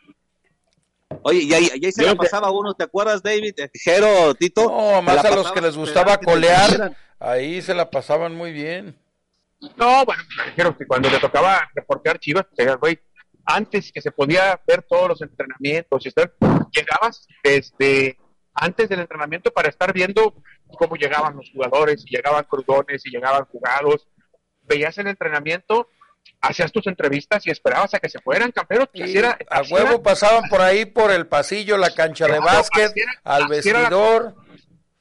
Oye, 1.23 1.40
y 1.42 1.53
ahí, 1.55 1.68
y 1.75 1.87
ahí 1.87 1.92
se 1.92 2.03
Yo 2.03 2.09
la 2.09 2.12
te- 2.14 2.18
pasaba 2.18 2.51
uno, 2.51 2.75
¿te 2.75 2.85
acuerdas, 2.85 3.23
David? 3.23 3.55
Jero, 3.75 4.35
Tito. 4.35 4.62
No, 4.64 5.03
más 5.03 5.25
a 5.25 5.35
los 5.35 5.51
que 5.53 5.61
les 5.61 5.77
gustaba 5.77 6.18
colear, 6.18 6.96
ahí 7.18 7.61
se 7.62 7.75
la 7.75 7.90
pasaban 7.90 8.35
muy 8.35 8.53
bien. 8.53 8.96
No, 9.77 10.05
bueno, 10.07 10.23
me 10.38 10.44
dijeron 10.51 10.75
que 10.75 10.87
cuando 10.87 11.11
le 11.11 11.18
tocaba 11.18 11.68
reportear 11.75 12.18
Chivas, 12.18 12.46
pues, 12.46 12.59
era, 12.66 12.77
güey, 12.77 12.99
antes 13.44 13.92
que 13.92 14.01
se 14.01 14.11
podía 14.11 14.59
ver 14.66 14.83
todos 14.88 15.09
los 15.09 15.23
entrenamientos, 15.23 16.05
y 16.05 16.09
estar, 16.09 16.33
llegabas 16.73 17.27
desde 17.44 18.18
antes 18.55 18.88
del 18.88 19.01
entrenamiento 19.01 19.51
para 19.53 19.68
estar 19.68 19.92
viendo 19.92 20.35
cómo 20.79 20.96
llegaban 20.96 21.37
los 21.37 21.51
jugadores, 21.53 22.03
si 22.03 22.11
llegaban 22.11 22.44
crudones, 22.44 23.03
si 23.03 23.11
llegaban 23.11 23.44
jugados, 23.46 24.09
veías 24.62 24.96
el 24.99 25.09
entrenamiento, 25.09 25.88
hacías 26.40 26.72
tus 26.72 26.87
entrevistas 26.87 27.46
y 27.46 27.50
esperabas 27.50 27.92
a 27.94 27.98
que 28.00 28.09
se 28.09 28.18
fueran 28.20 28.50
camperos. 28.52 28.88
Era- 28.94 29.38
a 29.50 29.62
huevo 29.62 29.88
era- 29.88 30.02
pasaban 30.02 30.48
por 30.48 30.61
ahí 30.62 30.85
por 30.87 31.11
el 31.11 31.26
pasillo, 31.26 31.76
la 31.76 31.90
cancha 31.94 32.26
de 32.26 32.38
básquet, 32.38 32.92
al 33.24 33.44
así 33.52 33.68
era 33.68 33.80
la- 33.83 33.88
vestidor, 33.90 34.35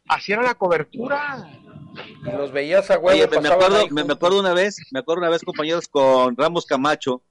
así 0.08 0.32
era 0.34 0.42
la 0.44 0.56
cobertura. 0.56 1.48
y 2.26 2.32
los 2.32 2.52
veías 2.52 2.90
a 2.92 2.98
huevo. 3.00 3.10
Oye, 3.10 3.28
me, 3.42 3.48
acuerdo, 3.50 3.78
ahí 3.78 3.86
me, 3.88 3.94
me 3.96 4.02
juntos. 4.02 4.16
acuerdo 4.18 4.40
una 4.40 4.54
vez, 4.54 4.78
me 4.92 5.00
acuerdo 5.00 5.22
una 5.22 5.30
vez, 5.30 5.42
compañeros, 5.44 5.88
con 5.88 6.38
Ramos 6.38 6.66
Camacho, 6.66 7.24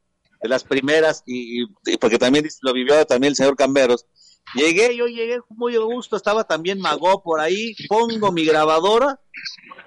de 0.42 0.48
las 0.48 0.64
primeras, 0.64 1.22
y, 1.26 1.62
y- 1.86 1.96
porque 1.98 2.18
también 2.18 2.46
lo 2.62 2.72
vivió 2.72 3.04
también 3.06 3.30
el 3.32 3.36
señor 3.36 3.56
Camberos. 3.56 4.06
Llegué, 4.54 4.96
yo 4.96 5.06
llegué 5.06 5.38
muy 5.50 5.76
a 5.76 5.80
gusto, 5.80 6.16
estaba 6.16 6.44
también 6.44 6.80
Magó 6.80 7.22
por 7.22 7.40
ahí, 7.40 7.74
pongo 7.88 8.32
mi 8.32 8.44
grabadora, 8.44 9.20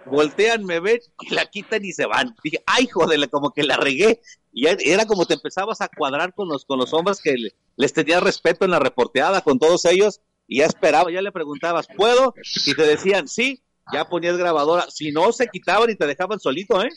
voltean, 0.05 0.65
me 0.65 0.79
ven, 0.79 0.99
y 1.21 1.33
la 1.33 1.45
quitan 1.49 1.83
y 1.83 1.91
se 1.93 2.05
van. 2.05 2.35
Dije, 2.43 2.63
ay, 2.65 2.87
joder, 2.87 3.29
como 3.29 3.51
que 3.51 3.63
la 3.63 3.77
regué. 3.77 4.21
Y 4.53 4.67
era 4.67 5.05
como 5.05 5.25
te 5.25 5.33
empezabas 5.35 5.79
a 5.81 5.87
cuadrar 5.87 6.33
con 6.33 6.47
los, 6.49 6.65
con 6.65 6.77
los 6.77 6.93
hombres 6.93 7.21
que 7.21 7.33
le- 7.33 7.55
les 7.77 7.93
tenías 7.93 8.21
respeto 8.21 8.65
en 8.65 8.71
la 8.71 8.79
reporteada, 8.79 9.41
con 9.41 9.57
todos 9.59 9.85
ellos, 9.85 10.19
y 10.47 10.57
ya 10.59 10.65
esperaba, 10.65 11.09
ya 11.11 11.21
le 11.21 11.31
preguntabas, 11.31 11.87
¿puedo? 11.95 12.33
Y 12.65 12.75
te 12.75 12.83
decían, 12.83 13.27
sí, 13.27 13.63
ya 13.93 14.07
ponías 14.09 14.37
grabadora. 14.37 14.87
Si 14.91 15.11
no, 15.11 15.31
se 15.31 15.47
quitaban 15.47 15.89
y 15.89 15.95
te 15.95 16.05
dejaban 16.05 16.39
solito, 16.39 16.83
¿eh? 16.83 16.89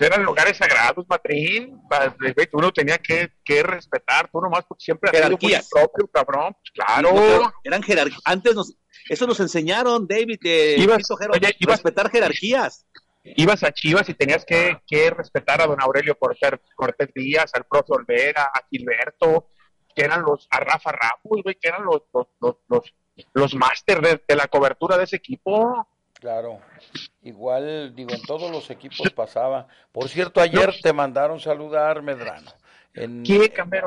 Eran 0.00 0.22
lugares 0.24 0.56
sagrados, 0.56 1.04
Matrín. 1.08 1.80
Uno 2.52 2.72
tenía 2.72 2.98
que, 2.98 3.30
que 3.44 3.62
respetar, 3.62 4.28
tú 4.32 4.40
nomás 4.40 4.64
porque 4.66 4.84
siempre 4.84 5.10
has 5.10 5.16
sido 5.16 5.26
Jerarquías. 5.38 5.68
propio, 5.70 6.08
cabrón. 6.08 6.54
Pues 6.54 6.70
claro. 6.72 7.12
No, 7.14 7.52
eran 7.62 7.82
jerarquías. 7.82 8.20
Antes 8.24 8.54
nos, 8.54 8.74
eso 9.08 9.26
nos 9.26 9.38
enseñaron, 9.40 10.06
David, 10.08 10.40
eh, 10.44 10.76
Ibas- 10.78 11.06
oye, 11.30 11.54
ibas- 11.60 11.76
respetar 11.76 12.10
jerarquías. 12.10 12.86
ibas 13.24 13.62
a 13.62 13.70
Chivas 13.72 14.08
y 14.08 14.14
tenías 14.14 14.44
que, 14.44 14.80
que 14.86 15.10
respetar 15.10 15.60
a 15.62 15.66
don 15.66 15.80
Aurelio 15.80 16.18
Cortés, 16.18 16.52
Cortés 16.74 17.10
Díaz, 17.14 17.50
al 17.54 17.64
profe 17.64 17.92
Olvera, 17.92 18.44
a 18.52 18.62
Gilberto, 18.70 19.48
que 19.94 20.02
eran 20.04 20.22
los, 20.22 20.48
a 20.50 20.58
Rafa 20.60 20.90
Ramos, 20.90 21.42
güey, 21.44 21.54
que 21.60 21.68
eran 21.68 21.84
los, 21.84 22.02
los, 22.12 22.26
los, 22.40 22.56
los, 22.68 22.94
los 23.34 23.54
máster 23.54 24.00
de, 24.00 24.22
de 24.26 24.36
la 24.36 24.48
cobertura 24.48 24.96
de 24.96 25.04
ese 25.04 25.16
equipo. 25.16 25.86
Claro. 26.22 26.60
Igual, 27.22 27.96
digo, 27.96 28.14
en 28.14 28.22
todos 28.22 28.48
los 28.48 28.70
equipos 28.70 29.10
pasaba. 29.10 29.66
Por 29.90 30.08
cierto, 30.08 30.40
ayer 30.40 30.72
te 30.80 30.92
mandaron 30.92 31.40
saludar, 31.40 32.00
Medrano. 32.00 32.48
En. 32.94 33.24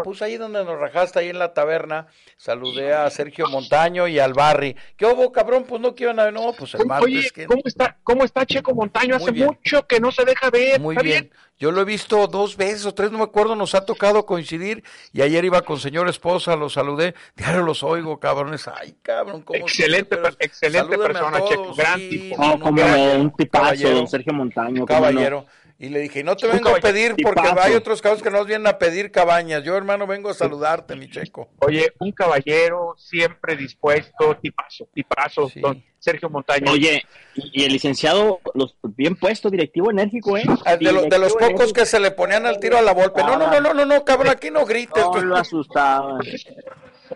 Pues 0.03 0.21
ahí 0.23 0.37
donde 0.37 0.63
nos 0.65 0.79
rajaste, 0.79 1.19
ahí 1.19 1.29
en 1.29 1.37
la 1.37 1.53
taberna, 1.53 2.07
saludé 2.37 2.93
a 2.93 3.09
Sergio 3.11 3.47
Montaño 3.47 4.07
y 4.07 4.17
al 4.17 4.33
Barry. 4.33 4.75
¿Qué 4.97 5.05
hubo, 5.05 5.31
cabrón? 5.31 5.65
Pues 5.67 5.79
no 5.79 5.93
quieren 5.93 6.19
a 6.19 6.31
No, 6.31 6.53
pues 6.57 6.73
el 6.73 6.85
martes. 6.87 7.05
Oye, 7.05 7.29
que- 7.33 7.45
¿cómo 7.45 7.61
está, 7.65 7.97
¿cómo 8.03 8.23
está 8.23 8.45
Checo 8.45 8.73
Montaño? 8.73 9.15
Hace 9.15 9.31
bien. 9.31 9.47
mucho 9.47 9.85
que 9.85 9.99
no 9.99 10.11
se 10.11 10.25
deja 10.25 10.49
ver. 10.49 10.79
Muy 10.79 10.95
¿Está 10.95 11.03
bien. 11.03 11.31
Yo 11.57 11.71
lo 11.71 11.81
he 11.81 11.85
visto 11.85 12.27
dos 12.27 12.57
veces 12.57 12.85
o 12.85 12.93
tres, 12.93 13.11
no 13.11 13.17
me 13.19 13.23
acuerdo, 13.23 13.55
nos 13.55 13.75
ha 13.75 13.85
tocado 13.85 14.25
coincidir. 14.25 14.83
Y 15.13 15.21
ayer 15.21 15.45
iba 15.45 15.61
con 15.61 15.79
señor 15.79 16.09
esposa, 16.09 16.55
los 16.57 16.73
saludé. 16.73 17.13
Diario 17.35 17.61
los 17.61 17.81
oigo, 17.83 18.19
cabrones. 18.19 18.67
Ay, 18.67 18.95
cabrón, 19.01 19.41
cómo 19.43 19.59
Excelente, 19.59 20.17
per- 20.17 20.35
excelente 20.39 20.97
persona, 20.97 21.45
Checo, 21.47 21.73
gran 21.75 21.99
tipo. 21.99 22.35
No, 22.37 22.57
no, 22.57 22.59
como 22.59 22.81
caballero, 22.81 23.21
un 23.21 23.31
tipazo, 23.35 23.63
caballero, 23.63 23.95
don 23.95 24.07
Sergio 24.07 24.33
Montaño. 24.33 24.85
no. 24.85 25.45
Y 25.77 25.89
le 25.89 25.99
dije, 25.99 26.23
no 26.23 26.37
te 26.37 26.47
vengo 26.47 26.69
a 26.69 26.79
pedir 26.79 27.15
porque 27.21 27.49
hay 27.59 27.73
otros 27.73 28.01
cabos 28.01 28.23
que 28.23 28.31
nos 28.31 28.47
vienen 28.47 28.65
a 28.65 28.77
pedir 28.77 29.11
cabañas. 29.11 29.61
Yo, 29.61 29.75
hermano, 29.75 30.07
vengo 30.07 30.29
a 30.29 30.33
saludarte, 30.33 30.95
mi 30.95 31.09
checo. 31.09 31.49
Oye, 31.59 31.91
un 31.99 32.13
caballero 32.13 32.95
siempre 32.97 33.57
dispuesto, 33.57 34.37
tipazo, 34.37 34.87
tipazo, 34.93 35.49
Sí. 35.49 35.59
don 35.59 35.83
Sergio 35.99 36.29
Montaño. 36.29 36.71
Oye, 36.71 37.03
y 37.35 37.65
el 37.65 37.73
licenciado, 37.73 38.39
los, 38.53 38.75
bien 38.95 39.17
puesto, 39.17 39.49
directivo 39.49 39.91
enérgico, 39.91 40.37
¿eh? 40.37 40.43
De, 40.79 40.91
lo- 40.93 41.03
de 41.03 41.19
los 41.19 41.33
pocos 41.33 41.49
enérgico. 41.49 41.73
que 41.73 41.85
se 41.85 41.99
le 41.99 42.11
ponían 42.11 42.45
al 42.45 42.57
tiro 42.61 42.77
a 42.77 42.81
la 42.81 42.93
golpe. 42.93 43.21
No, 43.23 43.37
no, 43.37 43.51
no, 43.51 43.59
no, 43.59 43.73
no, 43.73 43.85
no, 43.85 44.05
cabrón, 44.05 44.29
aquí 44.29 44.49
no 44.51 44.65
grites. 44.65 45.03
No 45.03 45.11
tú. 45.11 45.21
lo 45.23 45.35
asustaba. 45.35 46.19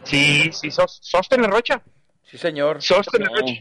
Sí, 0.04 0.52
sí, 0.52 0.72
sos, 0.72 1.00
Sóstenes 1.02 1.48
Rocha. 1.50 1.82
Sí, 2.24 2.38
señor. 2.38 2.82
Sóstenes 2.82 3.30
No. 3.30 3.38
Rocha. 3.40 3.54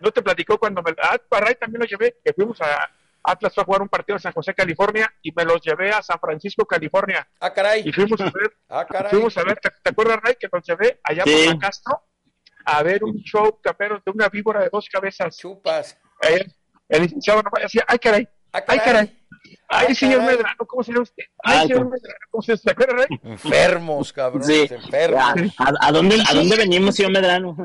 No 0.00 0.10
te 0.10 0.22
platicó 0.22 0.58
cuando 0.58 0.82
me. 0.82 0.92
Ah, 1.02 1.18
Parray 1.28 1.54
también 1.54 1.80
lo 1.80 1.86
llevé, 1.86 2.16
que 2.24 2.32
fuimos 2.32 2.60
a. 2.60 2.90
Atlas 3.24 3.54
fue 3.54 3.62
a 3.62 3.64
jugar 3.66 3.82
un 3.82 3.88
partido 3.88 4.16
en 4.16 4.20
San 4.20 4.32
José, 4.32 4.54
California, 4.54 5.12
y 5.22 5.32
me 5.32 5.44
los 5.44 5.60
llevé 5.60 5.90
a 5.90 6.02
San 6.02 6.18
Francisco, 6.18 6.64
California. 6.66 7.26
Ah, 7.40 7.52
caray. 7.52 7.82
Y 7.86 7.92
fuimos 7.92 8.20
a 8.20 8.24
ver, 8.24 8.56
Ah, 8.68 8.86
caray. 8.86 9.10
fuimos 9.10 9.36
a 9.38 9.44
ver, 9.44 9.58
¿te, 9.60 9.70
te 9.82 9.90
acuerdas, 9.90 10.18
Ray, 10.22 10.34
que 10.40 10.48
nos 10.52 10.66
llevé 10.66 11.00
allá 11.04 11.22
Sí. 11.24 11.32
por 11.46 11.54
la 11.54 11.58
Castro 11.60 12.02
a 12.64 12.82
ver 12.82 13.02
un 13.04 13.16
show, 13.22 13.60
caperos, 13.62 14.02
de 14.04 14.10
una 14.12 14.28
víbora 14.28 14.60
de 14.62 14.68
dos 14.70 14.88
cabezas? 14.88 15.36
Chupas. 15.36 15.98
Eh, 16.22 16.44
el 16.88 17.02
licenciado 17.02 17.42
nomás 17.42 17.62
decía, 17.62 17.84
ay, 17.88 17.98
caray, 17.98 18.28
Ah, 18.52 18.62
ay, 18.68 18.78
caray. 18.80 19.21
Ay, 19.74 19.86
Ah, 19.90 19.94
señor. 19.94 20.22
Medrano, 20.22 20.66
¿cómo 20.66 20.82
se 20.82 20.92
llama 20.92 21.02
usted? 21.04 21.24
Ay, 21.42 21.58
Ay, 21.62 21.68
señor 21.68 21.88
pues. 21.88 22.02
Medrano, 22.02 22.18
¿cómo 22.30 22.42
se 22.42 22.52
llama? 22.52 22.60
¿Te 22.64 22.70
acuerdas, 22.72 22.96
Ray? 23.08 23.20
Enfermos, 23.32 24.12
cabrón. 24.12 24.44
Sí. 24.44 24.66
Enfermos. 24.70 25.22
¿A, 25.58 25.64
a- 25.64 25.88
a 25.88 25.92
dónde, 25.92 26.22
¿A 26.28 26.34
dónde 26.34 26.56
venimos, 26.56 26.94
señor 26.94 27.12
Medrano? 27.12 27.56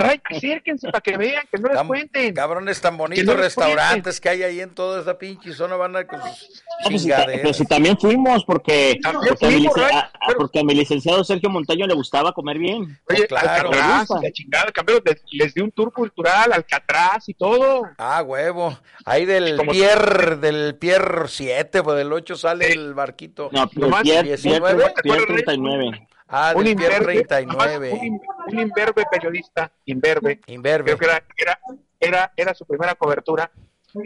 Ay, 0.00 0.20
acérquense 0.30 0.88
para 0.90 1.00
que 1.00 1.16
vean, 1.16 1.44
que 1.50 1.58
no 1.58 1.68
les 1.68 1.82
cuenten. 1.82 2.34
Cabrones 2.34 2.80
tan 2.80 2.96
bonitos 2.98 3.24
no 3.24 3.34
restaurantes 3.34 4.20
que 4.20 4.28
hay 4.28 4.42
ahí 4.42 4.60
en 4.60 4.74
toda 4.74 5.00
esa 5.00 5.16
pinche 5.18 5.52
zona 5.54 5.76
van 5.76 5.96
a 5.96 6.06
con 6.06 6.20
sus 6.20 6.62
No, 6.84 6.90
pues, 6.90 7.02
si 7.02 7.08
pero 7.08 7.52
si 7.54 7.64
también 7.64 7.96
fuimos, 7.98 8.44
porque, 8.44 8.98
También 9.02 9.28
porque, 9.28 9.46
a 9.46 9.48
mi 9.48 9.54
fuimos, 9.56 9.76
licen- 9.76 9.82
Ray, 9.88 9.94
a- 9.96 9.98
a- 10.00 10.10
pero- 10.26 10.38
porque 10.40 10.60
a 10.60 10.64
mi 10.64 10.74
licenciado 10.74 11.24
Sergio 11.24 11.48
Montaño 11.48 11.86
le 11.86 11.94
gustaba 11.94 12.32
comer 12.32 12.58
bien. 12.58 12.98
Oye, 13.08 13.26
claro. 13.26 13.70
Me 13.70 13.76
gusta. 14.00 14.20
la 14.20 14.30
chingada, 14.30 14.70
campeón, 14.72 15.00
les, 15.06 15.22
les 15.32 15.54
di 15.54 15.62
un 15.62 15.70
tour 15.72 15.90
cultural, 15.92 16.52
Alcatraz 16.52 17.28
y 17.30 17.34
todo. 17.34 17.82
Ah, 17.96 18.22
huevo. 18.22 18.78
Ahí 19.06 19.24
del 19.24 19.58
Pier, 19.68 20.38
del 20.38 20.76
Pier 20.76 21.05
7, 21.28 21.82
pues 21.82 21.96
del 21.96 22.12
8 22.12 22.36
sale 22.36 22.66
Sí. 22.66 22.72
el 22.78 22.94
barquito. 22.94 23.48
No, 23.52 23.68
Nomás 23.74 24.02
Pier, 24.02 24.24
Pier, 24.24 24.36
19, 24.38 24.74
Pier, 24.74 24.92
¿te 24.92 25.00
acuerdas, 25.00 25.26
Rey? 25.28 25.44
39. 25.44 26.08
Ah, 26.28 26.52
un 26.56 26.64
del 26.64 26.76
Pier 26.76 26.92
imberbe, 26.92 27.24
39. 27.24 27.90
nomás 27.90 28.02
un, 28.02 28.20
un 28.52 28.58
imberbe 28.60 29.04
periodista, 29.10 29.70
imberbe, 29.84 30.40
Inverbe. 30.46 30.84
creo 30.84 30.98
que 30.98 31.04
era, 31.04 31.24
era, 31.38 31.60
era, 32.00 32.32
era 32.36 32.54
su 32.54 32.64
primera 32.66 32.94
cobertura. 32.96 33.50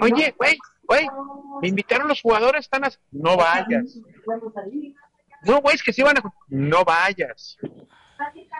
Oye, 0.03 0.35
güey, 0.39 0.57
güey, 0.85 1.07
me 1.63 1.69
invitaron 1.69 2.07
los 2.09 2.21
jugadores, 2.21 2.61
están 2.67 2.85
as- 2.85 3.01
no 3.11 3.37
vayas. 3.37 3.97
No, 5.43 5.61
güey, 5.63 5.75
es 5.77 5.83
que 5.83 5.93
se 5.93 6.03
iban 6.03 6.19
a... 6.19 6.23
No 6.49 6.85
vayas. 6.85 7.57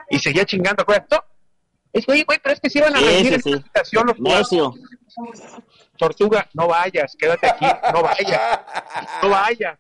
Y 0.09 0.19
seguía 0.19 0.45
chingando, 0.47 0.85
güey. 0.85 0.99
Es 1.93 2.07
que, 2.07 2.13
oye, 2.13 2.25
güey, 2.25 2.39
pero 2.43 2.53
es 2.55 2.61
que 2.61 2.71
se 2.71 2.79
iban 2.79 2.95
a 2.95 2.99
sí, 2.99 3.05
en 3.29 3.43
sí. 3.43 3.51
la 3.51 3.57
habitación 3.57 4.07
los. 4.07 4.21
Necio. 4.21 4.75
Tortuga, 5.97 6.49
no 6.55 6.69
vayas, 6.69 7.17
quédate 7.19 7.49
aquí, 7.49 7.67
no 7.93 8.03
vayas, 8.03 8.41
no 9.23 9.29
vayas. 9.29 9.79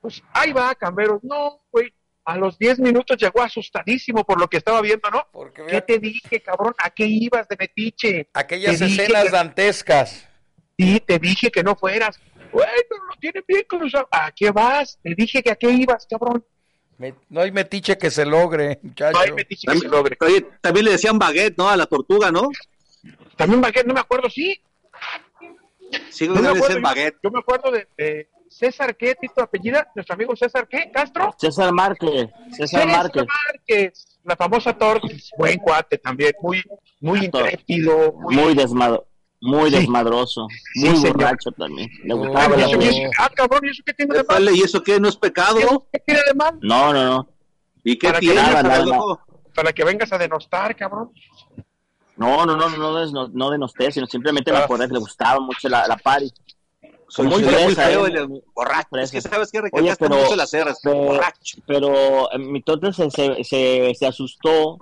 Pues 0.00 0.22
ahí 0.32 0.52
va, 0.52 0.74
Camberos, 0.74 1.22
no, 1.22 1.60
güey. 1.70 1.92
A 2.24 2.36
los 2.36 2.58
10 2.58 2.80
minutos 2.80 3.16
llegó 3.16 3.40
asustadísimo 3.42 4.22
por 4.22 4.38
lo 4.38 4.48
que 4.48 4.58
estaba 4.58 4.82
viendo, 4.82 5.08
¿no? 5.10 5.26
Porque 5.32 5.64
¿Qué 5.64 5.80
te 5.80 5.98
dije, 5.98 6.42
cabrón? 6.42 6.74
¿A 6.78 6.90
qué 6.90 7.06
ibas 7.06 7.48
de 7.48 7.56
metiche? 7.58 8.28
aquellas 8.34 8.78
te 8.78 8.84
escenas 8.84 9.24
que- 9.24 9.30
dantescas. 9.30 10.28
Sí, 10.78 11.00
te 11.00 11.18
dije 11.18 11.50
que 11.50 11.62
no 11.62 11.74
fueras. 11.74 12.20
Bueno, 12.52 12.70
lo 13.08 13.16
tienen 13.18 13.42
bien 13.48 13.64
cruzado. 13.66 14.08
¿A 14.10 14.30
qué 14.32 14.50
vas? 14.50 14.98
Te 15.02 15.14
dije 15.16 15.42
que 15.42 15.50
a 15.50 15.56
qué 15.56 15.70
ibas, 15.70 16.06
cabrón. 16.08 16.44
Me- 16.98 17.14
no 17.30 17.40
hay 17.40 17.52
metiche 17.52 17.96
que 17.96 18.10
se 18.10 18.26
logre, 18.26 18.78
muchacho. 18.82 19.12
No 19.18 19.24
hay 19.24 19.32
metiche 19.32 19.66
que 19.70 19.78
se 19.78 19.88
logre. 19.88 20.16
Oye, 20.20 20.46
también 20.60 20.84
le 20.86 20.92
decían 20.92 21.18
baguette, 21.18 21.56
¿no? 21.56 21.68
A 21.68 21.76
la 21.76 21.86
tortuga, 21.86 22.30
¿no? 22.30 22.50
También 23.36 23.60
Baguette, 23.60 23.86
no 23.86 23.94
me 23.94 24.00
acuerdo, 24.00 24.28
sí. 24.28 24.60
Sí, 26.10 26.28
No 26.28 26.34
me 26.42 26.48
acuerdo, 26.48 26.76
yo, 26.76 26.82
baguette. 26.82 27.16
yo 27.22 27.30
me 27.30 27.38
acuerdo 27.38 27.70
de, 27.70 27.86
de 27.96 28.28
César, 28.50 28.96
¿qué? 28.96 29.14
¿Tito 29.14 29.40
apellida? 29.42 29.88
Nuestro 29.94 30.14
amigo 30.14 30.34
César, 30.36 30.66
¿qué? 30.68 30.90
¿Castro? 30.92 31.34
César 31.38 31.72
Márquez. 31.72 32.28
César 32.50 32.86
Márquez. 32.86 33.24
Márquez, 33.46 34.18
la 34.24 34.36
famosa 34.36 34.76
Torquis, 34.76 35.30
buen 35.38 35.58
cuate 35.58 35.98
también, 35.98 36.32
muy, 36.42 36.62
muy 37.00 37.24
intrépido, 37.26 38.12
muy, 38.12 38.34
Muy 38.36 38.54
desmadro. 38.54 39.06
Muy 39.40 39.70
Sí. 39.70 39.76
desmadroso. 39.76 40.46
Sí, 40.74 40.88
Muy 40.88 40.96
señor. 40.96 41.12
borracho 41.16 41.52
también. 41.52 41.88
Le 42.04 42.14
Oh. 42.14 42.18
gustaba 42.18 42.44
Ah, 42.44 42.48
la 42.48 42.56
¿y 42.58 42.60
eso 42.62 42.78
bebida. 42.78 42.90
qué- 42.90 43.10
ah, 43.18 43.30
cabrón, 43.34 43.60
¿y 43.64 43.68
eso 43.70 43.82
qué 43.86 43.94
tiene 43.94 44.14
de 44.14 44.24
mal? 44.24 44.26
Vale, 44.36 44.52
¿y 44.52 44.60
eso 44.62 44.82
qué? 44.82 44.98
¿No 45.00 45.08
es 45.08 45.16
pecado? 45.16 45.86
¿Qué 45.92 46.00
tiene 46.00 46.20
de 46.26 46.34
mal? 46.34 46.58
No, 46.60 46.92
no, 46.92 47.04
no. 47.04 47.28
¿Y 47.84 47.96
qué 47.98 48.08
Para 48.08 48.20
que 48.20 48.26
tiene? 48.26 48.42
nada, 48.42 48.62
nada, 48.62 48.84
loco? 48.84 49.20
Para 49.54 49.72
que 49.72 49.84
vengas 49.84 50.12
a 50.12 50.18
denostar, 50.18 50.74
cabrón. 50.76 51.10
No, 52.16 52.44
no, 52.44 52.56
no, 52.56 52.68
no, 52.68 53.06
no, 53.06 53.28
no 53.28 53.50
denosté, 53.50 53.92
sino 53.92 54.06
simplemente 54.06 54.50
me 54.50 54.58
Ah. 54.58 54.64
acordé 54.64 54.88
que 54.88 54.94
le 54.94 54.98
gustaba 54.98 55.38
mucho 55.40 55.68
la, 55.68 55.86
la 55.86 55.96
party. 55.96 56.32
Soy 57.10 57.26
Muy 57.28 57.42
feo, 57.42 58.06
eh. 58.06 58.12
el 58.12 58.42
borracho. 58.54 58.96
Es 58.96 59.10
que 59.12 59.20
sabes 59.22 59.50
que 59.52 59.58
Oye, 59.58 59.66
recargaste 59.70 60.08
pero, 60.08 60.20
mucho 60.20 60.36
las 60.36 60.50
cerras. 60.50 60.78
pero, 60.82 60.96
Borracho. 60.96 61.58
pero 61.66 62.30
eh, 62.32 62.38
mi 62.38 62.60
tonto 62.60 62.92
se, 62.92 63.08
se, 63.10 63.42
se, 63.44 63.94
se 63.94 64.06
asustó 64.06 64.76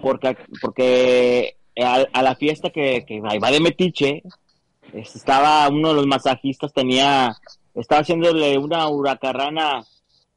porque, 0.00 0.36
porque 0.60 1.56
a, 1.84 2.04
a 2.12 2.22
la 2.22 2.34
fiesta 2.36 2.70
que, 2.70 3.04
que 3.06 3.20
va 3.20 3.50
de 3.50 3.60
Metiche, 3.60 4.22
estaba 4.92 5.68
uno 5.68 5.88
de 5.90 5.94
los 5.94 6.06
masajistas, 6.06 6.72
tenía, 6.72 7.34
estaba 7.74 8.00
haciéndole 8.02 8.56
una 8.58 8.88
huracarrana, 8.88 9.82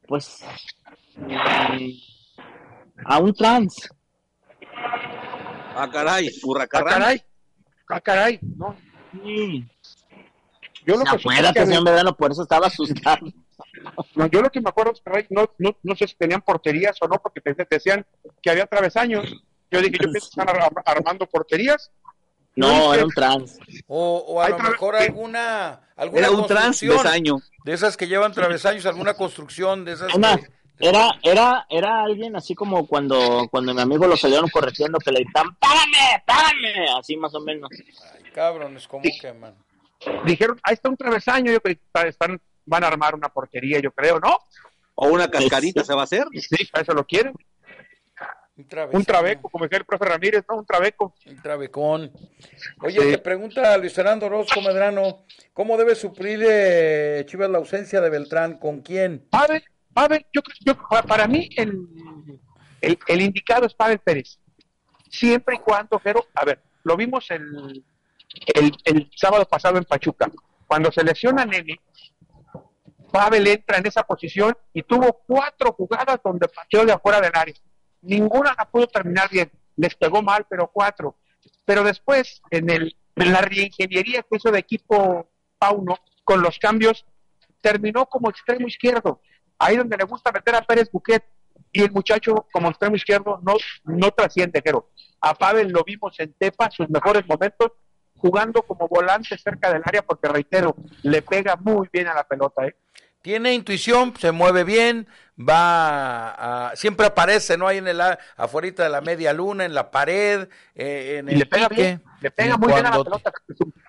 pues, 0.08 0.44
mm, 1.18 1.90
a 3.06 3.20
un 3.20 3.34
trans. 3.34 3.90
Ah, 5.76 5.90
caray, 5.92 6.28
Ah, 6.28 6.32
hurracarrán. 6.44 7.00
caray. 7.00 7.22
Ah, 7.90 8.02
caray. 8.02 8.40
No, 8.42 8.76
Sí. 9.24 9.66
yo 10.86 10.96
lo 10.98 11.04
que 11.04 11.10
Acuérdate, 11.16 11.60
que- 11.62 11.66
señor 11.66 11.84
Medrano, 11.84 12.16
por 12.16 12.32
eso 12.32 12.44
estaba 12.44 12.68
asustado. 12.68 13.26
no, 14.16 14.28
yo 14.28 14.42
lo 14.42 14.50
que 14.50 14.62
me 14.62 14.70
acuerdo 14.70 14.92
es 14.94 15.02
que 15.02 15.34
no, 15.34 15.50
no, 15.58 15.76
no 15.84 15.96
sé 15.96 16.08
si 16.08 16.16
tenían 16.16 16.42
porterías 16.42 16.98
o 17.02 17.08
no, 17.08 17.16
porque 17.22 17.40
te, 17.42 17.54
te 17.56 17.66
decían 17.70 18.06
que 18.42 18.50
había 18.50 18.66
travesaños. 18.66 19.42
Yo 19.72 19.82
dije, 19.82 19.98
yo 20.02 20.12
pienso 20.12 20.30
que 20.36 20.42
están 20.42 20.50
ar- 20.50 20.72
armando 20.86 21.26
porterías. 21.28 21.92
No, 22.56 22.94
era 22.94 23.06
un 23.06 23.12
trans. 23.12 23.58
O, 23.88 24.18
o 24.28 24.42
a 24.42 24.48
Hay 24.48 24.52
lo 24.52 24.60
mejor 24.60 24.96
alguna, 24.96 25.82
alguna 25.96 26.20
Era 26.28 26.32
un 26.32 26.46
trans 26.48 26.82
besaño. 26.82 27.38
de 27.64 27.74
esas 27.74 27.96
que 27.96 28.08
llevan 28.08 28.34
travesaños, 28.34 28.86
alguna 28.86 29.14
construcción 29.14 29.86
de 29.86 29.94
esas. 29.94 30.14
Una, 30.14 30.36
que- 30.38 30.48
era, 30.82 31.12
era, 31.24 31.66
era 31.70 32.04
alguien 32.04 32.36
así 32.36 32.56
como 32.56 32.88
cuando, 32.88 33.48
cuando 33.52 33.74
mi 33.74 33.82
amigo 33.82 34.08
lo 34.08 34.18
salieron 34.18 34.50
corrigiendo 34.50 34.98
que 35.00 35.12
le 35.12 35.20
gritan, 35.24 35.56
¡párame, 35.56 36.24
párame! 36.26 36.86
Así 36.98 37.16
más 37.18 37.34
o 37.36 37.40
menos. 37.42 37.70
Ay, 37.72 38.32
cabrones, 38.34 38.88
¿cómo 38.88 39.04
que, 39.22 39.34
man? 39.34 39.56
Dijeron, 40.26 40.60
ahí 40.64 40.74
está 40.74 40.90
un 40.90 40.98
travesaño. 40.98 41.52
Yo 41.52 41.62
creo 41.62 41.76
que 41.76 41.82
está- 41.86 42.08
están, 42.08 42.42
van 42.66 42.84
a 42.84 42.88
armar 42.88 43.14
una 43.16 43.30
portería, 43.30 43.80
yo 43.80 43.92
creo, 43.92 44.20
¿no? 44.20 44.38
O 44.96 45.08
una 45.08 45.30
cascarita 45.30 45.84
se 45.84 45.94
va 45.94 46.02
a 46.02 46.04
hacer. 46.06 46.26
Sí, 46.34 46.66
para 46.72 46.84
eso 46.84 46.94
lo 46.94 47.06
quieren. 47.06 47.34
Un 48.60 48.68
travesano, 48.68 49.00
Un 49.00 49.06
trabeco, 49.06 49.50
como 49.50 49.64
decía 49.64 49.78
el 49.78 49.86
profe 49.86 50.04
Ramírez, 50.06 50.44
¿no? 50.50 50.58
Un 50.58 50.66
trabeco. 50.66 51.16
Un 51.26 51.42
trabecón. 51.42 52.12
Oye, 52.82 53.00
Sí. 53.02 53.12
te 53.12 53.18
pregunta 53.20 53.78
Luis 53.78 53.94
Fernando 53.94 54.26
Orozco 54.26 54.62
Medrano, 54.62 55.24
¿cómo 55.54 55.78
debe 55.78 55.96
suplir 55.96 56.44
eh, 56.46 57.24
Chivas 57.26 57.50
la 57.50 57.58
ausencia 57.60 58.02
de 58.02 58.10
Beltrán? 58.10 58.60
¿Con 58.60 58.82
quién? 58.82 59.26
Pavel, 59.30 59.64
Pavel, 59.94 60.26
yo, 60.34 60.42
creo- 60.42 60.58
yo, 60.66 60.88
pa- 60.90 61.04
para 61.04 61.26
mí 61.26 61.48
el, 61.56 61.72
el, 62.82 63.00
el 63.08 63.22
indicado 63.22 63.66
es 63.66 63.74
Pavel 63.74 64.00
Pérez. 64.00 64.40
Siempre 65.10 65.56
y 65.56 65.60
cuando, 65.60 65.98
pero, 66.04 66.26
a 66.36 66.44
ver, 66.44 66.62
lo 66.84 66.98
vimos 66.98 67.32
el, 67.32 67.82
el, 68.56 68.72
el 68.84 69.10
sábado 69.16 69.46
pasado 69.46 69.78
en 69.78 69.86
Pachuca. 69.86 70.30
Cuando 70.68 70.92
se 70.92 71.02
lesiona 71.04 71.46
Nene, 71.46 71.80
Pavel 73.12 73.48
entra 73.48 73.78
en 73.78 73.88
esa 73.88 74.04
posición 74.04 74.56
y 74.74 74.84
tuvo 74.84 75.22
cuatro 75.26 75.72
jugadas 75.72 76.20
donde 76.24 76.48
pateó 76.50 76.86
de 76.86 76.92
afuera 76.92 77.22
del 77.22 77.32
área. 77.34 77.56
Ninguna 78.02 78.56
la 78.58 78.66
pudo 78.66 78.88
terminar 78.88 79.30
bien. 79.30 79.52
Les 79.76 79.96
pegó 79.96 80.22
mal, 80.22 80.46
pero 80.50 80.70
cuatro. 80.72 81.16
Pero 81.66 81.84
después, 81.84 82.42
en, 82.52 82.70
el, 82.70 82.96
en 83.16 83.34
la 83.34 83.42
reingeniería 83.42 84.24
que 84.24 84.38
hizo 84.38 84.52
de 84.52 84.60
equipo 84.60 85.30
Pauno, 85.58 85.98
con 86.24 86.42
los 86.42 86.58
cambios, 86.60 87.06
terminó 87.62 88.06
como 88.06 88.30
extremo 88.30 88.68
izquierdo 88.68 89.22
ahí 89.60 89.76
donde 89.76 89.98
le 89.98 90.06
gusta 90.06 90.32
meter 90.32 90.56
a 90.56 90.62
Pérez 90.62 90.90
Buquet 90.92 91.24
y 91.72 91.84
el 91.84 91.92
muchacho 91.92 92.48
como 92.52 92.70
extremo 92.70 92.96
izquierdo 92.96 93.40
no, 93.44 93.54
no 93.84 94.12
trasciende, 94.12 94.62
pero 94.62 94.90
a 95.22 95.36
Pavel 95.36 95.68
lo 95.70 95.84
vimos 95.84 96.20
en 96.20 96.34
Tepa, 96.34 96.72
sus 96.72 96.90
mejores 96.90 97.28
momentos, 97.28 97.74
jugando 98.16 98.64
como 98.64 98.88
volante 98.88 99.38
cerca 99.38 99.72
del 99.72 99.84
área, 99.86 100.02
porque 100.02 100.28
reitero, 100.30 100.76
le 101.04 101.22
pega 101.22 101.56
muy 101.58 101.88
bien 101.92 102.08
a 102.08 102.16
la 102.16 102.24
pelota. 102.24 102.66
¿eh? 102.66 102.76
Tiene 103.22 103.54
intuición, 103.54 104.14
se 104.18 104.32
mueve 104.32 104.64
bien, 104.64 105.08
va 105.38 106.70
a, 106.70 106.76
siempre 106.76 107.06
aparece, 107.06 107.58
¿no? 107.58 107.68
Ahí 107.68 107.78
en 107.78 107.88
el 107.88 108.02
afuera 108.38 108.72
de 108.72 108.90
la 108.90 109.02
media 109.02 109.34
luna, 109.34 109.66
en 109.66 109.74
la 109.74 109.92
pared, 109.92 110.48
eh, 110.76 111.18
en 111.20 111.30
el 111.30 111.36
y 111.36 111.40
le 111.40 111.46
pega 111.46 111.68
bien, 111.68 112.04
le 112.22 112.32
pega 112.32 112.58
muy 112.58 112.72
bien 112.72 112.86
a 112.86 112.98
la 112.98 113.04
pelota. 113.04 113.32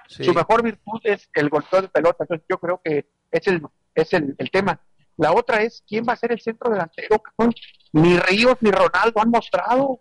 Su, 0.09 0.35
mejor 0.35 0.63
virtud 0.63 1.01
es 1.05 1.29
el 1.35 1.49
golpeo 1.49 1.83
de 1.83 1.89
pelota, 1.89 2.25
entonces 2.25 2.45
yo 2.49 2.59
creo 2.59 2.81
que 2.83 3.09
es 3.31 3.47
el, 3.47 3.63
es 3.95 4.13
el, 4.13 4.35
el 4.37 4.51
tema. 4.51 4.81
La 5.17 5.33
otra 5.33 5.63
es 5.63 5.85
quién 5.87 6.05
va 6.09 6.15
a 6.15 6.17
ser 6.17 6.33
el 6.33 6.41
centro 6.41 6.71
delantero. 6.71 7.23
Ni 7.93 8.19
Ríos 8.19 8.57
ni 8.61 8.71
Ronaldo 8.71 9.21
han 9.21 9.31
mostrado. 9.31 10.01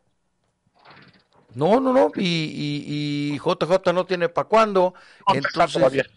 No, 1.54 1.80
no, 1.80 1.92
no. 1.92 2.12
Y, 2.16 3.34
y, 3.34 3.38
JJ 3.38 3.92
no 3.94 4.06
tiene 4.06 4.30
para 4.30 4.48
cuándo. 4.48 4.94
entonces, 5.34 6.10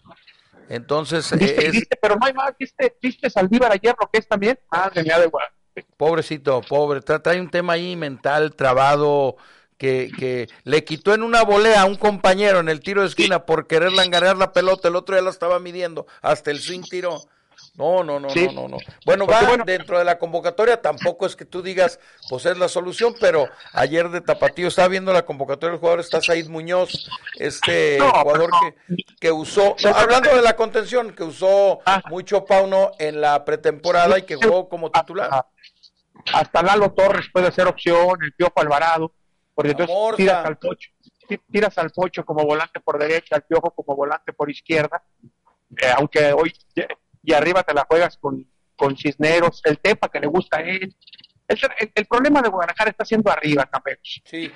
entonces 0.69 1.31
¿Viste, 1.37 1.97
pero 2.01 2.15
no 2.15 2.25
hay 2.25 2.33
más. 2.33 2.53
¿Viste, 2.57 2.97
viste 3.01 3.29
Saldívar 3.29 3.71
ayer 3.71 3.95
lo 3.99 4.09
que 4.09 4.19
es 4.19 4.27
también? 4.27 4.59
Mía 5.03 5.19
de 5.19 5.29
Pobrecito, 5.97 6.61
pobre. 6.61 7.01
Trae 7.01 7.39
un 7.39 7.49
tema 7.49 7.73
ahí 7.73 7.95
mental 7.95 8.55
trabado. 8.55 9.35
Que, 9.77 10.11
que, 10.17 10.47
le 10.63 10.85
quitó 10.85 11.13
en 11.13 11.23
una 11.23 11.43
volea 11.43 11.81
a 11.81 11.85
un 11.85 11.95
compañero 11.95 12.59
en 12.59 12.69
el 12.69 12.79
tiro 12.79 13.01
de 13.01 13.07
esquina 13.07 13.45
por 13.45 13.67
quererle 13.67 14.03
enganar 14.03 14.37
la 14.37 14.53
pelota, 14.53 14.87
el 14.87 14.95
otro 14.95 15.15
ya 15.15 15.21
la 15.21 15.29
estaba 15.29 15.59
midiendo, 15.59 16.05
hasta 16.21 16.51
el 16.51 16.59
swing 16.59 16.83
tiró. 16.83 17.19
No, 17.75 18.03
no, 18.03 18.19
no, 18.19 18.27
no, 18.29 18.67
no, 18.67 18.77
Bueno, 19.03 19.25
va 19.25 19.57
dentro 19.65 19.97
de 19.97 20.05
la 20.05 20.19
convocatoria, 20.19 20.79
tampoco 20.79 21.25
es 21.25 21.35
que 21.35 21.43
tú 21.43 21.63
digas, 21.63 21.99
pues 22.29 22.45
es 22.45 22.55
la 22.55 22.67
solución, 22.67 23.15
pero 23.19 23.47
ayer 23.71 24.09
de 24.09 24.21
Tapatío 24.21 24.67
estaba 24.67 24.89
viendo 24.89 25.11
la 25.11 25.25
convocatoria 25.25 25.71
del 25.71 25.79
jugador, 25.79 25.99
está 25.99 26.21
Said 26.21 26.49
Muñoz, 26.49 27.09
este 27.39 27.99
jugador 27.99 28.51
que, 28.61 28.95
que 29.19 29.31
usó, 29.31 29.75
hablando 29.91 30.35
de 30.35 30.43
la 30.43 30.55
contención, 30.55 31.15
que 31.15 31.23
usó 31.23 31.79
ah. 31.87 32.03
mucho 32.11 32.45
Pauno 32.45 32.91
en 32.99 33.21
la 33.21 33.43
pretemporada 33.43 34.19
y 34.19 34.21
que 34.21 34.35
jugó 34.35 34.69
como 34.69 34.91
titular. 34.91 35.29
Ah, 35.31 35.47
hasta 36.31 36.61
Lalo 36.61 36.91
Torres 36.91 37.25
puede 37.33 37.51
ser 37.51 37.65
opción, 37.65 38.19
el 38.21 38.33
Piojo 38.33 38.53
Alvarado, 38.61 39.13
porque 39.55 39.71
entonces 39.71 39.95
tiras 40.15 40.45
al 40.45 40.57
Pocho, 40.59 40.91
tiras 41.51 41.75
al 41.79 41.89
Pocho 41.89 42.23
como 42.23 42.45
volante 42.45 42.79
por 42.81 42.99
derecha, 42.99 43.35
al 43.35 43.41
Piojo 43.41 43.71
como 43.71 43.95
volante 43.95 44.31
por 44.31 44.51
izquierda, 44.51 45.01
eh, 45.75 45.91
aunque 45.97 46.31
hoy 46.33 46.53
y 47.23 47.33
arriba 47.33 47.63
te 47.63 47.73
la 47.73 47.85
juegas 47.89 48.17
con, 48.17 48.45
con 48.75 48.97
Cisneros, 48.97 49.61
el 49.63 49.79
Tepa 49.79 50.09
que 50.09 50.19
le 50.19 50.27
gusta 50.27 50.57
a 50.57 50.61
él. 50.61 50.95
El, 51.47 52.05
problema 52.05 52.41
de 52.41 52.49
Guadalajara 52.49 52.89
está 52.89 53.05
siendo 53.05 53.31
arriba, 53.31 53.65
Camperos. 53.65 54.21
Sí. 54.25 54.51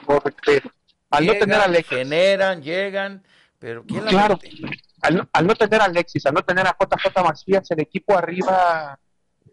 al 1.10 1.26
no 1.26 1.34
tener 1.34 1.60
a 1.60 1.64
Alexis. 1.64 1.98
Generan, 1.98 2.62
llegan, 2.62 3.24
pero 3.60 3.84
¿quién 3.86 4.06
la 4.06 4.12
Claro, 4.12 4.40
al, 5.02 5.30
al, 5.32 5.48
no 5.48 5.56
tener 5.56 5.82
a 5.82 5.86
Alexis, 5.86 6.26
al 6.26 6.34
no 6.34 6.44
tener 6.44 6.66
a 6.68 6.76
JJ 6.80 7.24
Macías, 7.24 7.70
el 7.72 7.82
equipo 7.82 8.18
arriba 8.18 9.00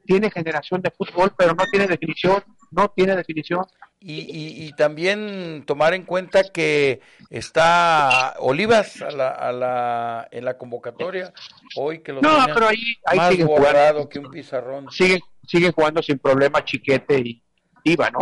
tiene 0.04 0.30
generación 0.30 0.80
de 0.82 0.90
fútbol, 0.90 1.32
pero 1.36 1.54
no 1.54 1.64
tiene 1.70 1.86
definición, 1.86 2.42
no 2.74 2.90
tiene 2.90 3.16
definición. 3.16 3.64
Y, 4.06 4.66
y, 4.66 4.72
también 4.72 5.64
tomar 5.66 5.94
en 5.94 6.04
cuenta 6.04 6.42
que 6.52 7.00
está 7.30 8.34
Olivas 8.38 9.00
a 9.00 9.10
la, 9.10 9.30
a 9.30 9.50
la, 9.50 10.28
en 10.30 10.44
la 10.44 10.58
convocatoria 10.58 11.32
hoy 11.74 12.00
que 12.00 12.12
lo 12.12 12.20
no, 12.20 12.44
pero 12.52 12.68
ahí, 12.68 12.82
ahí 13.06 13.16
más 13.16 13.30
sigue 13.30 13.44
jugando. 13.44 14.06
que 14.06 14.18
un 14.18 14.30
pizarrón. 14.30 14.90
Sigue, 14.90 15.20
sigue 15.46 15.72
jugando 15.72 16.02
sin 16.02 16.18
problema 16.18 16.62
Chiquete 16.62 17.18
y 17.18 17.42
Iba, 17.84 18.10
¿no? 18.10 18.20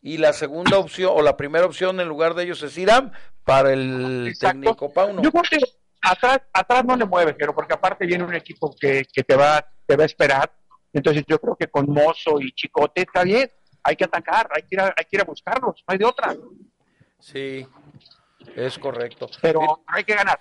Y 0.00 0.18
la 0.18 0.32
segunda 0.32 0.78
opción 0.78 1.10
o 1.12 1.22
la 1.22 1.36
primera 1.36 1.66
opción 1.66 1.98
en 1.98 2.06
lugar 2.06 2.34
de 2.34 2.44
ellos 2.44 2.62
es 2.62 2.78
Irán 2.78 3.12
para 3.42 3.72
el 3.72 4.32
técnico 4.38 4.92
Pauno. 4.92 5.22
Yo 5.22 5.32
creo 5.32 5.42
que 5.42 5.58
atrás, 6.02 6.40
atrás 6.52 6.84
no 6.84 6.96
le 6.96 7.04
mueve, 7.04 7.34
pero 7.34 7.52
porque 7.52 7.74
aparte 7.74 8.06
viene 8.06 8.22
un 8.22 8.34
equipo 8.34 8.74
que, 8.78 9.04
que 9.12 9.24
te 9.24 9.34
va, 9.34 9.66
te 9.86 9.96
va 9.96 10.04
a 10.04 10.06
esperar. 10.06 10.52
Entonces 10.92 11.24
yo 11.26 11.40
creo 11.40 11.56
que 11.56 11.66
con 11.66 11.90
Mozo 11.90 12.40
y 12.40 12.52
Chicote 12.52 13.02
está 13.02 13.24
bien 13.24 13.50
hay 13.86 13.96
que 13.96 14.04
atacar, 14.04 14.48
hay 14.52 14.62
que 14.62 14.74
ir 14.74 14.80
a, 14.80 14.86
hay 14.96 15.04
que 15.04 15.16
ir 15.16 15.20
a 15.20 15.24
buscarlos, 15.24 15.84
no 15.86 15.92
hay 15.92 15.98
de 15.98 16.04
otra. 16.04 16.34
Sí, 17.20 17.66
es 18.56 18.78
correcto. 18.78 19.28
Pero 19.40 19.82
hay 19.86 20.02
que 20.02 20.14
ganar. 20.14 20.40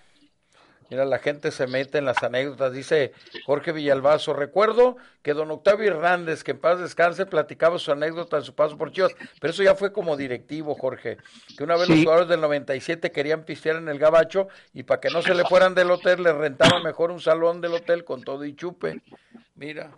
Mira, 0.89 1.03
la 1.05 1.17
gente 1.17 1.51
se 1.51 1.65
mete 1.65 1.97
en 1.97 2.05
las 2.05 2.21
anécdotas, 2.21 2.71
dice 2.71 3.11
Jorge 3.45 3.71
Villalbazo. 3.71 4.33
Recuerdo 4.33 4.97
que 5.23 5.33
don 5.33 5.49
Octavio 5.49 5.89
Hernández, 5.89 6.43
que 6.43 6.51
en 6.51 6.59
paz 6.59 6.79
descanse, 6.79 7.25
platicaba 7.25 7.79
su 7.79 7.91
anécdota 7.91 8.37
de 8.37 8.43
su 8.43 8.53
paso 8.53 8.77
por 8.77 8.91
Chivas, 8.91 9.13
pero 9.41 9.51
eso 9.51 9.63
ya 9.63 9.73
fue 9.73 9.91
como 9.91 10.15
directivo, 10.15 10.75
Jorge. 10.75 11.17
Que 11.57 11.63
una 11.63 11.75
vez 11.75 11.89
los 11.89 11.99
jugadores 11.99 12.27
del 12.27 12.41
97 12.41 13.11
querían 13.11 13.43
pistear 13.43 13.77
en 13.77 13.87
el 13.87 13.97
gabacho 13.97 14.47
y 14.73 14.83
para 14.83 15.01
que 15.01 15.09
no 15.09 15.23
se 15.23 15.33
le 15.33 15.43
fueran 15.45 15.73
del 15.73 15.89
hotel, 15.89 16.21
le 16.21 16.33
rentaba 16.33 16.79
mejor 16.83 17.09
un 17.09 17.19
salón 17.19 17.61
del 17.61 17.73
hotel 17.73 18.03
con 18.05 18.23
todo 18.23 18.45
y 18.45 18.55
chupe. 18.55 19.01
Mira. 19.55 19.91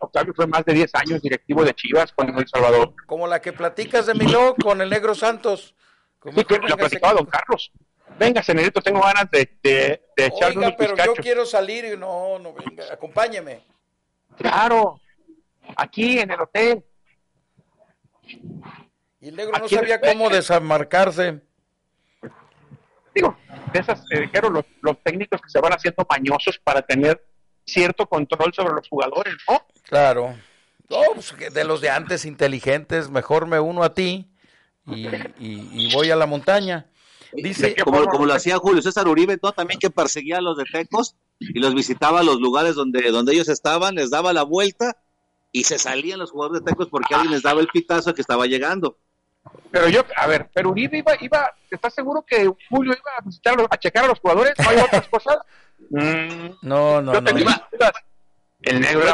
Octavio 0.00 0.34
fue 0.34 0.46
más 0.46 0.64
de 0.64 0.74
10 0.74 0.94
años 0.94 1.22
directivo 1.22 1.64
de 1.64 1.72
Chivas 1.72 2.12
con 2.12 2.36
El 2.36 2.46
Salvador. 2.48 2.92
Como 3.06 3.26
la 3.26 3.40
que 3.40 3.52
platicas 3.52 4.06
de 4.06 4.14
Miló 4.14 4.56
con 4.60 4.80
el 4.82 4.90
Negro 4.90 5.14
Santos. 5.14 5.74
Como 6.18 6.38
sí, 6.38 6.44
que 6.44 6.58
la 6.58 6.76
platicaba 6.76 7.14
don 7.14 7.26
Carlos 7.26 7.72
venga, 8.18 8.42
señorito, 8.42 8.80
tengo 8.80 9.00
ganas 9.00 9.30
de, 9.30 9.58
de, 9.62 10.02
de 10.16 10.26
echarme 10.26 10.66
Oiga, 10.66 10.76
pero 10.76 10.96
yo 10.96 11.14
quiero 11.14 11.44
salir 11.46 11.84
y 11.84 11.96
no, 11.96 12.38
no, 12.38 12.52
venga, 12.54 12.84
acompáñeme. 12.92 13.62
Claro, 14.36 15.00
aquí 15.76 16.18
en 16.18 16.30
el 16.30 16.40
hotel. 16.40 16.84
Y 19.20 19.28
el 19.28 19.36
negro 19.36 19.58
no 19.58 19.68
sabía 19.68 20.00
cómo 20.00 20.28
desamarcarse. 20.30 21.40
Digo, 23.14 23.36
de 23.72 23.78
esas, 23.78 24.02
eh, 24.10 24.20
dijeron 24.20 24.54
los, 24.54 24.64
los 24.80 25.02
técnicos 25.02 25.40
que 25.40 25.50
se 25.50 25.60
van 25.60 25.72
haciendo 25.72 26.06
mañosos 26.08 26.58
para 26.58 26.82
tener 26.82 27.24
cierto 27.66 28.06
control 28.06 28.52
sobre 28.54 28.74
los 28.74 28.88
jugadores, 28.88 29.34
¿no? 29.48 29.66
Claro. 29.82 30.34
Pues, 30.88 31.34
de 31.52 31.64
los 31.64 31.80
de 31.80 31.90
antes 31.90 32.24
inteligentes, 32.24 33.10
mejor 33.10 33.46
me 33.46 33.60
uno 33.60 33.82
a 33.82 33.94
ti 33.94 34.30
y, 34.86 35.06
y 35.38 35.94
voy 35.94 36.10
a 36.10 36.16
la 36.16 36.26
montaña. 36.26 36.86
Dice, 37.32 37.74
como, 37.82 38.04
como 38.06 38.26
lo 38.26 38.34
hacía 38.34 38.58
Julio 38.58 38.82
César 38.82 39.08
Uribe, 39.08 39.38
¿no? 39.42 39.52
también 39.52 39.80
que 39.80 39.90
perseguía 39.90 40.38
a 40.38 40.42
los 40.42 40.56
de 40.56 40.64
Tecos 40.64 41.16
y 41.40 41.60
los 41.60 41.74
visitaba 41.74 42.20
a 42.20 42.22
los 42.22 42.40
lugares 42.40 42.74
donde, 42.74 43.10
donde 43.10 43.32
ellos 43.32 43.48
estaban, 43.48 43.94
les 43.94 44.10
daba 44.10 44.32
la 44.32 44.42
vuelta 44.42 44.96
y 45.50 45.64
se 45.64 45.78
salían 45.78 46.18
los 46.18 46.30
jugadores 46.30 46.62
de 46.62 46.70
Tecos 46.70 46.88
porque 46.88 47.14
alguien 47.14 47.32
les 47.32 47.42
daba 47.42 47.60
el 47.60 47.68
pitazo 47.68 48.14
que 48.14 48.20
estaba 48.20 48.46
llegando. 48.46 48.98
Pero 49.70 49.88
yo, 49.88 50.04
a 50.16 50.26
ver, 50.26 50.50
pero 50.52 50.70
Uribe 50.70 50.98
iba, 50.98 51.12
iba, 51.20 51.50
¿estás 51.70 51.94
seguro 51.94 52.22
que 52.22 52.50
Julio 52.68 52.92
iba 52.92 53.10
a 53.18 53.24
visitar, 53.24 53.66
a 53.68 53.76
checar 53.78 54.04
a 54.04 54.08
los 54.08 54.20
jugadores? 54.20 54.54
¿No 54.58 54.68
hay 54.68 54.78
otras 54.78 55.08
cosas? 55.08 55.38
Mm, 55.90 56.50
no, 56.62 57.02
no, 57.02 57.12
no. 57.20 57.30
El 58.62 58.80
negro 58.80 59.02
era, 59.02 59.12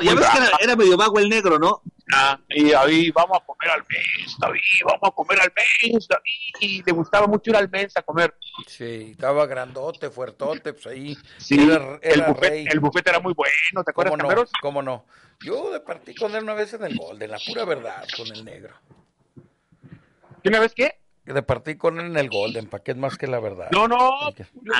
era, 0.61 0.77
medio 0.77 0.97
vago 0.97 1.19
el 1.19 1.29
negro, 1.29 1.59
¿no? 1.59 1.83
Ah, 2.13 2.39
y 2.49 2.71
David, 2.71 3.13
vamos 3.15 3.39
a 3.39 3.45
comer 3.45 3.71
al 3.71 3.81
mes, 3.89 4.37
David, 4.39 4.61
vamos 4.85 5.01
a 5.03 5.11
comer 5.11 5.41
al 5.41 5.53
mes, 5.55 6.09
David. 6.09 6.55
Y 6.61 6.83
le 6.83 6.93
gustaba 6.93 7.27
mucho 7.27 7.51
ir 7.51 7.57
al 7.57 7.69
mes 7.71 7.97
a 7.97 8.03
comer. 8.03 8.35
Sí, 8.67 9.11
estaba 9.13 9.47
grandote, 9.47 10.11
fuertote, 10.11 10.73
pues 10.73 10.87
ahí. 10.87 11.17
Sí, 11.39 11.59
era, 11.61 11.99
el, 12.03 12.23
buffet, 12.23 12.73
el 12.73 12.81
buffet 12.81 13.07
era 13.09 13.21
muy 13.21 13.35
bueno, 13.35 13.85
¿te 13.85 13.91
acuerdas, 13.91 14.19
¿Cómo 14.19 14.33
no? 14.33 14.45
¿Cómo 14.61 14.83
no? 14.83 15.07
Yo 15.41 15.71
departí 15.71 16.15
con 16.15 16.35
él 16.35 16.43
una 16.43 16.55
vez 16.55 16.75
en 16.75 16.85
el 16.85 16.97
Golden, 16.97 17.31
la 17.31 17.39
pura 17.47 17.65
verdad, 17.65 18.07
con 18.17 18.27
el 18.29 18.45
negro. 18.45 18.75
¿Y 20.43 20.49
una 20.49 20.61
vez 20.61 20.75
qué? 20.75 20.99
Departí 21.25 21.77
con 21.77 22.01
él 22.01 22.07
en 22.07 22.17
el 22.17 22.29
Golden, 22.29 22.69
¿para 22.69 22.83
qué 22.83 22.93
es 22.93 22.97
más 22.97 23.17
que 23.17 23.27
la 23.27 23.39
verdad? 23.39 23.69
No, 23.71 23.87
no, 23.87 23.97
ah, 23.99 24.33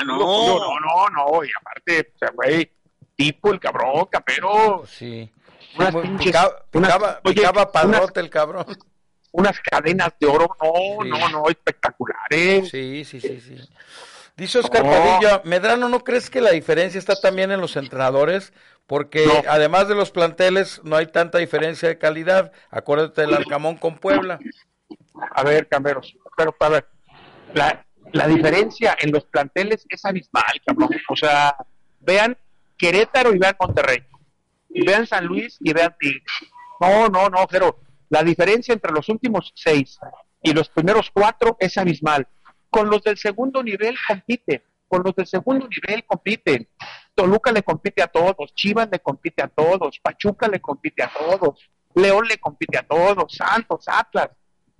no, 0.03 0.17
no, 0.17 0.79
no, 0.79 1.09
no, 1.09 1.43
y 1.43 1.49
aparte, 1.59 2.11
o 2.15 2.17
sea, 2.17 2.31
güey 2.33 2.71
tipo 3.19 3.51
el 3.51 3.59
cabrón, 3.59 4.07
capero. 4.09 4.83
Sí. 4.87 5.29
Unas 5.77 5.93
picaba, 6.17 7.21
picaba, 7.21 7.71
padrote 7.71 8.21
el 8.21 8.29
cabrón. 8.29 8.65
Unas 9.31 9.59
cadenas 9.59 10.13
de 10.19 10.25
oro, 10.25 10.49
no, 10.61 11.03
no, 11.03 11.29
no, 11.29 11.49
espectaculares. 11.49 12.69
Sí, 12.69 13.03
sí, 13.03 13.19
sí, 13.19 13.41
sí. 13.41 13.57
Dice 14.37 14.59
Oscar 14.59 14.83
Padilla, 14.83 15.41
Medrano, 15.43 15.89
¿no 15.89 15.99
crees 16.03 16.29
que 16.29 16.39
la 16.39 16.51
diferencia 16.51 16.97
está 16.97 17.19
también 17.19 17.51
en 17.51 17.59
los 17.59 17.75
entrenadores? 17.75 18.53
Porque 18.87 19.27
además 19.47 19.89
de 19.89 19.95
los 19.95 20.11
planteles, 20.11 20.81
no 20.83 20.95
hay 20.95 21.07
tanta 21.07 21.39
diferencia 21.39 21.89
de 21.89 21.97
calidad. 21.97 22.53
Acuérdate 22.71 23.21
del 23.21 23.33
Arcamón 23.33 23.75
con 23.75 23.97
Puebla. 23.97 24.39
A 25.35 25.43
ver, 25.43 25.67
Camberos, 25.67 26.15
pero 26.37 26.55
a 26.57 26.69
ver, 26.69 26.87
la, 27.53 27.85
la 28.13 28.27
diferencia 28.27 28.95
en 28.97 29.11
los 29.11 29.25
planteles 29.25 29.85
es 29.89 30.05
abismal, 30.05 30.61
cabrón. 30.65 30.89
O 31.09 31.15
sea, 31.17 31.53
vean 31.99 32.37
Querétaro 32.79 33.35
y 33.35 33.37
vean 33.37 33.55
Monterrey. 33.59 34.03
Y 34.69 34.85
vean 34.85 35.05
San 35.05 35.25
Luis 35.25 35.57
y 35.59 35.73
vean 35.73 35.93
Tigres. 35.99 36.23
No, 36.79 37.09
no, 37.09 37.29
no, 37.29 37.45
pero 37.47 37.79
la 38.09 38.23
diferencia 38.23 38.73
entre 38.73 38.91
los 38.91 39.09
últimos 39.09 39.51
seis 39.53 39.99
y 40.41 40.53
los 40.53 40.69
primeros 40.69 41.11
cuatro 41.11 41.57
es 41.59 41.77
abismal. 41.77 42.27
Con 42.69 42.89
los 42.89 43.03
del 43.03 43.17
segundo 43.17 43.61
nivel 43.61 43.95
compite. 44.07 44.63
con 44.87 45.03
los 45.03 45.15
del 45.15 45.27
segundo 45.27 45.67
nivel 45.67 46.03
compiten. 46.05 46.67
Toluca 47.13 47.51
le 47.51 47.61
compite 47.63 48.01
a 48.01 48.07
todos, 48.07 48.53
Chivas 48.55 48.89
le 48.91 48.99
compite 48.99 49.43
a 49.43 49.47
todos, 49.47 49.99
Pachuca 49.99 50.47
le 50.47 50.59
compite 50.59 51.03
a 51.03 51.11
todos, 51.11 51.69
León 51.93 52.25
le 52.27 52.37
compite 52.37 52.77
a 52.77 52.83
todos, 52.83 53.35
Santos, 53.35 53.85
Atlas. 53.87 54.29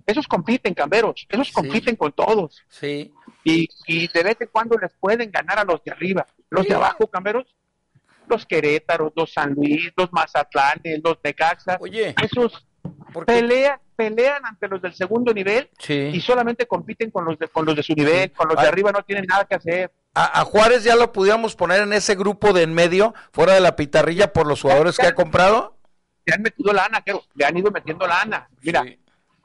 Esos 0.06 0.26
compiten, 0.26 0.74
camberos, 0.74 1.26
esos 1.28 1.52
compiten 1.52 1.94
con 1.94 2.10
todos. 2.12 2.60
Sí. 2.68 3.12
Y, 3.44 3.68
y 3.86 4.08
de 4.08 4.22
vez 4.24 4.36
en 4.40 4.48
cuando 4.50 4.76
les 4.78 4.92
pueden 4.94 5.30
ganar 5.30 5.58
a 5.58 5.64
los 5.64 5.82
de 5.84 5.92
arriba. 5.92 6.26
Los 6.48 6.66
de 6.66 6.74
abajo, 6.74 7.06
camberos, 7.06 7.46
los 8.30 8.46
Querétaros, 8.46 9.12
los 9.14 9.32
San 9.32 9.52
Luis, 9.52 9.92
los 9.96 10.12
Mazatlanes, 10.12 11.00
los 11.04 11.18
Necaxa. 11.22 11.76
Oye, 11.80 12.14
esos 12.22 12.66
pelean, 13.26 13.78
pelean 13.96 14.44
ante 14.46 14.68
los 14.68 14.80
del 14.80 14.94
segundo 14.94 15.34
nivel 15.34 15.68
Sí. 15.78 16.10
y 16.14 16.20
solamente 16.20 16.66
compiten 16.66 17.10
con 17.10 17.24
los 17.24 17.38
de, 17.38 17.48
con 17.48 17.66
los 17.66 17.76
de 17.76 17.82
su 17.82 17.92
nivel, 17.94 18.32
con 18.32 18.48
los 18.48 18.56
de 18.56 18.62
Ay. 18.62 18.68
arriba 18.68 18.92
no 18.92 19.02
tienen 19.04 19.26
nada 19.26 19.44
que 19.44 19.56
hacer. 19.56 19.92
A, 20.14 20.40
a 20.40 20.44
Juárez 20.44 20.82
ya 20.84 20.96
lo 20.96 21.12
pudiéramos 21.12 21.54
poner 21.56 21.82
en 21.82 21.92
ese 21.92 22.14
grupo 22.14 22.52
de 22.52 22.62
en 22.62 22.72
medio, 22.74 23.14
fuera 23.32 23.54
de 23.54 23.60
la 23.60 23.76
pitarrilla 23.76 24.32
por 24.32 24.46
los 24.46 24.62
jugadores 24.62 24.96
que 24.96 25.06
ha 25.06 25.14
comprado. 25.14 25.76
Le 26.24 26.34
han 26.34 26.42
metido 26.42 26.72
lana, 26.72 27.02
creo, 27.02 27.22
le 27.34 27.44
han 27.44 27.56
ido 27.56 27.70
metiendo 27.70 28.06
lana. 28.06 28.48
Mira, 28.62 28.82
Sí, 28.84 28.98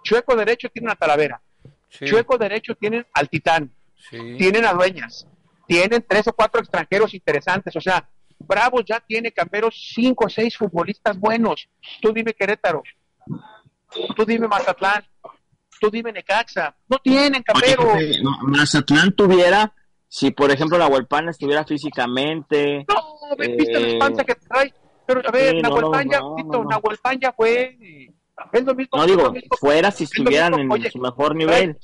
Chueco 0.03 0.35
derecho 0.35 0.69
tiene 0.69 0.85
una 0.87 0.95
Talavera, 0.95 1.41
sí, 1.89 2.05
Chueco 2.05 2.37
derecho 2.37 2.75
tienen 2.75 3.05
al 3.13 3.27
Titán, 3.29 3.71
sí. 4.09 4.35
tienen 4.37 4.65
a 4.65 4.73
Dueñas, 4.73 5.27
tienen 5.67 6.05
tres 6.07 6.27
o 6.27 6.33
cuatro 6.33 6.61
extranjeros 6.61 7.13
interesantes, 7.15 7.75
o 7.75 7.81
sea, 7.81 8.07
Bravos 8.39 8.83
ya 8.85 8.99
tiene 8.99 9.31
camperos 9.31 9.75
cinco 9.93 10.25
o 10.25 10.29
seis 10.29 10.57
futbolistas 10.57 11.17
buenos. 11.19 11.67
Tú 12.01 12.11
dime 12.13 12.33
Querétaro, 12.33 12.83
tú 14.15 14.25
dime 14.25 14.47
Mazatlán, 14.47 15.03
tú 15.79 15.89
dime 15.89 16.11
Necaxa, 16.11 16.75
no 16.87 16.97
tienen 16.99 17.41
camperos. 17.43 17.85
no, 18.21 18.31
Mazatlán 18.43 19.15
tuviera, 19.15 19.73
si 20.07 20.31
por 20.31 20.51
ejemplo 20.51 20.77
la 20.77 20.87
Huelpana 20.87 21.31
estuviera 21.31 21.63
físicamente, 21.65 22.85
No, 22.87 23.35
ve- 23.37 23.55
viste 23.57 23.79
la 23.79 23.87
Eh, 23.87 23.99
panza 23.99 24.23
que 24.23 24.35
trae. 24.35 24.73
Pero 25.07 25.21
a 25.27 25.31
ver, 25.31 25.51
sí, 25.55 25.61
no, 25.61 25.69
Nahuelpan 25.69 26.07
no, 26.07 26.11
ya, 26.11 26.19
no. 26.19 26.63
Nahuelpan 26.63 27.19
ya 27.19 27.31
fue. 27.33 27.77
Es 28.51 28.63
lo 28.65 28.73
mismo. 28.75 28.97
no 28.97 29.05
lo 29.05 29.15
digo, 29.15 29.31
mismo. 29.31 29.55
fuera 29.57 29.91
si 29.91 30.05
estuvieran 30.05 30.53
mismo, 30.55 30.75
en 30.75 30.81
oye, 30.81 30.91
su 30.91 30.99
mejor 30.99 31.35
nivel. 31.35 31.77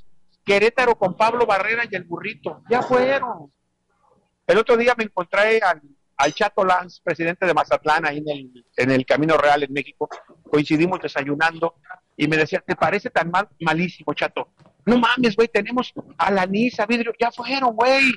Querétaro 0.43 0.95
con 0.95 1.15
Pablo 1.15 1.45
Barrera 1.45 1.83
y 1.89 1.95
el 1.95 2.03
burrito. 2.03 2.61
Ya 2.69 2.81
fueron. 2.81 3.51
El 4.47 4.57
otro 4.57 4.75
día 4.75 4.95
me 4.97 5.03
encontré 5.03 5.59
al, 5.59 5.81
al 6.17 6.33
Chato 6.33 6.63
Lanz, 6.63 6.99
presidente 7.01 7.45
de 7.45 7.53
Mazatlán, 7.53 8.05
ahí 8.05 8.17
en 8.19 8.29
el, 8.29 8.65
en 8.77 8.91
el 8.91 9.05
Camino 9.05 9.37
Real 9.37 9.63
en 9.63 9.73
México. 9.73 10.09
Coincidimos 10.49 10.99
desayunando 10.99 11.75
y 12.15 12.27
me 12.27 12.37
decía, 12.37 12.63
¿te 12.65 12.75
parece 12.75 13.09
tan 13.09 13.31
mal, 13.31 13.49
malísimo, 13.59 14.13
Chato? 14.13 14.49
No 14.85 14.97
mames, 14.97 15.35
güey, 15.35 15.47
tenemos 15.47 15.93
a 16.17 16.31
Lanís, 16.31 16.79
a 16.79 16.85
Vidrio, 16.85 17.13
ya 17.19 17.31
fueron, 17.31 17.75
güey. 17.75 18.11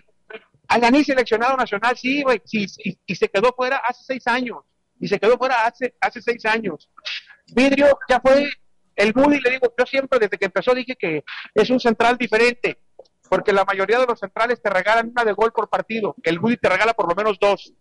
Alaní 0.69 1.05
seleccionado 1.05 1.57
nacional, 1.57 1.97
sí, 1.97 2.23
güey, 2.23 2.41
sí, 2.45 2.67
sí, 2.69 2.99
y 3.07 3.15
se 3.15 3.29
quedó 3.29 3.53
fuera 3.53 3.83
hace 3.87 4.03
seis 4.05 4.27
años. 4.27 4.59
Y 4.99 5.09
se 5.09 5.19
quedó 5.19 5.37
fuera 5.37 5.67
hace, 5.67 5.95
hace 6.01 6.23
seis 6.23 6.45
años. 6.47 6.89
Vidrio 7.55 7.99
ya 8.09 8.21
fue 8.21 8.49
el 8.97 9.13
bully, 9.13 9.41
le 9.41 9.51
digo, 9.51 9.75
yo 9.77 9.87
siempre 9.87 10.19
desde 10.19 10.39
que 10.39 10.47
empezó 10.47 10.75
dije 10.75 10.97
que 10.97 11.25
es 11.55 11.71
un 11.71 11.81
central 11.81 12.17
diferente, 12.17 12.79
porque 13.29 13.53
la 13.53 13.65
mayoría 13.65 13.99
de 13.99 14.07
los 14.07 14.19
centrales 14.19 14.63
te 14.63 14.71
regalan 14.71 15.09
una 15.09 15.25
de 15.25 15.33
gol 15.33 15.53
por 15.53 15.69
partido. 15.69 16.15
El 16.23 16.39
bully 16.39 16.57
te 16.57 16.69
regala 16.69 16.95
por 16.95 17.09
lo 17.09 17.15
menos 17.15 17.39
dos. 17.39 17.73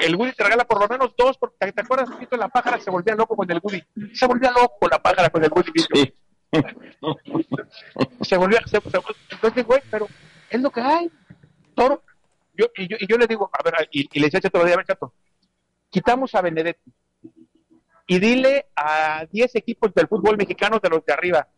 El 0.00 0.16
Woody 0.16 0.32
te 0.32 0.42
regala 0.44 0.64
por 0.64 0.80
lo 0.80 0.88
menos 0.88 1.14
dos, 1.16 1.38
porque 1.38 1.72
te 1.72 1.80
acuerdas 1.80 2.08
un 2.08 2.14
poquito 2.14 2.36
la 2.36 2.48
pájara 2.48 2.78
se 2.80 2.90
volvía 2.90 3.14
loco 3.14 3.36
con 3.36 3.50
el 3.50 3.60
Woody. 3.62 3.82
Se 4.12 4.26
volvía 4.26 4.50
loco 4.50 4.88
la 4.88 5.00
pájara 5.00 5.30
con 5.30 5.44
el 5.44 5.50
Woody. 5.52 5.70
Vidrio. 5.72 6.12
se 8.22 8.36
se- 8.36 8.82
entonces, 9.30 9.64
güey, 9.66 9.80
pero 9.90 10.06
es 10.50 10.60
lo 10.60 10.70
que 10.70 10.80
hay. 10.80 11.10
Toro. 11.74 12.02
Yo, 12.56 12.66
y, 12.76 12.86
yo, 12.88 12.96
y 13.00 13.06
yo 13.08 13.16
le 13.18 13.26
digo, 13.26 13.50
a 13.52 13.62
ver, 13.64 13.88
y, 13.90 14.08
y 14.12 14.20
le 14.20 14.26
decía 14.26 14.38
a 14.38 14.42
Chato, 14.42 14.60
a 14.60 14.64
ver, 14.64 14.84
Chato, 14.84 15.12
quitamos 15.90 16.34
a 16.36 16.40
Benedetti 16.40 16.92
y 18.06 18.18
dile 18.20 18.66
a 18.76 19.26
10 19.30 19.56
equipos 19.56 19.92
del 19.92 20.06
fútbol 20.06 20.36
mexicano 20.36 20.78
de 20.78 20.88
los 20.88 21.04
de 21.04 21.12
arriba, 21.12 21.48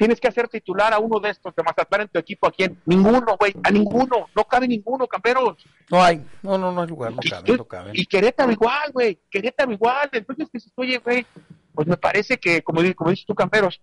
tienes 0.00 0.18
que 0.18 0.28
hacer 0.28 0.48
titular 0.48 0.94
a 0.94 0.98
uno 0.98 1.20
de 1.20 1.28
estos 1.28 1.54
de 1.54 1.62
Mazatlán 1.62 2.00
en 2.00 2.08
tu 2.08 2.18
equipo, 2.18 2.46
¿a 2.48 2.50
quién? 2.50 2.80
Ninguno, 2.86 3.36
güey, 3.38 3.54
a 3.62 3.70
ninguno, 3.70 4.28
no 4.34 4.44
cabe 4.44 4.66
ninguno, 4.66 5.06
camperos. 5.06 5.62
No 5.90 6.02
hay, 6.02 6.24
no, 6.42 6.56
no, 6.56 6.72
no 6.72 6.80
hay 6.80 6.88
lugar, 6.88 7.12
no 7.12 7.18
cabe, 7.28 7.54
no 7.54 7.64
cabe. 7.66 7.90
y 7.92 8.06
Querétaro 8.06 8.50
igual, 8.50 8.90
güey, 8.94 9.20
Querétaro 9.30 9.70
igual. 9.72 10.08
Entonces, 10.10 10.48
dices, 10.50 10.72
oye, 10.76 10.96
güey, 11.04 11.26
pues 11.74 11.86
me 11.86 11.98
parece 11.98 12.38
que, 12.38 12.62
como, 12.62 12.80
como 12.96 13.10
dices 13.10 13.26
tú, 13.26 13.34
Camperos, 13.34 13.78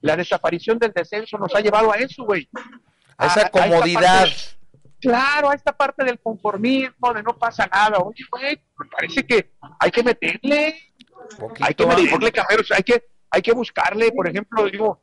la 0.00 0.16
desaparición 0.16 0.78
del 0.78 0.92
descenso 0.94 1.36
nos 1.36 1.54
ha 1.54 1.60
llevado 1.60 1.92
a 1.92 1.96
eso, 1.96 2.24
güey. 2.24 2.48
A 3.18 3.26
esa 3.26 3.42
esta 3.42 3.50
comodidad. 3.50 4.20
parte- 4.20 4.34
claro, 4.98 5.50
a 5.50 5.54
esta 5.54 5.76
parte 5.76 6.04
del 6.04 6.18
conformismo, 6.20 7.12
de 7.12 7.22
no 7.22 7.36
pasa 7.36 7.68
nada. 7.70 7.98
Oye, 7.98 8.24
güey, 8.32 8.58
me 8.78 8.86
parece 8.86 9.26
que 9.26 9.52
hay 9.78 9.90
que 9.90 10.02
meterle, 10.02 10.74
Poquito, 11.38 11.66
hay 11.66 11.74
que 11.74 11.86
meterle, 11.86 12.32
Camperos, 12.32 12.70
hay 12.72 12.82
que, 12.82 13.04
hay 13.30 13.42
que 13.42 13.52
buscarle, 13.52 14.10
por 14.12 14.26
ejemplo, 14.26 14.64
digo, 14.64 15.02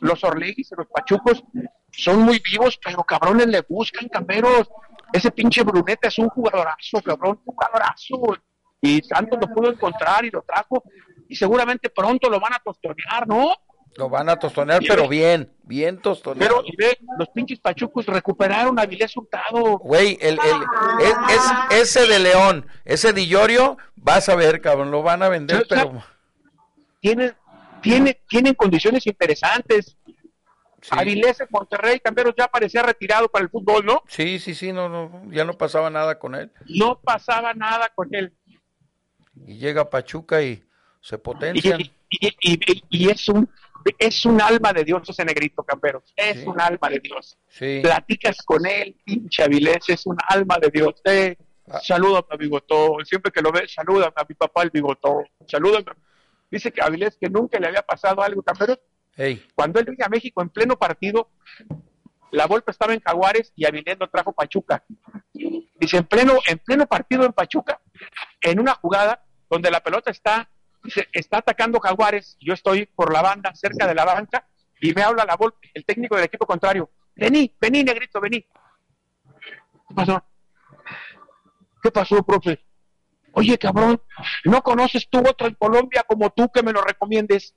los 0.00 0.22
Orlegis 0.24 0.70
y 0.72 0.74
los 0.76 0.86
Pachucos 0.88 1.42
son 1.90 2.20
muy 2.20 2.40
vivos, 2.50 2.78
pero 2.84 3.02
cabrones 3.04 3.46
le 3.46 3.62
buscan, 3.68 4.08
Camperos. 4.08 4.68
Ese 5.12 5.30
pinche 5.30 5.62
Bruneta 5.62 6.08
es 6.08 6.18
un 6.18 6.28
jugadorazo, 6.28 7.00
cabrón, 7.04 7.40
jugadorazo. 7.44 8.36
Y 8.80 9.00
Santos 9.02 9.38
lo 9.40 9.46
pudo 9.54 9.70
encontrar 9.70 10.24
y 10.24 10.30
lo 10.30 10.42
trajo. 10.42 10.82
Y 11.28 11.36
seguramente 11.36 11.88
pronto 11.88 12.28
lo 12.28 12.40
van 12.40 12.52
a 12.54 12.58
tostonear, 12.58 13.26
¿no? 13.26 13.52
Lo 13.96 14.08
van 14.08 14.28
a 14.28 14.36
tostonear, 14.36 14.82
pero 14.86 15.08
bien, 15.08 15.52
bien 15.62 15.98
tostoneado. 16.02 16.64
Pero 16.64 16.76
ve, 16.76 16.98
los 17.16 17.28
pinches 17.28 17.60
Pachucos 17.60 18.04
recuperaron 18.06 18.76
a 18.78 18.82
Avilés 18.82 19.16
Hurtado. 19.16 19.78
Güey, 19.78 20.18
el, 20.20 20.36
el, 20.44 21.06
es, 21.06 21.14
es- 21.30 21.96
ese 21.96 22.06
de 22.12 22.18
León, 22.18 22.66
ese 22.84 23.12
de 23.12 23.28
Llorio, 23.28 23.78
vas 23.94 24.28
a 24.28 24.34
ver, 24.34 24.60
cabrón, 24.60 24.90
lo 24.90 25.02
van 25.04 25.22
a 25.22 25.28
vender, 25.28 25.64
pero... 25.68 26.02
Tienen, 27.00 27.36
tiene, 27.84 28.20
tienen 28.28 28.54
condiciones 28.54 29.06
interesantes. 29.06 29.96
Sí, 30.82 30.90
Avilés 30.90 31.40
en 31.40 31.46
Monterrey, 31.50 31.98
Camperos 32.00 32.34
ya 32.36 32.46
parecía 32.48 32.82
retirado 32.82 33.28
para 33.28 33.42
el 33.44 33.48
fútbol, 33.50 33.86
¿no? 33.86 34.02
sí, 34.06 34.38
sí, 34.38 34.54
sí, 34.54 34.70
no, 34.72 34.88
no, 34.88 35.22
ya 35.30 35.44
no 35.44 35.54
pasaba 35.56 35.88
nada 35.88 36.18
con 36.18 36.34
él. 36.34 36.52
No 36.66 37.00
pasaba 37.00 37.54
nada 37.54 37.90
con 37.94 38.14
él. 38.14 38.34
Y 39.46 39.56
llega 39.58 39.88
Pachuca 39.88 40.42
y 40.42 40.62
se 41.00 41.14
Y, 41.14 41.18
potencian. 41.18 41.80
y- 41.80 41.90
y- 42.10 42.36
y- 42.42 42.82
y 42.90 43.10
es 43.10 43.28
un 43.28 43.48
es 43.98 44.24
un 44.24 44.40
alma 44.40 44.72
de 44.72 44.82
Dios 44.82 45.06
ese 45.10 45.26
negrito, 45.26 45.62
Camperos. 45.62 46.04
Es 46.16 46.40
Sí. 46.40 46.46
un 46.46 46.58
alma 46.58 46.88
de 46.88 47.00
Dios. 47.00 47.36
Sí, 47.48 47.80
Platicas 47.82 48.38
con 48.42 48.64
él, 48.64 48.96
pinche 49.04 49.42
Avilés, 49.42 49.86
es 49.88 50.06
un 50.06 50.16
alma 50.28 50.56
de 50.58 50.70
Dios. 50.70 50.94
Eh, 51.04 51.36
Ah. 51.66 51.80
Salúdame 51.82 52.26
a 52.30 52.36
Bigotón. 52.36 53.06
Siempre 53.06 53.32
que 53.32 53.40
lo 53.40 53.50
ves, 53.50 53.72
salúdame 53.72 54.12
a 54.16 54.26
mi 54.28 54.34
papá 54.34 54.62
el 54.64 54.70
Bigotón. 54.70 55.24
Salúdame. 55.46 55.92
Dice 56.50 56.72
que 56.72 56.82
Avilés 56.82 57.16
que 57.16 57.28
nunca 57.28 57.58
le 57.58 57.66
había 57.66 57.82
pasado 57.82 58.22
algo. 58.22 58.44
Ey, 59.16 59.46
Cuando 59.54 59.80
él 59.80 59.86
vino 59.86 60.04
a 60.04 60.08
México 60.08 60.42
en 60.42 60.48
pleno 60.48 60.76
partido, 60.76 61.30
la 62.30 62.46
Volpe 62.46 62.70
estaba 62.70 62.94
en 62.94 63.00
Jaguares 63.00 63.52
y 63.54 63.64
Avilés 63.64 63.96
lo 63.98 64.08
trajo 64.08 64.32
Pachuca. 64.32 64.84
Dice, 65.32 65.98
en 65.98 66.04
pleno, 66.04 66.34
en 66.46 66.58
pleno 66.58 66.86
partido 66.86 67.24
en 67.24 67.32
Pachuca, 67.32 67.80
en 68.40 68.58
una 68.60 68.74
jugada 68.74 69.24
donde 69.48 69.70
la 69.70 69.80
pelota 69.80 70.10
está, 70.10 70.50
dice, 70.82 71.08
está 71.12 71.38
atacando 71.38 71.80
Jaguares, 71.80 72.36
yo 72.40 72.54
estoy 72.54 72.86
por 72.86 73.12
la 73.12 73.22
banda, 73.22 73.54
cerca 73.54 73.86
de 73.86 73.94
la 73.94 74.04
banca, 74.04 74.48
y 74.80 74.92
me 74.92 75.02
habla 75.02 75.24
la 75.24 75.36
Volpe, 75.36 75.70
el 75.74 75.84
técnico 75.84 76.16
del 76.16 76.24
equipo 76.24 76.46
contrario. 76.46 76.90
Vení, 77.14 77.54
vení, 77.60 77.84
negrito, 77.84 78.20
vení. 78.20 78.40
¿Qué 79.88 79.94
pasó? 79.94 80.24
¿Qué 81.82 81.90
pasó, 81.90 82.22
profe? 82.24 82.63
Oye, 83.34 83.58
cabrón, 83.58 84.00
¿no 84.44 84.62
conoces 84.62 85.08
tú 85.10 85.18
otro 85.18 85.46
en 85.46 85.54
Colombia 85.54 86.04
como 86.06 86.30
tú 86.30 86.50
que 86.52 86.62
me 86.62 86.72
lo 86.72 86.80
recomiendes? 86.82 87.54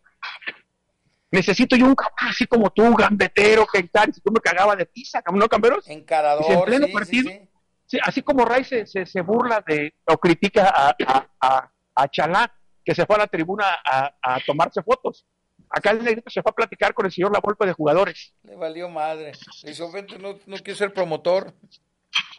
Necesito 1.32 1.75
yo 1.75 1.86
un 1.86 1.95
cabrón 1.95 2.15
así 2.30 2.45
como 2.47 2.69
tú, 2.69 2.93
gambetero, 2.95 3.65
que 3.71 3.84
tal, 3.84 4.13
si 4.13 4.21
tú 4.21 4.32
me 4.32 4.39
cagaba 4.39 4.75
de 4.75 4.86
pizza, 4.86 5.21
¿no, 5.34 5.47
camberos? 5.47 5.88
encarador, 5.89 6.43
Dice, 6.45 6.53
en 6.53 6.63
pleno 6.65 6.88
sí, 6.88 6.93
partido. 6.93 7.30
sí. 7.32 7.41
Sí, 7.89 7.97
así 8.03 8.21
como 8.21 8.43
Ray 8.43 8.65
se, 8.65 8.86
se, 8.86 9.05
se 9.05 9.21
burla 9.21 9.63
de 9.65 9.93
o 10.05 10.17
critica 10.17 10.73
a, 10.75 10.89
a, 11.07 11.28
a, 11.39 11.71
a 11.95 12.07
Chalá, 12.09 12.53
que 12.84 12.93
se 12.93 13.05
fue 13.05 13.15
a 13.15 13.19
la 13.19 13.28
tribuna 13.28 13.65
a, 13.86 14.13
a 14.21 14.39
tomarse 14.45 14.84
fotos. 14.84 15.25
Acá 15.69 15.91
el 15.91 16.03
negrito 16.03 16.30
se 16.30 16.41
fue 16.41 16.49
a 16.49 16.55
platicar 16.55 16.93
con 16.93 17.05
el 17.05 17.13
señor 17.13 17.32
La 17.32 17.39
Volpe 17.39 17.65
de 17.65 17.71
jugadores. 17.71 18.34
Le 18.43 18.57
valió 18.57 18.89
madre. 18.89 19.32
Vente, 19.93 20.19
no, 20.19 20.38
no 20.47 20.57
quiero 20.57 20.75
ser 20.78 20.93
promotor. 20.93 21.53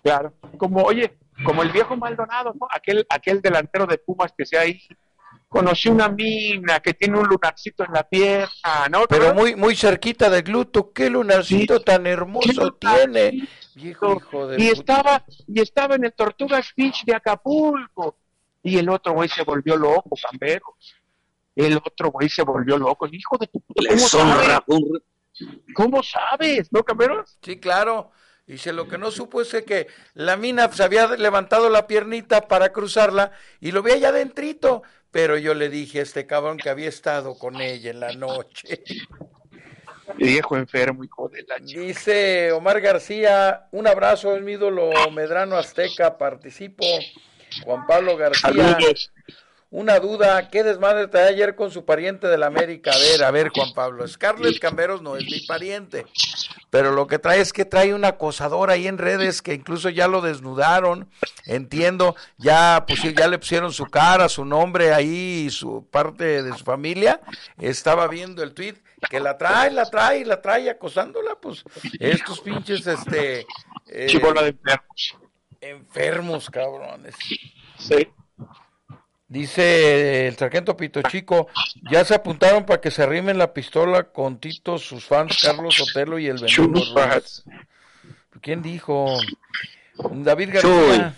Claro. 0.02 0.34
Como, 0.58 0.82
oye, 0.82 1.16
como 1.44 1.62
el 1.62 1.70
viejo 1.70 1.96
Maldonado, 1.96 2.54
¿no? 2.60 2.66
Aquel, 2.70 3.06
aquel 3.08 3.40
delantero 3.40 3.86
de 3.86 3.98
Pumas 3.98 4.32
que 4.36 4.44
sea 4.46 4.62
ahí. 4.62 4.80
Conocí 5.48 5.88
una 5.88 6.08
mina 6.10 6.80
que 6.80 6.92
tiene 6.92 7.18
un 7.18 7.26
lunarcito 7.26 7.82
en 7.84 7.92
la 7.92 8.02
pierna, 8.06 8.88
¿no? 8.90 9.04
Pero 9.08 9.32
muy 9.34 9.56
muy 9.56 9.74
cerquita 9.74 10.28
del 10.28 10.42
gluto. 10.42 10.92
Qué 10.92 11.08
lunarcito 11.08 11.78
Sí. 11.78 11.84
tan 11.84 12.06
hermoso 12.06 12.74
tiene. 12.74 13.48
Viejo 13.74 14.16
hijo 14.16 14.46
de 14.46 14.56
y 14.56 14.68
puta. 14.68 14.78
estaba 14.80 15.24
y 15.46 15.60
estaba 15.60 15.94
en 15.94 16.04
el 16.04 16.12
Tortugas 16.12 16.72
Beach 16.76 17.04
de 17.04 17.14
Acapulco 17.14 18.18
y 18.62 18.76
el 18.76 18.88
otro 18.90 19.12
güey 19.14 19.28
se 19.30 19.42
volvió 19.42 19.76
loco, 19.76 20.10
Camberos. 20.30 20.96
El 21.56 21.76
otro 21.76 22.10
güey 22.10 22.28
se 22.28 22.42
volvió 22.42 22.76
loco. 22.76 23.06
Hijo 23.10 23.38
de 23.38 23.46
tu 23.46 23.60
puta, 23.60 23.82
¿cómo 24.66 24.82
¿Cómo 25.74 26.02
sabes, 26.02 26.72
no, 26.72 26.82
Cameros? 26.82 27.38
Sí, 27.42 27.58
claro. 27.58 28.10
Dice, 28.48 28.72
lo 28.72 28.88
que 28.88 28.96
no 28.96 29.10
supo 29.10 29.42
es 29.42 29.54
que 29.66 29.88
la 30.14 30.38
mina 30.38 30.72
se 30.72 30.82
había 30.82 31.06
levantado 31.06 31.68
la 31.68 31.86
piernita 31.86 32.48
para 32.48 32.72
cruzarla 32.72 33.30
y 33.60 33.72
lo 33.72 33.82
vi 33.82 33.92
allá 33.92 34.08
adentrito. 34.08 34.82
Pero 35.10 35.36
yo 35.36 35.54
le 35.54 35.68
dije 35.68 36.00
a 36.00 36.02
este 36.02 36.26
cabrón 36.26 36.56
que 36.56 36.70
había 36.70 36.88
estado 36.88 37.38
con 37.38 37.60
ella 37.60 37.90
en 37.90 38.00
la 38.00 38.12
noche. 38.12 38.82
Viejo 40.16 40.56
enfermo, 40.56 41.04
hijo 41.04 41.28
de 41.28 41.44
la 41.46 41.56
Dice 41.58 42.50
Omar 42.52 42.80
García, 42.80 43.68
un 43.70 43.86
abrazo, 43.86 44.34
es 44.34 44.42
mi 44.42 44.52
ídolo 44.52 44.90
Medrano 45.12 45.56
Azteca, 45.56 46.16
participo. 46.16 46.84
Juan 47.64 47.86
Pablo 47.86 48.16
García. 48.16 48.50
Saludos. 48.50 49.12
Una 49.70 49.98
duda, 50.00 50.48
¿qué 50.48 50.62
desmadre 50.64 51.08
trae 51.08 51.28
ayer 51.28 51.54
con 51.54 51.70
su 51.70 51.84
pariente 51.84 52.26
de 52.26 52.38
la 52.38 52.46
América? 52.46 52.90
A 52.90 52.96
ver, 52.98 53.22
a 53.22 53.30
ver, 53.30 53.50
Juan 53.50 53.74
Pablo. 53.74 54.08
Scarlett 54.08 54.58
Camberos 54.60 55.02
no 55.02 55.14
es 55.16 55.24
mi 55.24 55.40
pariente, 55.40 56.06
pero 56.70 56.92
lo 56.92 57.06
que 57.06 57.18
trae 57.18 57.40
es 57.42 57.52
que 57.52 57.66
trae 57.66 57.92
un 57.92 58.06
acosador 58.06 58.70
ahí 58.70 58.86
en 58.86 58.96
redes 58.96 59.42
que 59.42 59.52
incluso 59.52 59.90
ya 59.90 60.08
lo 60.08 60.22
desnudaron. 60.22 61.10
Entiendo, 61.44 62.16
ya, 62.38 62.86
pusi- 62.86 63.14
ya 63.14 63.28
le 63.28 63.38
pusieron 63.38 63.70
su 63.74 63.84
cara, 63.84 64.30
su 64.30 64.46
nombre 64.46 64.94
ahí 64.94 65.44
y 65.48 65.50
su 65.50 65.86
parte 65.90 66.42
de 66.42 66.56
su 66.56 66.64
familia. 66.64 67.20
Estaba 67.58 68.08
viendo 68.08 68.42
el 68.42 68.54
tweet 68.54 68.76
que 69.10 69.20
la 69.20 69.36
trae, 69.36 69.70
la 69.70 69.84
trae, 69.84 70.24
la 70.24 70.40
trae 70.40 70.70
acosándola, 70.70 71.34
pues 71.42 71.62
estos 72.00 72.40
pinches, 72.40 72.86
este. 72.86 73.40
eh, 73.86 74.06
de 74.06 74.48
enfermos. 74.48 75.16
enfermos, 75.60 76.50
cabrones. 76.50 77.14
Sí. 77.78 78.08
Dice 79.28 80.26
el 80.26 80.36
sargento 80.36 80.74
Pito 80.74 81.02
Chico, 81.02 81.48
ya 81.90 82.02
se 82.04 82.14
apuntaron 82.14 82.64
para 82.64 82.80
que 82.80 82.90
se 82.90 83.02
arrimen 83.02 83.36
la 83.36 83.52
pistola 83.52 84.04
con 84.04 84.38
Tito, 84.38 84.78
sus 84.78 85.04
fans, 85.04 85.38
Carlos 85.42 85.78
Otelo 85.80 86.18
y 86.18 86.28
el 86.28 86.38
Veneno 86.38 86.80
Ruiz. 86.94 87.44
¿Quién 88.40 88.62
dijo? 88.62 89.18
David 89.98 90.50
García. 90.54 91.14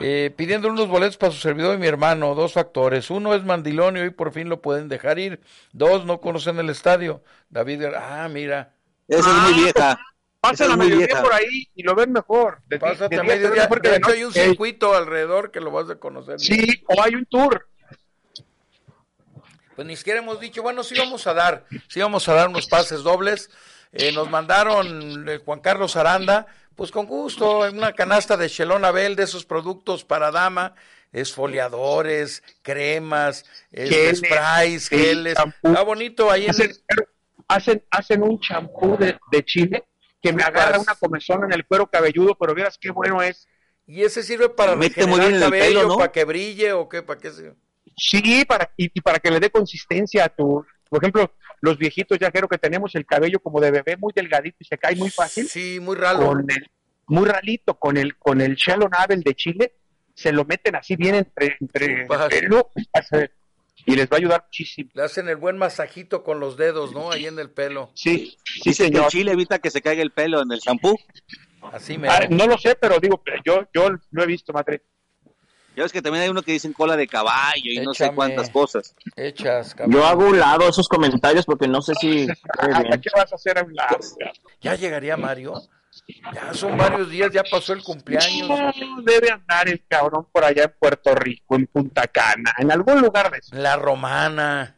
Eh, 0.00 0.32
pidiendo 0.36 0.68
unos 0.68 0.88
boletos 0.88 1.16
para 1.16 1.32
su 1.32 1.38
servidor 1.38 1.76
y 1.76 1.78
mi 1.78 1.86
hermano, 1.86 2.34
dos 2.34 2.52
factores. 2.52 3.08
Uno 3.08 3.34
es 3.34 3.44
mandilón 3.44 3.96
y 3.96 4.00
hoy 4.00 4.10
por 4.10 4.32
fin 4.32 4.48
lo 4.48 4.60
pueden 4.60 4.88
dejar 4.88 5.18
ir. 5.18 5.40
Dos, 5.72 6.04
no 6.04 6.20
conocen 6.20 6.58
el 6.58 6.68
estadio. 6.70 7.22
David, 7.48 7.84
ah, 7.96 8.28
mira. 8.30 8.74
Esa 9.08 9.30
es 9.30 9.36
muy 9.36 9.62
vieja. 9.62 9.98
Pasen 10.42 10.66
Esa 10.66 10.74
a 10.74 10.76
mediodía 10.76 11.06
vieja. 11.06 11.22
por 11.22 11.32
ahí 11.32 11.68
y 11.76 11.82
lo 11.84 11.94
ven 11.94 12.10
mejor. 12.12 12.62
De, 12.66 12.78
Pásate 12.80 13.14
de 13.14 13.20
a 13.20 13.24
mediodía. 13.24 13.62
mejor 13.62 13.80
que 13.80 13.88
De 13.88 13.92
de 13.94 13.98
hecho, 13.98 14.10
hay 14.10 14.24
un 14.24 14.32
circuito 14.32 14.92
alrededor 14.94 15.52
que 15.52 15.60
lo 15.60 15.70
vas 15.70 15.88
a 15.88 15.94
conocer. 16.00 16.40
Sí, 16.40 16.66
o 16.88 17.00
hay 17.00 17.14
un 17.14 17.24
tour. 17.26 17.68
Pues 19.76 19.86
ni 19.86 19.96
siquiera 19.96 20.18
hemos 20.18 20.40
dicho, 20.40 20.60
bueno, 20.62 20.82
sí 20.82 20.96
vamos 20.98 21.26
a 21.28 21.32
dar, 21.32 21.64
sí 21.88 22.00
vamos 22.00 22.28
a 22.28 22.34
dar 22.34 22.48
unos 22.48 22.66
pases 22.66 23.04
dobles. 23.04 23.50
Eh, 23.92 24.10
nos 24.12 24.28
mandaron 24.28 25.28
eh, 25.28 25.38
Juan 25.44 25.60
Carlos 25.60 25.94
Aranda, 25.96 26.46
pues 26.74 26.90
con 26.90 27.06
gusto, 27.06 27.60
una 27.70 27.92
canasta 27.92 28.36
de 28.36 28.48
Shelon 28.48 28.84
Abel, 28.84 29.14
de 29.16 29.22
esos 29.22 29.44
productos 29.44 30.04
para 30.04 30.30
dama, 30.32 30.74
esfoliadores, 31.12 32.42
cremas, 32.62 33.44
Geles, 33.70 34.18
sprays, 34.18 34.88
geles. 34.88 35.34
champú. 35.36 35.68
Está 35.68 35.82
bonito 35.82 36.30
ahí 36.30 36.44
en 36.46 36.50
Hacen, 36.50 36.72
hacen, 37.48 37.84
hacen 37.90 38.22
un 38.22 38.40
champú 38.40 38.96
de, 38.98 39.18
de 39.30 39.44
chile 39.44 39.84
que 40.22 40.32
me 40.32 40.42
agarra 40.42 40.78
una 40.78 40.94
comezón 40.94 41.44
en 41.44 41.52
el 41.52 41.66
cuero 41.66 41.88
cabelludo, 41.88 42.36
pero 42.38 42.54
vieras 42.54 42.78
qué 42.80 42.90
bueno 42.90 43.20
es. 43.22 43.48
Y 43.86 44.02
ese 44.02 44.22
sirve 44.22 44.48
para 44.48 44.76
Mete 44.76 45.06
muy 45.06 45.18
regenerar 45.18 45.28
bien 45.28 45.34
en 45.34 45.42
el 45.42 45.50
cabello, 45.50 45.80
pelo, 45.80 45.88
¿no? 45.88 45.96
para 45.96 46.12
que 46.12 46.24
brille 46.24 46.72
o 46.72 46.88
qué, 46.88 47.02
para 47.02 47.20
qué 47.20 47.30
se... 47.30 47.52
Sí, 47.96 48.44
para, 48.46 48.72
y, 48.76 48.90
y 48.94 49.00
para 49.00 49.18
que 49.18 49.30
le 49.30 49.40
dé 49.40 49.50
consistencia 49.50 50.24
a 50.24 50.28
tu... 50.28 50.64
Por 50.88 51.02
ejemplo, 51.02 51.34
los 51.60 51.78
viejitos 51.78 52.18
ya 52.18 52.30
creo 52.30 52.48
que 52.48 52.58
tenemos 52.58 52.94
el 52.94 53.04
cabello 53.04 53.40
como 53.40 53.60
de 53.60 53.70
bebé 53.70 53.96
muy 53.96 54.12
delgadito 54.14 54.58
y 54.60 54.64
se 54.64 54.78
cae 54.78 54.94
muy 54.94 55.10
fácil. 55.10 55.48
Sí, 55.48 55.80
muy 55.80 55.96
ralo. 55.96 56.26
Con 56.26 56.50
el, 56.50 56.70
muy 57.06 57.28
ralito, 57.28 57.74
con 57.74 57.96
el, 57.96 58.16
con 58.16 58.40
el 58.40 58.54
Shallow 58.54 58.88
Navel 58.88 59.22
de 59.22 59.34
Chile, 59.34 59.74
se 60.14 60.32
lo 60.32 60.44
meten 60.44 60.76
así 60.76 60.96
bien 60.96 61.14
entre, 61.14 61.56
entre 61.60 62.06
pelo 62.06 62.70
y 63.84 63.96
les 63.96 64.06
va 64.06 64.16
a 64.16 64.18
ayudar 64.18 64.44
muchísimo. 64.44 64.90
Le 64.94 65.02
hacen 65.02 65.28
el 65.28 65.36
buen 65.36 65.56
masajito 65.56 66.22
con 66.22 66.40
los 66.40 66.56
dedos, 66.56 66.92
¿no? 66.92 67.10
Ahí 67.10 67.26
en 67.26 67.38
el 67.38 67.50
pelo. 67.50 67.90
Sí, 67.94 68.36
sí, 68.44 68.72
señor. 68.74 69.08
chile 69.08 69.32
evita 69.32 69.58
que 69.58 69.70
se 69.70 69.82
caiga 69.82 70.02
el 70.02 70.10
pelo 70.10 70.42
en 70.42 70.52
el 70.52 70.60
shampoo. 70.60 70.98
Así 71.72 71.98
me... 71.98 72.08
Ah, 72.08 72.26
no 72.28 72.46
lo 72.46 72.58
sé, 72.58 72.76
pero 72.76 72.98
digo, 72.98 73.20
pero 73.24 73.42
yo, 73.44 73.68
yo 73.72 73.90
lo 74.10 74.22
he 74.22 74.26
visto, 74.26 74.52
madre. 74.52 74.82
Ya 75.74 75.84
ves 75.84 75.92
que 75.92 76.02
también 76.02 76.24
hay 76.24 76.28
uno 76.28 76.42
que 76.42 76.52
dicen 76.52 76.74
cola 76.74 76.96
de 76.96 77.06
caballo 77.06 77.70
y 77.70 77.80
no 77.80 77.94
sé 77.94 78.04
Échame. 78.04 78.16
cuántas 78.16 78.50
cosas. 78.50 78.94
Hechas, 79.16 79.74
cabrón. 79.74 79.94
Yo 79.94 80.04
hago 80.06 80.26
un 80.26 80.38
lado 80.38 80.68
esos 80.68 80.86
comentarios 80.86 81.46
porque 81.46 81.66
no 81.66 81.80
sé 81.80 81.94
si... 81.94 82.26
¿A 82.58 82.98
qué 82.98 83.10
vas 83.14 83.32
a 83.32 83.36
hacer 83.36 83.58
a 83.58 83.62
un 83.62 83.74
lado? 83.74 83.98
¿Ya 84.60 84.74
llegaría 84.74 85.16
Mario? 85.16 85.54
Ya 86.34 86.52
son 86.52 86.76
varios 86.76 87.10
días, 87.10 87.30
ya 87.32 87.42
pasó 87.42 87.72
el 87.72 87.82
cumpleaños. 87.82 88.48
No, 88.48 89.02
debe 89.02 89.30
andar 89.30 89.68
el 89.68 89.84
cabrón 89.86 90.26
por 90.30 90.44
allá 90.44 90.64
en 90.64 90.74
Puerto 90.78 91.14
Rico, 91.14 91.54
en 91.54 91.66
Punta 91.66 92.06
Cana, 92.06 92.52
en 92.58 92.70
algún 92.70 93.00
lugar 93.00 93.30
de 93.30 93.38
eso. 93.38 93.54
La 93.56 93.76
romana. 93.76 94.76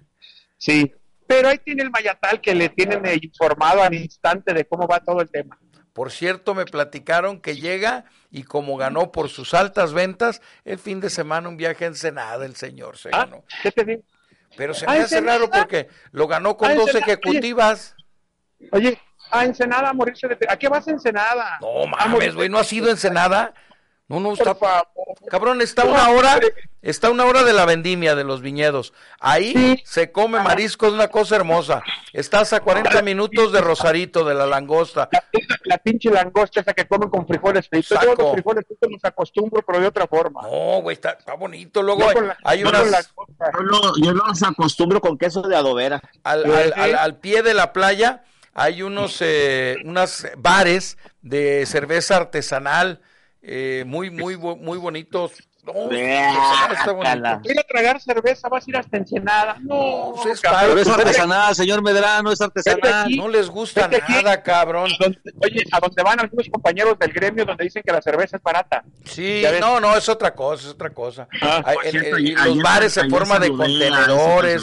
Sí, 0.58 0.92
pero 1.26 1.48
ahí 1.48 1.58
tiene 1.58 1.82
el 1.82 1.90
Mayatal 1.90 2.40
que 2.40 2.54
le 2.54 2.68
tienen 2.68 3.02
informado 3.22 3.82
al 3.82 3.94
instante 3.94 4.52
de 4.52 4.64
cómo 4.66 4.86
va 4.86 5.00
todo 5.00 5.20
el 5.20 5.30
tema. 5.30 5.58
Por 5.92 6.10
cierto, 6.10 6.54
me 6.54 6.64
platicaron 6.64 7.40
que 7.40 7.56
llega 7.56 8.04
y 8.30 8.42
como 8.42 8.76
ganó 8.76 9.12
por 9.12 9.28
sus 9.28 9.54
altas 9.54 9.92
ventas, 9.92 10.42
el 10.64 10.78
fin 10.78 11.00
de 11.00 11.08
semana 11.08 11.48
un 11.48 11.56
viaje 11.56 11.84
a 11.84 11.88
Ensenada, 11.88 12.44
el 12.44 12.56
señor 12.56 12.98
se 12.98 13.10
¿Ah? 13.12 13.18
ganó. 13.26 13.44
¿Qué 13.62 13.70
te 13.70 13.84
digo? 13.84 14.02
Pero 14.56 14.74
se 14.74 14.86
¿A 14.86 14.90
me 14.90 14.98
hace 14.98 15.20
raro 15.20 15.48
porque 15.50 15.88
lo 16.10 16.26
ganó 16.26 16.56
con 16.56 16.70
¿A 16.70 16.74
dos 16.74 16.94
ejecutivas. 16.94 17.94
Oye, 18.72 18.98
a 19.40 19.44
Ensenada 19.44 19.90
a 19.90 19.92
morirse 19.92 20.26
de... 20.28 20.36
¿A 20.48 20.56
qué 20.56 20.68
vas 20.68 20.86
a 20.88 20.90
Ensenada? 20.92 21.58
No 21.60 21.84
A 21.96 22.06
mames, 22.06 22.34
güey, 22.34 22.48
¿no 22.48 22.58
ha 22.58 22.64
sido 22.64 22.90
Ensenada? 22.90 23.54
No, 24.06 24.20
no, 24.20 24.34
está... 24.34 24.54
Cabrón, 25.30 25.62
está 25.62 25.84
una 25.86 26.10
hora, 26.10 26.38
está 26.82 27.10
una 27.10 27.24
hora 27.24 27.42
de 27.42 27.54
la 27.54 27.64
vendimia 27.64 28.14
de 28.14 28.22
los 28.22 28.42
viñedos. 28.42 28.92
Ahí 29.18 29.52
Sí. 29.54 29.82
se 29.86 30.12
come 30.12 30.40
marisco, 30.40 30.86
es 30.86 30.92
una 30.92 31.08
cosa 31.08 31.36
hermosa. 31.36 31.82
Estás 32.12 32.52
a 32.52 32.60
40 32.60 33.00
minutos 33.00 33.50
de 33.52 33.62
Rosarito, 33.62 34.22
de 34.24 34.34
la 34.34 34.46
langosta. 34.46 35.08
La, 35.10 35.22
la 35.64 35.78
pinche 35.78 36.10
langosta 36.10 36.60
esa 36.60 36.74
que 36.74 36.86
comen 36.86 37.08
con 37.08 37.26
frijoles 37.26 37.66
fritos. 37.66 37.98
Yo 38.02 38.14
los 38.14 38.32
frijoles 38.34 38.66
fritos 38.66 38.90
los 38.92 39.04
acostumbro, 39.06 39.62
pero 39.66 39.80
de 39.80 39.86
otra 39.86 40.06
forma. 40.06 40.42
No, 40.42 40.82
güey, 40.82 40.94
está, 40.96 41.12
está 41.12 41.32
bonito. 41.34 41.82
Luego 41.82 42.12
Yo 42.12 42.20
la- 42.20 42.36
hay 42.44 42.60
yo 42.60 42.68
unas... 42.68 42.82
langosta. 42.90 43.50
Yo, 43.54 43.60
lo- 43.62 43.96
yo 44.04 44.12
los 44.12 44.42
acostumbro 44.42 45.00
con 45.00 45.16
queso 45.16 45.40
de 45.42 45.56
adobera. 45.56 46.02
al, 46.24 46.44
al, 46.44 46.74
al- 46.76 46.94
al 46.96 47.16
pie 47.16 47.42
de 47.42 47.54
la 47.54 47.72
playa 47.72 48.22
hay 48.54 48.82
unos 48.82 49.18
eh, 49.20 49.76
unas 49.84 50.26
bares 50.36 50.96
de 51.22 51.64
cerveza 51.66 52.16
artesanal 52.16 53.00
eh, 53.42 53.84
muy 53.86 54.10
muy 54.10 54.36
muy 54.36 54.78
bonitos. 54.78 55.32
No, 55.66 55.90
está 55.90 56.92
bonito. 56.92 57.40
Tragar 57.70 57.98
cerveza, 57.98 58.48
vas 58.50 58.66
a 58.66 58.70
ir 58.70 58.76
hasta 58.76 58.98
Ensenada. 58.98 59.56
No, 59.62 60.12
Pues 60.14 60.34
es 60.34 60.40
cabrón. 60.42 60.78
Es 60.78 60.86
artesanal, 60.86 61.54
señor 61.54 61.82
Medrano, 61.82 62.30
es 62.30 62.40
artesanal. 62.42 63.04
aquí. 63.04 63.16
No 63.16 63.28
les 63.28 63.48
gusta 63.48 63.88
nada, 63.88 64.42
cabrón. 64.42 64.90
Donde- 65.00 65.18
Oye, 65.42 65.64
a 65.72 65.80
donde 65.80 66.02
van 66.02 66.20
algunos 66.20 66.46
compañeros 66.50 66.98
del 66.98 67.12
gremio 67.14 67.46
donde 67.46 67.64
dicen 67.64 67.82
que 67.84 67.92
la 67.92 68.02
cerveza 68.02 68.36
es 68.36 68.42
barata. 68.42 68.84
Sí, 69.06 69.42
no, 69.58 69.80
no, 69.80 69.96
es 69.96 70.06
otra 70.10 70.34
cosa, 70.34 70.64
es 70.64 70.74
otra 70.74 70.90
cosa. 70.90 71.26
Ah, 71.40 71.62
Hay- 71.64 71.76
en- 71.84 71.90
cierto, 71.92 72.08
en- 72.18 72.24
ayer- 72.26 72.34
los 72.36 72.44
ayer- 72.46 72.62
bares 72.62 72.96
en 72.98 73.04
ayer 73.04 73.18
forma 73.18 73.38
de 73.38 73.46
saludé 73.46 73.64
a 73.64 73.66
ese 73.66 73.88
contenedores. 73.88 74.62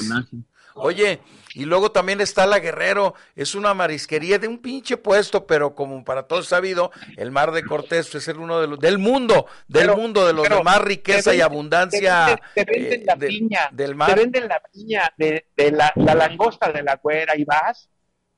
Oye, 0.75 1.19
y 1.53 1.65
luego 1.65 1.91
también 1.91 2.21
está 2.21 2.45
la 2.45 2.59
Guerrero, 2.59 3.13
es 3.35 3.55
una 3.55 3.73
marisquería 3.73 4.39
de 4.39 4.47
un 4.47 4.57
pinche 4.59 4.97
puesto, 4.97 5.45
pero 5.45 5.75
como 5.75 6.03
para 6.03 6.23
todos 6.23 6.47
sabido, 6.47 6.91
el 7.17 7.31
Mar 7.31 7.51
de 7.51 7.63
Cortés 7.63 8.13
es 8.15 8.27
el 8.27 8.37
uno 8.37 8.61
de 8.61 8.67
los 8.67 8.79
del 8.79 8.97
mundo, 8.99 9.47
del 9.67 9.83
Pero- 9.87 9.97
mundo 9.97 10.25
de 10.25 10.33
los 10.33 10.47
de 10.47 10.63
más 10.63 10.81
riqueza 10.81 11.31
te 11.31 11.37
y 11.37 11.41
abundancia 11.41 12.39
Te 12.55 12.63
venden, 12.65 12.65
te 12.65 12.79
venden 12.79 13.01
eh, 13.01 13.03
la 13.05 13.15
de- 13.15 13.27
piña, 13.27 13.69
del 13.71 13.89
te 13.91 13.95
mar. 13.95 14.15
venden 14.15 14.47
la 14.47 14.61
piña 14.71 15.13
de, 15.17 15.45
de 15.55 15.71
la, 15.71 15.91
la 15.95 16.15
langosta 16.15 16.71
de 16.71 16.83
la 16.83 16.95
güera 16.97 17.35
y 17.35 17.43
vas. 17.43 17.87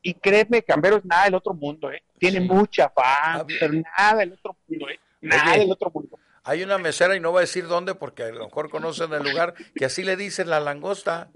Y 0.01 0.16
créeme, 0.16 0.64
Camberos, 0.64 1.05
nada 1.05 1.26
del 1.26 1.36
otro 1.36 1.53
mundo, 1.53 1.89
¿eh? 1.89 2.03
Tiene 2.20 2.41
mucha 2.41 2.89
fama, 2.89 3.45
pero 3.47 3.72
nada 3.74 4.18
del 4.18 4.34
otro 4.34 4.57
mundo, 4.68 4.89
¿eh? 4.89 4.99
Nada 5.22 5.51
Oye. 5.51 5.59
del 5.61 5.72
otro 5.72 5.89
mundo. 5.93 6.20
Hay 6.43 6.61
una 6.61 6.78
mesera 6.78 7.16
y 7.16 7.22
no 7.22 7.32
voy 7.32 7.38
a 7.38 7.41
decir 7.41 7.68
dónde 7.68 7.95
porque 7.95 8.24
a 8.24 8.28
lo 8.30 8.43
mejor 8.47 8.70
conocen 8.70 9.14
el 9.14 9.24
lugar 9.24 9.53
que 9.76 9.86
así 9.86 10.03
le 10.03 10.18
dicen 10.18 10.49
la 10.49 10.59
langosta, 10.59 11.30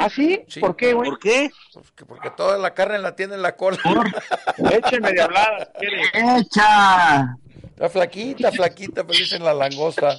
¿Ah, 0.00 0.08
sí? 0.08 0.42
Sí. 0.48 0.60
¿Por 0.60 0.76
qué, 0.76 0.94
güey? 0.94 1.10
¿Por 1.10 1.18
qué? 1.18 1.50
pues, 1.74 1.90
que 1.92 2.06
porque 2.06 2.30
toda 2.30 2.56
la 2.56 2.72
carne 2.72 2.98
la 2.98 3.14
tiene 3.14 3.34
en 3.34 3.42
la 3.42 3.54
cola. 3.54 3.78
Échenme 4.72 5.12
de 5.12 5.28
¿quiere? 5.78 6.02
¡Echa! 6.38 7.36
Está 7.68 7.88
flaquita, 7.90 8.50
flaquita, 8.50 9.04
pues 9.04 9.18
dicen 9.18 9.44
la 9.44 9.52
langosta. 9.52 10.16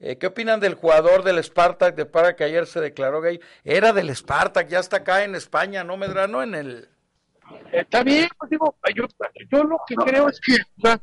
Eh, 0.00 0.16
¿Qué 0.16 0.26
opinan 0.26 0.58
del 0.58 0.74
jugador 0.74 1.22
del 1.22 1.42
Spartak 1.42 1.94
de 1.94 2.06
para 2.06 2.34
que 2.34 2.44
ayer 2.44 2.66
se 2.66 2.80
declaró 2.80 3.20
gay? 3.20 3.40
Era 3.62 3.92
del 3.92 4.14
Spartak, 4.14 4.68
ya 4.68 4.80
está 4.80 4.98
acá 4.98 5.22
en 5.24 5.34
España, 5.34 5.84
¿no, 5.84 5.98
Medrano? 5.98 6.42
En 6.42 6.54
el... 6.54 6.88
Está 7.76 8.02
bien, 8.04 8.28
pues 8.38 8.50
digo, 8.50 8.76
yo, 8.94 9.04
yo 9.50 9.64
lo 9.64 9.78
que 9.86 9.94
creo 9.96 10.28
es 10.28 10.40
que 10.40 10.54
o 10.54 10.80
sea, 10.80 11.00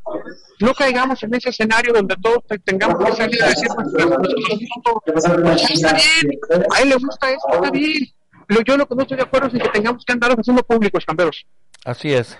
no 0.61 0.73
caigamos 0.73 1.21
en 1.23 1.33
ese 1.35 1.49
escenario 1.49 1.91
donde 1.93 2.15
todos 2.21 2.45
te- 2.47 2.59
tengamos 2.59 3.03
que 3.05 3.11
salir 3.15 3.43
a 3.43 3.47
decir 3.49 3.67
asuntos. 3.69 5.63
Está 5.69 5.93
bien, 5.93 6.39
a 6.73 6.81
él 6.81 6.89
le 6.89 6.95
gusta 6.95 7.29
esto, 7.31 7.47
está 7.53 7.71
bien. 7.71 8.07
lo, 8.47 8.61
yo 8.61 8.77
lo 8.77 8.87
que 8.87 8.95
no 8.95 9.01
estoy 9.01 9.17
de 9.17 9.23
acuerdo 9.23 9.47
es 9.47 9.61
que 9.63 9.69
tengamos 9.69 10.05
que 10.05 10.13
andar 10.13 10.31
haciendo 10.31 10.63
públicos, 10.63 11.03
camperos. 11.05 11.45
Así 11.85 12.13
es. 12.13 12.37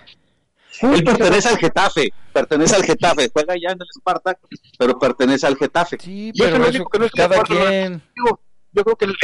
Él 0.80 1.04
pertenece 1.04 1.48
al 1.50 1.58
Getafe, 1.58 2.08
pertenece 2.32 2.74
al 2.74 2.84
Getafe, 2.84 3.30
juega 3.32 3.54
ya 3.56 3.72
en 3.72 3.78
el 3.80 3.86
Spartak, 3.94 4.38
pero 4.78 4.98
pertenece 4.98 5.46
al 5.46 5.56
Getafe. 5.58 5.98
Sí, 6.00 6.32
Yo 6.34 6.44
pero 6.46 6.56
eso 6.56 6.68
único 6.68 6.88
que 6.90 6.98
no 6.98 7.08
cada 7.14 7.36
acuerdo, 7.40 7.66
quien. 7.68 8.02
Digo, 8.16 8.40
yo 8.72 8.82
creo 8.84 8.96
que 8.96 9.04
el, 9.04 9.16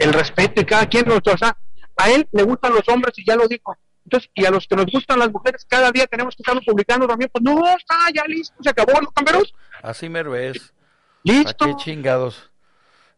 el 0.00 0.12
respeto 0.12 0.60
y 0.60 0.64
cada 0.64 0.86
quien, 0.88 1.08
o 1.10 1.20
sea, 1.38 1.56
a 1.96 2.10
él 2.10 2.26
le 2.32 2.42
gustan 2.42 2.74
los 2.74 2.88
hombres 2.88 3.14
y 3.18 3.24
ya 3.24 3.36
lo 3.36 3.46
dijo. 3.46 3.76
Entonces, 4.06 4.30
y 4.36 4.44
a 4.44 4.50
los 4.50 4.68
que 4.68 4.76
nos 4.76 4.86
gustan 4.86 5.18
las 5.18 5.32
mujeres, 5.32 5.66
cada 5.68 5.90
día 5.90 6.06
tenemos 6.06 6.36
que 6.36 6.42
estarlo 6.42 6.60
publicando 6.64 7.08
también. 7.08 7.28
Pues 7.32 7.42
no, 7.42 7.60
está 7.76 7.96
ya 8.14 8.24
listo, 8.26 8.54
se 8.62 8.70
acabó, 8.70 9.00
¿no, 9.00 9.10
camperos? 9.10 9.52
Así 9.82 10.08
mero 10.08 10.36
es. 10.36 10.56
¿A 10.56 10.72
Listo. 11.24 11.66
qué 11.66 11.74
chingados? 11.76 12.52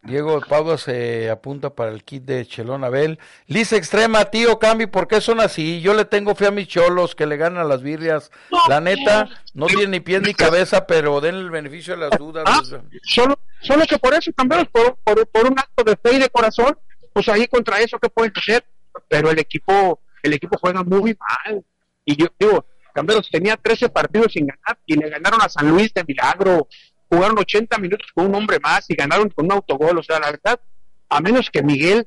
Diego 0.02 0.40
Pablo 0.48 0.78
se 0.78 1.28
apunta 1.28 1.74
para 1.74 1.90
el 1.90 2.04
kit 2.04 2.24
de 2.24 2.46
Chelón 2.46 2.84
Abel. 2.84 3.18
Liz 3.46 3.72
Extrema, 3.74 4.24
tío 4.26 4.58
Cambi, 4.58 4.86
¿por 4.86 5.08
qué 5.08 5.20
son 5.20 5.40
así? 5.40 5.82
Yo 5.82 5.92
le 5.92 6.06
tengo 6.06 6.34
fe 6.34 6.46
a 6.46 6.50
mis 6.50 6.68
cholos 6.68 7.14
que 7.14 7.26
le 7.26 7.36
ganan 7.36 7.60
a 7.60 7.68
las 7.68 7.82
birrias. 7.82 8.30
La 8.68 8.80
neta, 8.80 9.28
no 9.52 9.66
tiene 9.66 9.88
ni 9.88 10.00
pies 10.00 10.22
ni 10.22 10.32
cabeza, 10.32 10.86
pero 10.86 11.20
denle 11.20 11.42
el 11.42 11.50
beneficio 11.50 11.94
de 11.94 12.08
las 12.08 12.18
dudas. 12.18 12.44
Ah, 12.46 12.62
solo, 13.02 13.38
solo 13.60 13.84
que 13.86 13.98
por 13.98 14.14
eso, 14.14 14.32
camperos, 14.34 14.68
por, 14.68 14.96
por, 15.04 15.26
por 15.26 15.50
un 15.50 15.58
acto 15.58 15.84
de 15.84 15.96
fe 15.96 16.14
y 16.14 16.18
de 16.20 16.30
corazón, 16.30 16.78
pues 17.12 17.28
ahí 17.28 17.46
contra 17.46 17.80
eso, 17.80 17.98
¿qué 17.98 18.08
pueden 18.08 18.32
hacer? 18.34 18.64
Pero 19.08 19.30
el 19.30 19.38
equipo, 19.38 20.00
el 20.22 20.32
equipo 20.32 20.58
juega 20.60 20.82
muy 20.82 21.16
mal. 21.18 21.64
Y 22.04 22.16
yo 22.16 22.26
digo, 22.38 22.66
camperos, 22.92 23.28
tenía 23.30 23.56
13 23.56 23.88
partidos 23.90 24.32
sin 24.32 24.46
ganar 24.46 24.78
y 24.86 24.96
le 24.96 25.08
ganaron 25.10 25.40
a 25.42 25.48
San 25.48 25.68
Luis 25.68 25.92
de 25.94 26.04
milagro. 26.04 26.68
Jugaron 27.08 27.38
80 27.38 27.78
minutos 27.78 28.08
con 28.14 28.26
un 28.26 28.34
hombre 28.34 28.58
más 28.60 28.88
y 28.88 28.94
ganaron 28.94 29.30
con 29.30 29.46
un 29.46 29.52
autogol. 29.52 29.98
O 29.98 30.02
sea, 30.02 30.18
la 30.18 30.30
verdad, 30.30 30.60
a 31.08 31.20
menos 31.20 31.50
que 31.50 31.62
Miguel 31.62 32.06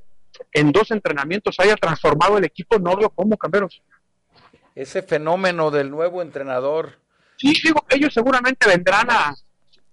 en 0.53 0.72
dos 0.72 0.91
entrenamientos 0.91 1.59
haya 1.59 1.76
transformado 1.76 2.38
el 2.38 2.45
equipo, 2.45 2.80
no 2.80 2.95
veo 2.95 3.09
cómo, 3.09 3.38
camperos. 3.38 3.82
Ese 4.76 5.01
fenómeno 5.01 5.72
del 5.72 5.89
nuevo 5.89 6.22
entrenador. 6.22 6.99
Sí, 7.38 7.53
digo, 7.64 7.86
ellos 7.89 8.14
seguramente 8.14 8.68
vendrán 8.68 9.09
a 9.09 9.36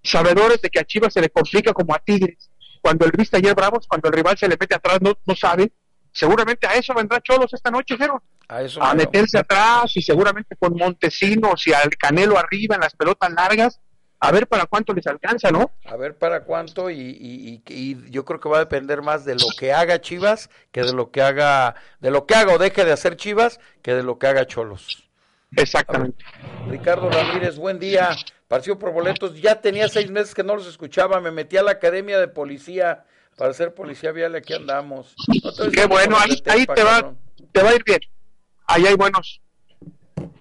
sabedores 0.02 0.60
de 0.62 0.70
que 0.70 0.78
a 0.78 0.84
Chivas 0.84 1.12
se 1.12 1.20
le 1.20 1.30
complica 1.30 1.72
como 1.72 1.94
a 1.94 1.98
Tigres. 1.98 2.50
Cuando 2.80 3.04
el 3.06 3.12
viste 3.12 3.36
ayer 3.36 3.54
Bravos, 3.54 3.86
cuando 3.88 4.08
el 4.08 4.14
rival 4.14 4.38
se 4.38 4.48
le 4.48 4.56
mete 4.58 4.74
atrás, 4.74 4.98
no, 5.00 5.14
no 5.26 5.34
sabe. 5.34 5.72
Seguramente 6.18 6.66
a 6.66 6.74
eso 6.74 6.92
vendrá 6.94 7.20
Cholos 7.20 7.54
esta 7.54 7.70
noche, 7.70 7.96
Jero. 7.96 8.20
A 8.48 8.62
eso 8.62 8.82
A 8.82 8.92
meterse 8.94 9.38
atrás 9.38 9.96
y 9.96 10.02
seguramente 10.02 10.56
con 10.56 10.74
Montesinos 10.74 11.64
y 11.68 11.72
al 11.72 11.90
Canelo 11.96 12.36
arriba 12.36 12.74
en 12.74 12.80
las 12.80 12.94
pelotas 12.96 13.30
largas. 13.32 13.80
A 14.20 14.32
ver 14.32 14.48
para 14.48 14.66
cuánto 14.66 14.92
les 14.94 15.06
alcanza, 15.06 15.52
¿no? 15.52 15.70
A 15.84 15.94
ver 15.96 16.18
para 16.18 16.42
cuánto 16.42 16.90
y, 16.90 16.98
y- 16.98 17.62
y- 17.68 17.72
y 17.72 18.10
yo 18.10 18.24
creo 18.24 18.40
que 18.40 18.48
va 18.48 18.56
a 18.56 18.60
depender 18.60 19.00
más 19.00 19.24
de 19.24 19.36
lo 19.36 19.46
que 19.56 19.72
haga 19.72 20.00
Chivas 20.00 20.50
que 20.72 20.82
de 20.82 20.92
lo 20.92 21.12
que 21.12 21.22
haga, 21.22 21.76
de 22.00 22.10
lo 22.10 22.26
que 22.26 22.34
haga 22.34 22.52
o 22.54 22.58
deje 22.58 22.84
de 22.84 22.90
hacer 22.90 23.16
Chivas 23.16 23.60
que 23.80 23.94
de 23.94 24.02
lo 24.02 24.18
que 24.18 24.26
haga 24.26 24.44
Cholos. 24.44 25.08
Exactamente. 25.56 26.24
Ricardo 26.68 27.08
Ramírez, 27.10 27.56
buen 27.58 27.78
día. 27.78 28.10
Partido 28.48 28.76
por 28.78 28.92
boletos. 28.92 29.40
Ya 29.40 29.60
tenía 29.60 29.88
seis 29.88 30.10
meses 30.10 30.34
que 30.34 30.42
no 30.42 30.56
los 30.56 30.66
escuchaba. 30.66 31.20
Me 31.20 31.30
metí 31.30 31.56
a 31.56 31.62
la 31.62 31.70
academia 31.72 32.18
de 32.18 32.26
policía 32.28 33.04
para 33.38 33.52
ser 33.54 33.72
policía 33.74 34.12
vial. 34.12 34.34
Aquí 34.34 34.52
andamos. 34.52 35.14
No 35.42 35.70
Qué 35.70 35.86
bueno, 35.86 36.16
como 36.16 36.24
ahí, 36.24 36.42
ahí 36.46 36.66
te 36.66 36.82
va, 36.82 37.14
te 37.52 37.62
va 37.62 37.70
a 37.70 37.74
ir 37.74 37.84
bien. 37.84 38.00
Ahí 38.66 38.86
hay 38.86 38.94
buenos, 38.96 39.40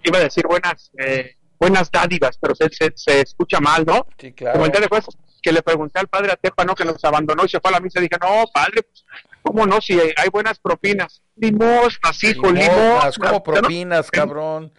iba 0.04 0.18
a 0.18 0.22
decir 0.22 0.44
buenas, 0.46 0.90
eh, 0.98 1.36
buenas 1.58 1.90
dádivas, 1.90 2.36
pero 2.38 2.54
se, 2.54 2.68
se, 2.70 2.92
se 2.94 3.20
escucha 3.22 3.58
mal, 3.60 3.86
¿no? 3.86 4.06
Sí, 4.18 4.32
Como 4.32 4.36
claro. 4.52 4.64
el 4.66 4.70
día 4.72 4.80
de 4.82 4.88
jueves, 4.88 5.06
que 5.40 5.52
le 5.52 5.62
pregunté 5.62 5.98
al 6.00 6.08
padre 6.08 6.32
Atepa, 6.32 6.64
¿no? 6.66 6.74
Que 6.74 6.84
nos 6.84 7.02
abandonó 7.04 7.44
y 7.46 7.48
se 7.48 7.58
fue 7.60 7.70
a 7.70 7.72
la 7.74 7.80
misa. 7.80 8.00
Dije, 8.00 8.16
no, 8.20 8.44
padre, 8.52 8.82
pues, 8.82 9.04
¿cómo 9.42 9.64
no? 9.66 9.80
Si 9.80 9.98
hay, 9.98 10.12
hay 10.16 10.28
buenas 10.28 10.58
propinas. 10.58 11.22
Limosnas, 11.36 12.22
hijo, 12.24 12.50
Limosnas, 12.50 12.76
limosnas. 12.76 13.18
como 13.18 13.30
¿no? 13.32 13.42
propinas, 13.42 14.10
cabrón. 14.10 14.72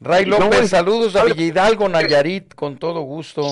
Ray 0.00 0.26
No, 0.26 0.38
López, 0.38 0.58
güey. 0.58 0.68
saludos 0.68 1.14
a 1.16 1.24
Villa 1.24 1.42
Hidalgo, 1.44 1.88
Nayarit, 1.88 2.54
con 2.54 2.78
todo 2.78 3.00
gusto. 3.02 3.46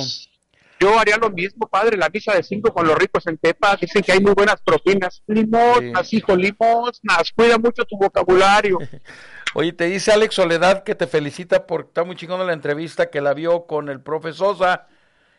Yo 0.82 0.98
haría 0.98 1.16
lo 1.16 1.30
mismo, 1.30 1.68
padre, 1.68 1.96
la 1.96 2.08
misa 2.08 2.34
de 2.34 2.42
cinco 2.42 2.72
con 2.74 2.86
los 2.86 2.96
ricos 2.98 3.26
en 3.28 3.38
Tepa. 3.38 3.76
Dicen 3.76 4.02
que 4.02 4.12
hay 4.12 4.20
muy 4.20 4.32
buenas 4.34 4.60
propinas. 4.60 5.22
Limosnas, 5.26 6.12
hijo, 6.12 6.34
limosnas. 6.36 7.30
Cuida 7.34 7.56
mucho 7.58 7.84
tu 7.84 7.96
vocabulario. 7.96 8.78
Oye, 9.54 9.72
te 9.72 9.84
dice 9.84 10.12
Alex 10.12 10.34
Soledad 10.34 10.82
que 10.82 10.94
te 10.94 11.06
felicita 11.06 11.66
porque 11.66 11.88
está 11.88 12.04
muy 12.04 12.16
chingona 12.16 12.44
la 12.44 12.52
entrevista 12.54 13.10
que 13.10 13.20
la 13.20 13.34
vio 13.34 13.66
con 13.66 13.88
el 13.90 14.00
profe 14.00 14.32
Sosa. 14.32 14.86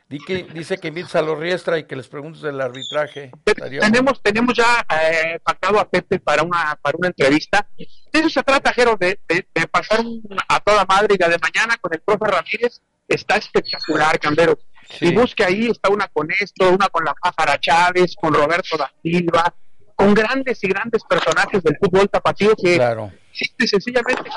Di 0.10 0.20
que, 0.20 0.44
dice 0.54 0.78
que 0.78 0.90
invites 0.90 1.16
a 1.16 1.22
los 1.24 1.40
Riestra 1.40 1.80
y 1.80 1.86
que 1.86 1.96
les 1.96 2.08
preguntes 2.08 2.42
del 2.42 2.60
arbitraje. 2.62 3.32
Tenemos 3.80 4.22
tenemos 4.22 4.54
ya 4.54 4.86
eh, 5.02 5.40
pactado 5.44 5.80
a 5.80 5.90
Pepe 5.90 6.20
para 6.20 6.44
una 6.44 6.78
para 6.82 6.98
una 6.98 7.08
entrevista 7.08 7.66
de 7.78 7.88
eso 8.20 8.30
se 8.30 8.44
trata 8.44 8.74
Jero 8.74 8.96
de, 9.00 9.20
de, 9.28 9.48
de 9.56 9.68
pasar 9.68 10.02
un- 10.02 10.22
a 10.48 10.60
toda 10.60 10.86
madre 10.86 11.16
y 11.16 11.18
la 11.18 11.30
de 11.30 11.38
mañana 11.40 11.78
con 11.78 11.92
el 11.94 12.02
profe 12.02 12.26
Ramírez 12.30 12.82
está 13.08 13.38
espectacular 13.38 14.20
Cambero 14.20 14.60
Sí. 14.98 15.08
y 15.08 15.16
busque 15.16 15.44
ahí 15.44 15.68
está 15.68 15.90
una 15.90 16.08
con 16.08 16.28
esto 16.40 16.70
una 16.70 16.88
con 16.90 17.04
la 17.04 17.14
Pájara 17.14 17.60
Chávez 17.60 18.16
con 18.16 18.34
Roberto 18.34 18.78
da 18.78 18.92
Silva 19.02 19.54
con 19.96 20.14
grandes 20.14 20.64
y 20.64 20.68
grandes 20.68 21.04
personajes 21.04 21.62
del 21.64 21.78
fútbol 21.80 22.10
tapatío 22.10 22.54
que 22.56 22.76
Claro. 22.76 23.12
y 23.58 23.68
sencillamente 23.68 24.30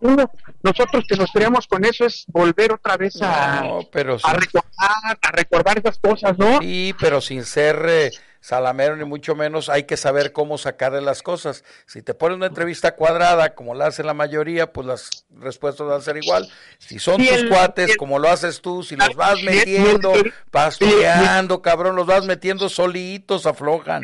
uno 0.00 0.30
nosotros 0.62 1.04
que 1.08 1.16
nos 1.16 1.30
creamos 1.32 1.66
con 1.66 1.84
eso 1.84 2.04
es 2.06 2.24
volver 2.28 2.72
otra 2.72 2.96
vez 2.96 3.20
a, 3.22 3.62
No, 3.62 3.80
pero 3.92 4.18
sí. 4.18 4.24
a 4.26 4.32
recordar 4.34 5.18
a 5.22 5.30
recordar 5.32 5.78
esas 5.78 5.98
cosas 5.98 6.38
no 6.38 6.58
Sí, 6.60 6.94
pero 6.98 7.20
sin 7.20 7.44
ser 7.44 7.84
eh, 7.88 8.10
salamero 8.40 8.96
ni 8.96 9.04
mucho 9.04 9.34
menos, 9.34 9.68
hay 9.68 9.84
que 9.84 9.96
saber 9.96 10.32
cómo 10.32 10.58
sacarle 10.58 11.00
las 11.00 11.22
cosas. 11.22 11.64
Si 11.86 12.02
te 12.02 12.14
pones 12.14 12.36
una 12.36 12.46
entrevista 12.46 12.96
cuadrada, 12.96 13.54
como 13.54 13.74
la 13.74 13.86
hace 13.86 14.02
la 14.02 14.14
mayoría, 14.14 14.72
pues 14.72 14.86
las 14.86 15.26
respuestas 15.30 15.86
van 15.86 15.98
a 15.98 16.02
ser 16.02 16.16
igual. 16.16 16.48
Si 16.78 16.98
son 16.98 17.18
tus 17.24 17.44
cuates, 17.48 17.96
como 17.96 18.18
lo 18.18 18.28
haces 18.28 18.60
tú, 18.60 18.82
si 18.82 18.96
los 18.96 19.14
vas 19.14 19.42
metiendo, 19.42 20.12
pastoreando, 20.50 21.62
cabrón, 21.62 21.96
los 21.96 22.06
vas 22.06 22.24
metiendo 22.24 22.68
solitos, 22.68 23.46
aflojan. 23.46 24.02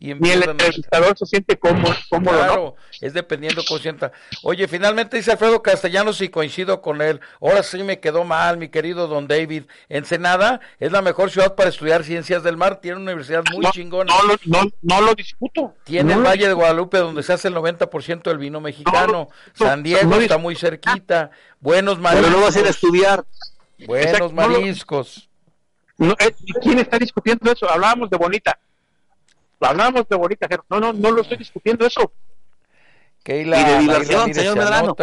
Y 0.00 0.12
ni 0.12 0.30
el 0.30 0.42
entrevistador 0.42 1.16
se 1.16 1.24
siente 1.24 1.58
cómodo, 1.58 1.94
cómodo 2.10 2.32
¿no? 2.32 2.38
Claro, 2.44 2.76
es 3.00 3.14
dependiendo 3.14 3.62
cómo 3.66 3.80
sienta. 3.80 4.12
Oye, 4.42 4.68
finalmente 4.68 5.16
dice 5.16 5.32
Alfredo 5.32 5.62
Castellanos 5.62 6.20
y 6.20 6.28
coincido 6.28 6.82
con 6.82 7.00
él. 7.00 7.20
Ahora 7.40 7.62
sí 7.62 7.82
me 7.82 8.00
quedó 8.00 8.24
mal, 8.24 8.58
mi 8.58 8.68
querido 8.68 9.06
don 9.06 9.28
David. 9.28 9.64
Ensenada 9.88 10.60
es 10.78 10.92
la 10.92 11.00
mejor 11.00 11.30
ciudad 11.30 11.54
para 11.54 11.70
estudiar 11.70 12.04
ciencias 12.04 12.42
del 12.42 12.56
mar. 12.58 12.80
Tiene 12.82 12.96
una 12.98 13.12
universidad 13.12 13.44
muy 13.50 13.64
no, 13.64 13.70
chingona. 13.70 14.12
No, 14.14 14.22
lo- 14.26 14.36
no, 14.44 14.70
no 14.82 15.00
lo 15.00 15.14
discuto. 15.14 15.74
Tiene 15.84 16.12
el 16.12 16.22
Valle 16.22 16.48
de 16.48 16.54
Guadalupe 16.54 16.98
donde 16.98 17.22
se 17.22 17.32
hace 17.32 17.48
el 17.48 17.54
90% 17.54 18.24
del 18.24 18.38
vino 18.38 18.60
mexicano. 18.60 19.06
no, 19.12 19.28
San 19.66 19.82
Diego 19.82 20.16
está 20.16 20.36
muy 20.36 20.54
cerquita. 20.56 21.30
Buenos 21.60 21.98
Pero 21.98 22.28
no 22.28 22.40
vas 22.42 22.56
a 22.56 22.60
ir 22.60 22.66
a 22.66 22.68
mariscos. 22.68 22.70
estudiar. 22.76 23.24
Buenos 23.86 24.06
Exacto, 24.10 24.32
mariscos. 24.34 25.30
No, 25.96 26.12
eh, 26.18 26.34
¿y 26.44 26.52
¿Quién 26.54 26.78
está 26.80 26.98
discutiendo 26.98 27.50
eso? 27.50 27.70
Hablábamos 27.70 28.10
de 28.10 28.16
Bonita. 28.18 28.58
Hablábamos 29.60 30.08
de 30.08 30.16
Bonita, 30.16 30.46
Jero. 30.48 30.64
No, 30.68 30.80
no, 30.80 30.92
no 30.92 31.10
lo 31.10 31.22
estoy 31.22 31.38
discutiendo 31.38 31.86
eso. 31.86 32.12
Keila 33.22 33.60
Y 33.60 33.64
de 33.64 33.78
diversión, 33.80 34.34
señor 34.34 34.54
se 34.54 34.58
Medrano. 34.60 34.96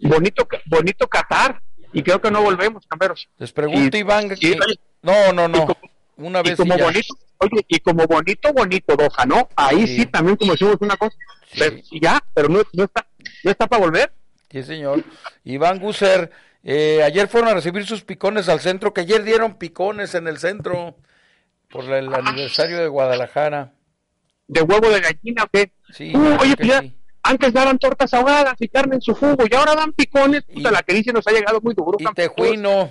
Bonito, 0.00 0.48
bonito 0.66 1.08
Qatar. 1.08 1.60
Y 1.92 2.02
creo 2.02 2.20
que 2.20 2.30
no 2.30 2.42
volvemos, 2.42 2.86
camperos. 2.86 3.28
Les 3.38 3.50
pregunto, 3.50 3.96
Y- 3.96 4.00
Iván. 4.00 4.26
y- 4.26 4.38
que- 4.38 4.58
No, 5.02 5.32
no, 5.32 5.48
no. 5.48 5.66
como- 5.66 5.76
Una 6.16 6.42
vez 6.42 6.52
y 6.54 6.56
como 6.56 6.76
bonito, 6.76 7.14
oye, 7.38 7.64
y 7.68 7.78
como 7.78 8.04
bonito, 8.06 8.52
bonito, 8.52 8.96
Doha, 8.96 9.24
¿no? 9.24 9.48
Ahí 9.56 9.86
Sí. 9.86 9.96
sí, 9.98 10.06
también 10.06 10.36
como 10.36 10.52
decimos 10.52 10.76
una 10.80 10.96
cosa. 10.96 11.16
Sí. 11.52 11.58
Pero- 11.60 11.76
y 11.92 12.00
ya, 12.00 12.22
pero 12.34 12.48
no, 12.48 12.60
no 12.72 12.84
está, 12.84 13.06
no 13.44 13.50
está 13.52 13.66
para 13.68 13.80
volver. 13.82 14.12
Sí, 14.50 14.62
señor. 14.64 15.04
Iván 15.44 15.78
Gusser, 15.78 16.30
eh, 16.64 17.02
ayer 17.04 17.28
fueron 17.28 17.50
a 17.50 17.54
recibir 17.54 17.86
sus 17.86 18.02
picones 18.02 18.48
al 18.48 18.58
centro, 18.60 18.92
que 18.92 19.02
ayer 19.02 19.22
dieron 19.22 19.54
picones 19.58 20.14
en 20.16 20.26
el 20.26 20.38
centro 20.38 20.96
por 21.70 21.84
la- 21.84 21.98
el 21.98 22.12
aniversario 22.14 22.78
de 22.78 22.88
Guadalajara. 22.88 23.72
De 24.46 24.62
huevo 24.62 24.88
de 24.88 25.00
gallina, 25.00 25.44
¿o 25.44 25.48
qué? 25.52 25.72
Sí, 25.92 26.12
Uh, 26.14 26.36
oye, 26.40 26.50
que 26.50 26.56
pues 26.56 26.68
ya, 26.68 26.80
sí. 26.80 26.96
antes 27.22 27.52
daban 27.52 27.78
tortas 27.78 28.12
ahogadas 28.14 28.54
y 28.60 28.68
carne 28.68 28.96
en 28.96 29.02
su 29.02 29.14
jugo 29.14 29.44
y 29.50 29.54
ahora 29.54 29.74
dan 29.74 29.92
picones. 29.92 30.42
Puta, 30.44 30.70
Y- 30.70 30.72
la 30.72 30.82
que 30.82 30.94
dice 30.94 31.12
nos 31.12 31.26
ha 31.26 31.32
llegado 31.32 31.60
muy 31.60 31.74
duro. 31.74 31.98
Y. 32.00 32.04
Tejuino, 32.14 32.90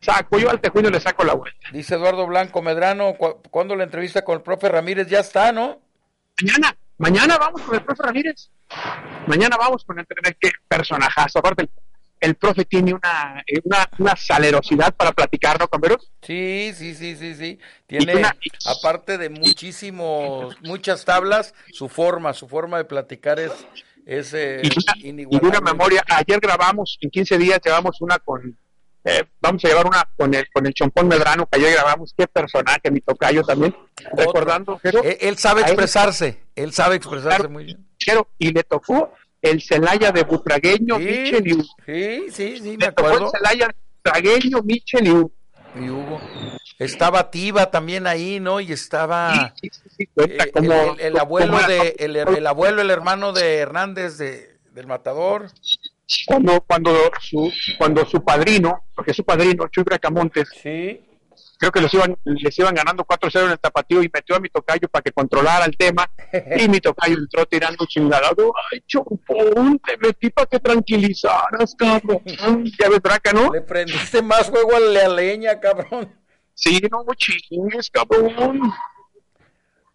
Saco, 0.00 0.38
yo 0.38 0.50
al 0.50 0.60
tejuino 0.60 0.90
le 0.90 0.98
saco 1.00 1.22
la 1.24 1.34
vuelta. 1.34 1.68
dice 1.72 1.94
Eduardo 1.94 2.26
Blanco 2.26 2.60
Medrano, 2.62 3.14
cu- 3.14 3.40
¿cuándo 3.50 3.76
la 3.76 3.84
entrevista 3.84 4.24
con 4.24 4.36
el 4.36 4.42
profe 4.42 4.68
Ramírez? 4.68 5.06
Ya 5.08 5.20
está, 5.20 5.52
¿no? 5.52 5.78
Mañana, 6.42 6.76
mañana 6.98 7.38
vamos 7.38 7.62
con 7.62 7.74
el 7.76 7.84
profe 7.84 8.02
Ramírez. 8.02 8.50
Mañana 9.28 9.56
vamos 9.56 9.84
con 9.84 9.98
el 9.98 10.06
qué 10.40 10.50
personajazo. 10.66 11.38
Aparte, 11.38 11.62
el, 11.62 11.70
el 12.22 12.36
profe 12.36 12.64
tiene 12.64 12.94
una, 12.94 13.42
eh, 13.46 13.60
una, 13.64 13.88
una 13.98 14.16
salerosidad 14.16 14.94
para 14.94 15.10
platicar, 15.10 15.58
¿no, 15.58 15.66
camperos? 15.66 16.12
Sí, 16.22 16.72
sí, 16.74 16.94
sí, 16.94 17.16
sí, 17.16 17.34
sí. 17.34 17.58
Tiene, 17.86 18.14
una- 18.14 18.36
aparte 18.64 19.18
de 19.18 19.28
muchísimos, 19.28 20.54
muchas 20.62 21.04
tablas, 21.04 21.52
su 21.72 21.88
forma, 21.88 22.32
su 22.32 22.48
forma 22.48 22.78
de 22.78 22.84
platicar 22.84 23.40
es, 23.40 23.50
es 24.06 24.32
eh, 24.34 24.62
Y 24.62 24.68
una, 25.42 25.58
y 25.58 25.62
memoria. 25.62 26.04
Ayer 26.08 26.38
grabamos, 26.38 26.96
en 27.00 27.10
15 27.10 27.38
días 27.38 27.58
llevamos 27.64 28.00
una 28.00 28.20
con, 28.20 28.56
eh, 29.02 29.24
vamos 29.40 29.64
a 29.64 29.68
llevar 29.68 29.86
una 29.86 30.08
con 30.16 30.32
el, 30.32 30.46
con 30.52 30.64
el 30.64 30.74
Chompón 30.74 31.08
Medrano, 31.08 31.46
que 31.50 31.58
ayer 31.58 31.72
grabamos, 31.72 32.14
qué 32.16 32.28
personaje, 32.28 32.88
mi 32.92 33.00
tocayo 33.00 33.42
también, 33.42 33.74
recordando. 34.16 34.78
Pero, 34.80 35.02
él, 35.02 35.18
él 35.20 35.38
sabe 35.38 35.62
expresarse, 35.62 36.40
él, 36.54 36.72
sabe 36.72 36.94
expresarse 36.94 37.48
muy 37.48 37.64
bien. 37.64 37.84
Pero, 38.06 38.28
y 38.38 38.52
le 38.52 38.62
tocó 38.62 39.12
el 39.42 39.60
Celaya 39.60 40.12
de 40.12 40.22
Butragueño, 40.22 40.96
Sí, 40.98 41.04
Michel. 41.04 41.62
Sí, 41.84 42.26
sí, 42.30 42.56
sí, 42.62 42.76
me 42.78 42.92
tocó 42.92 43.08
el 43.08 43.14
acuerdo. 43.16 43.30
Celaya 43.30 43.66
de 43.68 43.74
Butragueño, 44.04 44.62
Michel 44.62 45.06
y 45.06 45.10
Hugo. 45.10 46.20
Estaba 46.78 47.30
Tiva 47.30 47.70
también 47.70 48.06
ahí, 48.06 48.40
¿no? 48.40 48.60
Y 48.60 48.72
estaba 48.72 49.52
Sí, 49.60 49.68
sí, 49.70 49.80
sí, 49.98 50.06
cuenta 50.14 50.44
eh, 50.44 50.46
el, 50.46 50.52
como- 50.52 50.94
el- 50.94 51.00
el 51.00 51.18
abuelo 51.18 51.52
como- 51.56 51.66
de 51.68 51.96
el, 51.98 52.16
el 52.16 52.46
abuelo, 52.46 52.82
el 52.82 52.90
hermano 52.90 53.32
de 53.32 53.56
Hernández 53.58 54.18
de, 54.18 54.56
del 54.72 54.86
Matador. 54.86 55.48
cuando 56.26 56.60
cuando 56.62 56.92
su 57.20 57.52
cuando 57.78 58.04
su 58.04 58.22
padrino, 58.24 58.84
porque 58.94 59.14
su 59.14 59.24
padrino, 59.24 59.68
Chuy 59.68 59.84
Bracamontes, 59.84 60.48
Sí. 60.62 61.00
Creo 61.62 61.70
que 61.70 61.80
los 61.80 61.94
iban, 61.94 62.18
les 62.24 62.58
iban 62.58 62.74
ganando 62.74 63.04
4-0 63.04 63.44
en 63.44 63.50
el 63.52 63.58
tapatío 63.60 64.02
y 64.02 64.10
metió 64.12 64.34
a 64.34 64.40
mi 64.40 64.48
tocayo 64.48 64.88
para 64.88 65.00
que 65.00 65.12
controlara 65.12 65.64
el 65.64 65.76
tema 65.76 66.10
y 66.58 66.68
mi 66.68 66.80
tocayo 66.80 67.16
entró 67.16 67.46
tirando 67.46 67.86
chingado. 67.86 68.52
Ay, 68.72 68.82
Chompón, 68.84 69.78
te 69.78 69.96
metí 69.96 70.30
para 70.30 70.46
que 70.48 70.58
tranquilizaras, 70.58 71.76
cabrón. 71.78 72.20
Ya 72.80 72.88
ves, 72.88 73.00
Braca, 73.00 73.32
¿no? 73.32 73.52
Le 73.52 73.60
prendiste 73.60 74.22
más 74.22 74.50
fuego 74.50 74.74
a 74.74 74.80
la 74.80 75.08
leña, 75.08 75.60
cabrón. 75.60 76.12
Sí, 76.52 76.80
no 76.90 77.04
chingues, 77.14 77.90
cabrón. 77.90 78.72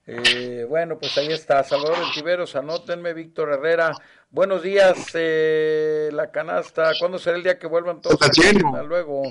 Eh, 0.06 0.66
bueno, 0.70 0.98
pues 0.98 1.18
ahí 1.18 1.34
está. 1.34 1.66
Salvador 1.66 1.98
Tiveros, 2.14 2.56
anótenme. 2.56 3.14
Víctor 3.14 3.52
Herrera. 3.52 3.92
Buenos 4.30 4.64
días, 4.64 5.10
eh, 5.16 6.10
la 6.14 6.32
canasta. 6.32 6.94
¿Cuándo 6.98 7.20
será 7.20 7.36
el 7.36 7.44
día 7.44 7.60
que 7.60 7.68
vuelvan 7.68 8.02
todos? 8.02 8.18
Lleno. 8.38 8.70
Hasta 8.70 8.84
luego. 8.84 9.24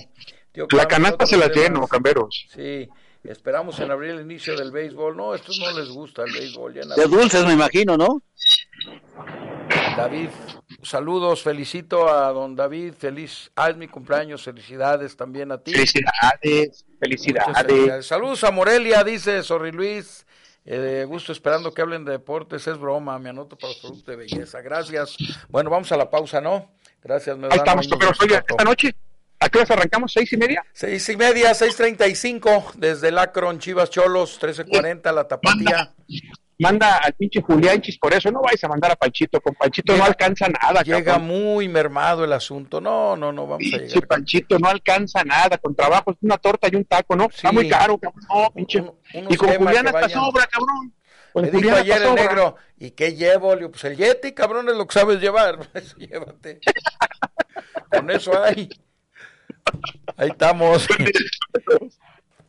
Tío 0.57 0.67
La 0.71 0.89
canasta 0.89 1.27
se 1.27 1.37
la 1.37 1.49
lleno, 1.49 1.87
camberos. 1.87 2.47
Sí, 2.55 2.89
esperamos 3.25 3.79
en 3.81 3.91
abril 3.91 4.13
el 4.13 4.21
inicio 4.23 4.57
del 4.57 4.71
béisbol. 4.71 5.15
No, 5.15 5.33
a 5.33 5.37
estos 5.37 5.59
no 5.59 5.79
les 5.79 5.91
gusta 5.91 6.23
el 6.25 6.33
béisbol. 6.33 6.73
Ya 6.73 6.83
De 6.95 7.05
dulces, 7.07 7.45
me 7.45 7.53
imagino, 7.53 7.99
¿no? 7.99 8.23
David, 9.99 10.31
saludos, 10.83 11.43
felicito 11.43 12.09
a 12.09 12.33
don 12.33 12.57
David, 12.57 12.95
feliz, 12.95 13.51
ah, 13.55 13.69
es 13.69 13.77
mi 13.77 13.87
cumpleaños, 13.87 14.43
felicidades 14.43 15.15
también 15.15 15.53
a 15.53 15.59
ti. 15.59 15.73
Felicidades, 15.73 16.87
felicidades. 16.99 17.59
felicidades. 17.59 18.07
Saludos 18.07 18.45
a 18.45 18.51
Morelia, 18.51 19.05
dice 19.05 19.43
Sorri 19.43 19.73
Luis. 19.73 20.27
Eh, 20.65 21.05
gusto 21.07 21.33
esperando 21.33 21.73
que 21.73 21.83
hablen 21.83 22.05
de 22.05 22.13
deportes, 22.13 22.67
es 22.67 22.79
broma, 22.79 23.19
me 23.19 23.29
anoto 23.29 23.57
para 23.57 23.73
los 23.73 23.81
productos 23.81 24.07
de 24.07 24.17
belleza. 24.17 24.63
Gracias. 24.63 25.17
Bueno, 25.49 25.71
vamos 25.71 25.93
a 25.93 25.97
la 25.97 26.11
pausa, 26.11 26.41
¿no? 26.41 26.73
Gracias, 27.03 27.37
Ahí 27.37 27.59
estamos, 27.59 27.87
ahí 27.87 27.91
nos 27.91 27.99
pero 27.99 28.13
oye, 28.21 28.45
esta 28.49 28.65
noche, 28.65 28.97
¿a 29.41 29.49
qué 29.49 29.59
horas 29.59 29.71
arrancamos? 29.71 30.13
¿Seis 30.13 30.33
y 30.33 30.37
media? 30.37 30.65
Seis 30.73 31.09
y 31.09 31.17
media, 31.17 31.55
seis 31.55 31.77
treinta 31.77 32.07
y 32.07 32.15
cinco, 32.15 32.73
desde 32.77 33.09
el 33.09 33.19
Acron, 33.19 33.59
Chivas 33.59 33.91
Cholos, 33.91 34.39
trece 34.39 34.65
cuarenta, 34.65 35.13
la 35.13 35.27
tapatía. 35.29 35.93
Manda 36.59 36.97
al 36.97 37.13
pinche 37.13 37.43
Juliánchis, 37.43 37.99
por 37.99 38.15
eso 38.15 38.31
no 38.31 38.41
vais 38.41 38.65
a 38.65 38.69
mandar 38.69 38.91
a 38.93 38.97
Panchito, 38.97 39.43
con 39.43 39.53
Panchito 39.55 39.95
no 39.95 40.05
alcanza 40.05 40.47
nada, 40.49 40.81
Llega 40.83 41.05
cabrón. 41.13 41.27
muy 41.29 41.69
mermado 41.69 42.25
el 42.25 42.33
asunto. 42.33 42.81
No, 42.81 43.15
no, 43.15 43.31
no, 43.31 43.43
vamos 43.47 43.57
a 43.57 43.77
Pinche 43.77 43.89
llegar. 43.89 44.07
Panchito 44.09 44.59
no 44.59 44.69
alcanza 44.71 45.23
nada, 45.23 45.59
con 45.59 45.75
trabajo 45.75 46.13
es 46.13 46.17
una 46.23 46.39
torta 46.39 46.69
y 46.73 46.77
un 46.77 46.87
taco, 46.87 47.15
¿no? 47.15 47.25
Está 47.27 47.51
Sí. 47.51 47.55
muy 47.55 47.69
caro, 47.69 47.99
cabrón. 47.99 48.23
No, 48.31 48.51
pinche. 48.55 48.81
Un- 48.81 48.95
unos 49.15 49.35
y 49.35 49.37
con 49.37 49.55
Julián 49.55 49.87
hasta 49.89 50.09
sobra, 50.09 50.47
cabrón. 50.47 50.95
Con 51.35 51.43
Me 51.43 51.51
dijo 51.51 51.59
Julián 51.61 51.77
ayer 51.83 51.93
hasta 51.93 52.05
el 52.05 52.11
sobra. 52.11 52.23
negro, 52.23 52.57
¿y 52.79 52.91
qué 52.93 53.15
llevo? 53.15 53.51
Le 53.53 53.59
digo, 53.59 53.71
pues 53.73 53.85
el 53.85 53.97
Yeti, 53.99 54.33
cabrón, 54.33 54.67
es 54.71 54.77
lo 54.77 54.87
que 54.87 54.95
sabes 54.99 55.21
llevar. 55.21 55.59
Eso 55.75 55.97
llévate. 55.99 56.61
Con 57.91 58.11
eso 58.11 58.43
hay. 58.43 58.69
Ahí 60.17 60.29
estamos. 60.29 60.87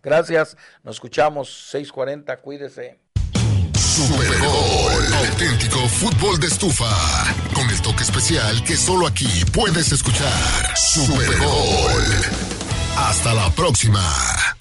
Gracias. 0.03 0.55
Nos 0.83 0.95
escuchamos 0.95 1.49
6:40. 1.73 2.37
Cuídese. 2.41 2.99
Super 3.75 4.39
Gol, 4.39 5.13
auténtico 5.13 5.79
fútbol 5.89 6.39
de 6.39 6.45
estufa, 6.47 6.85
con 7.55 7.67
el 7.67 7.81
toque 7.81 8.03
especial 8.03 8.63
que 8.63 8.77
solo 8.77 9.07
aquí 9.07 9.43
puedes 9.51 9.91
escuchar. 9.91 10.77
Super 10.77 11.35
Gol. 11.39 12.03
Hasta 12.95 13.33
la 13.33 13.49
próxima. 13.49 14.56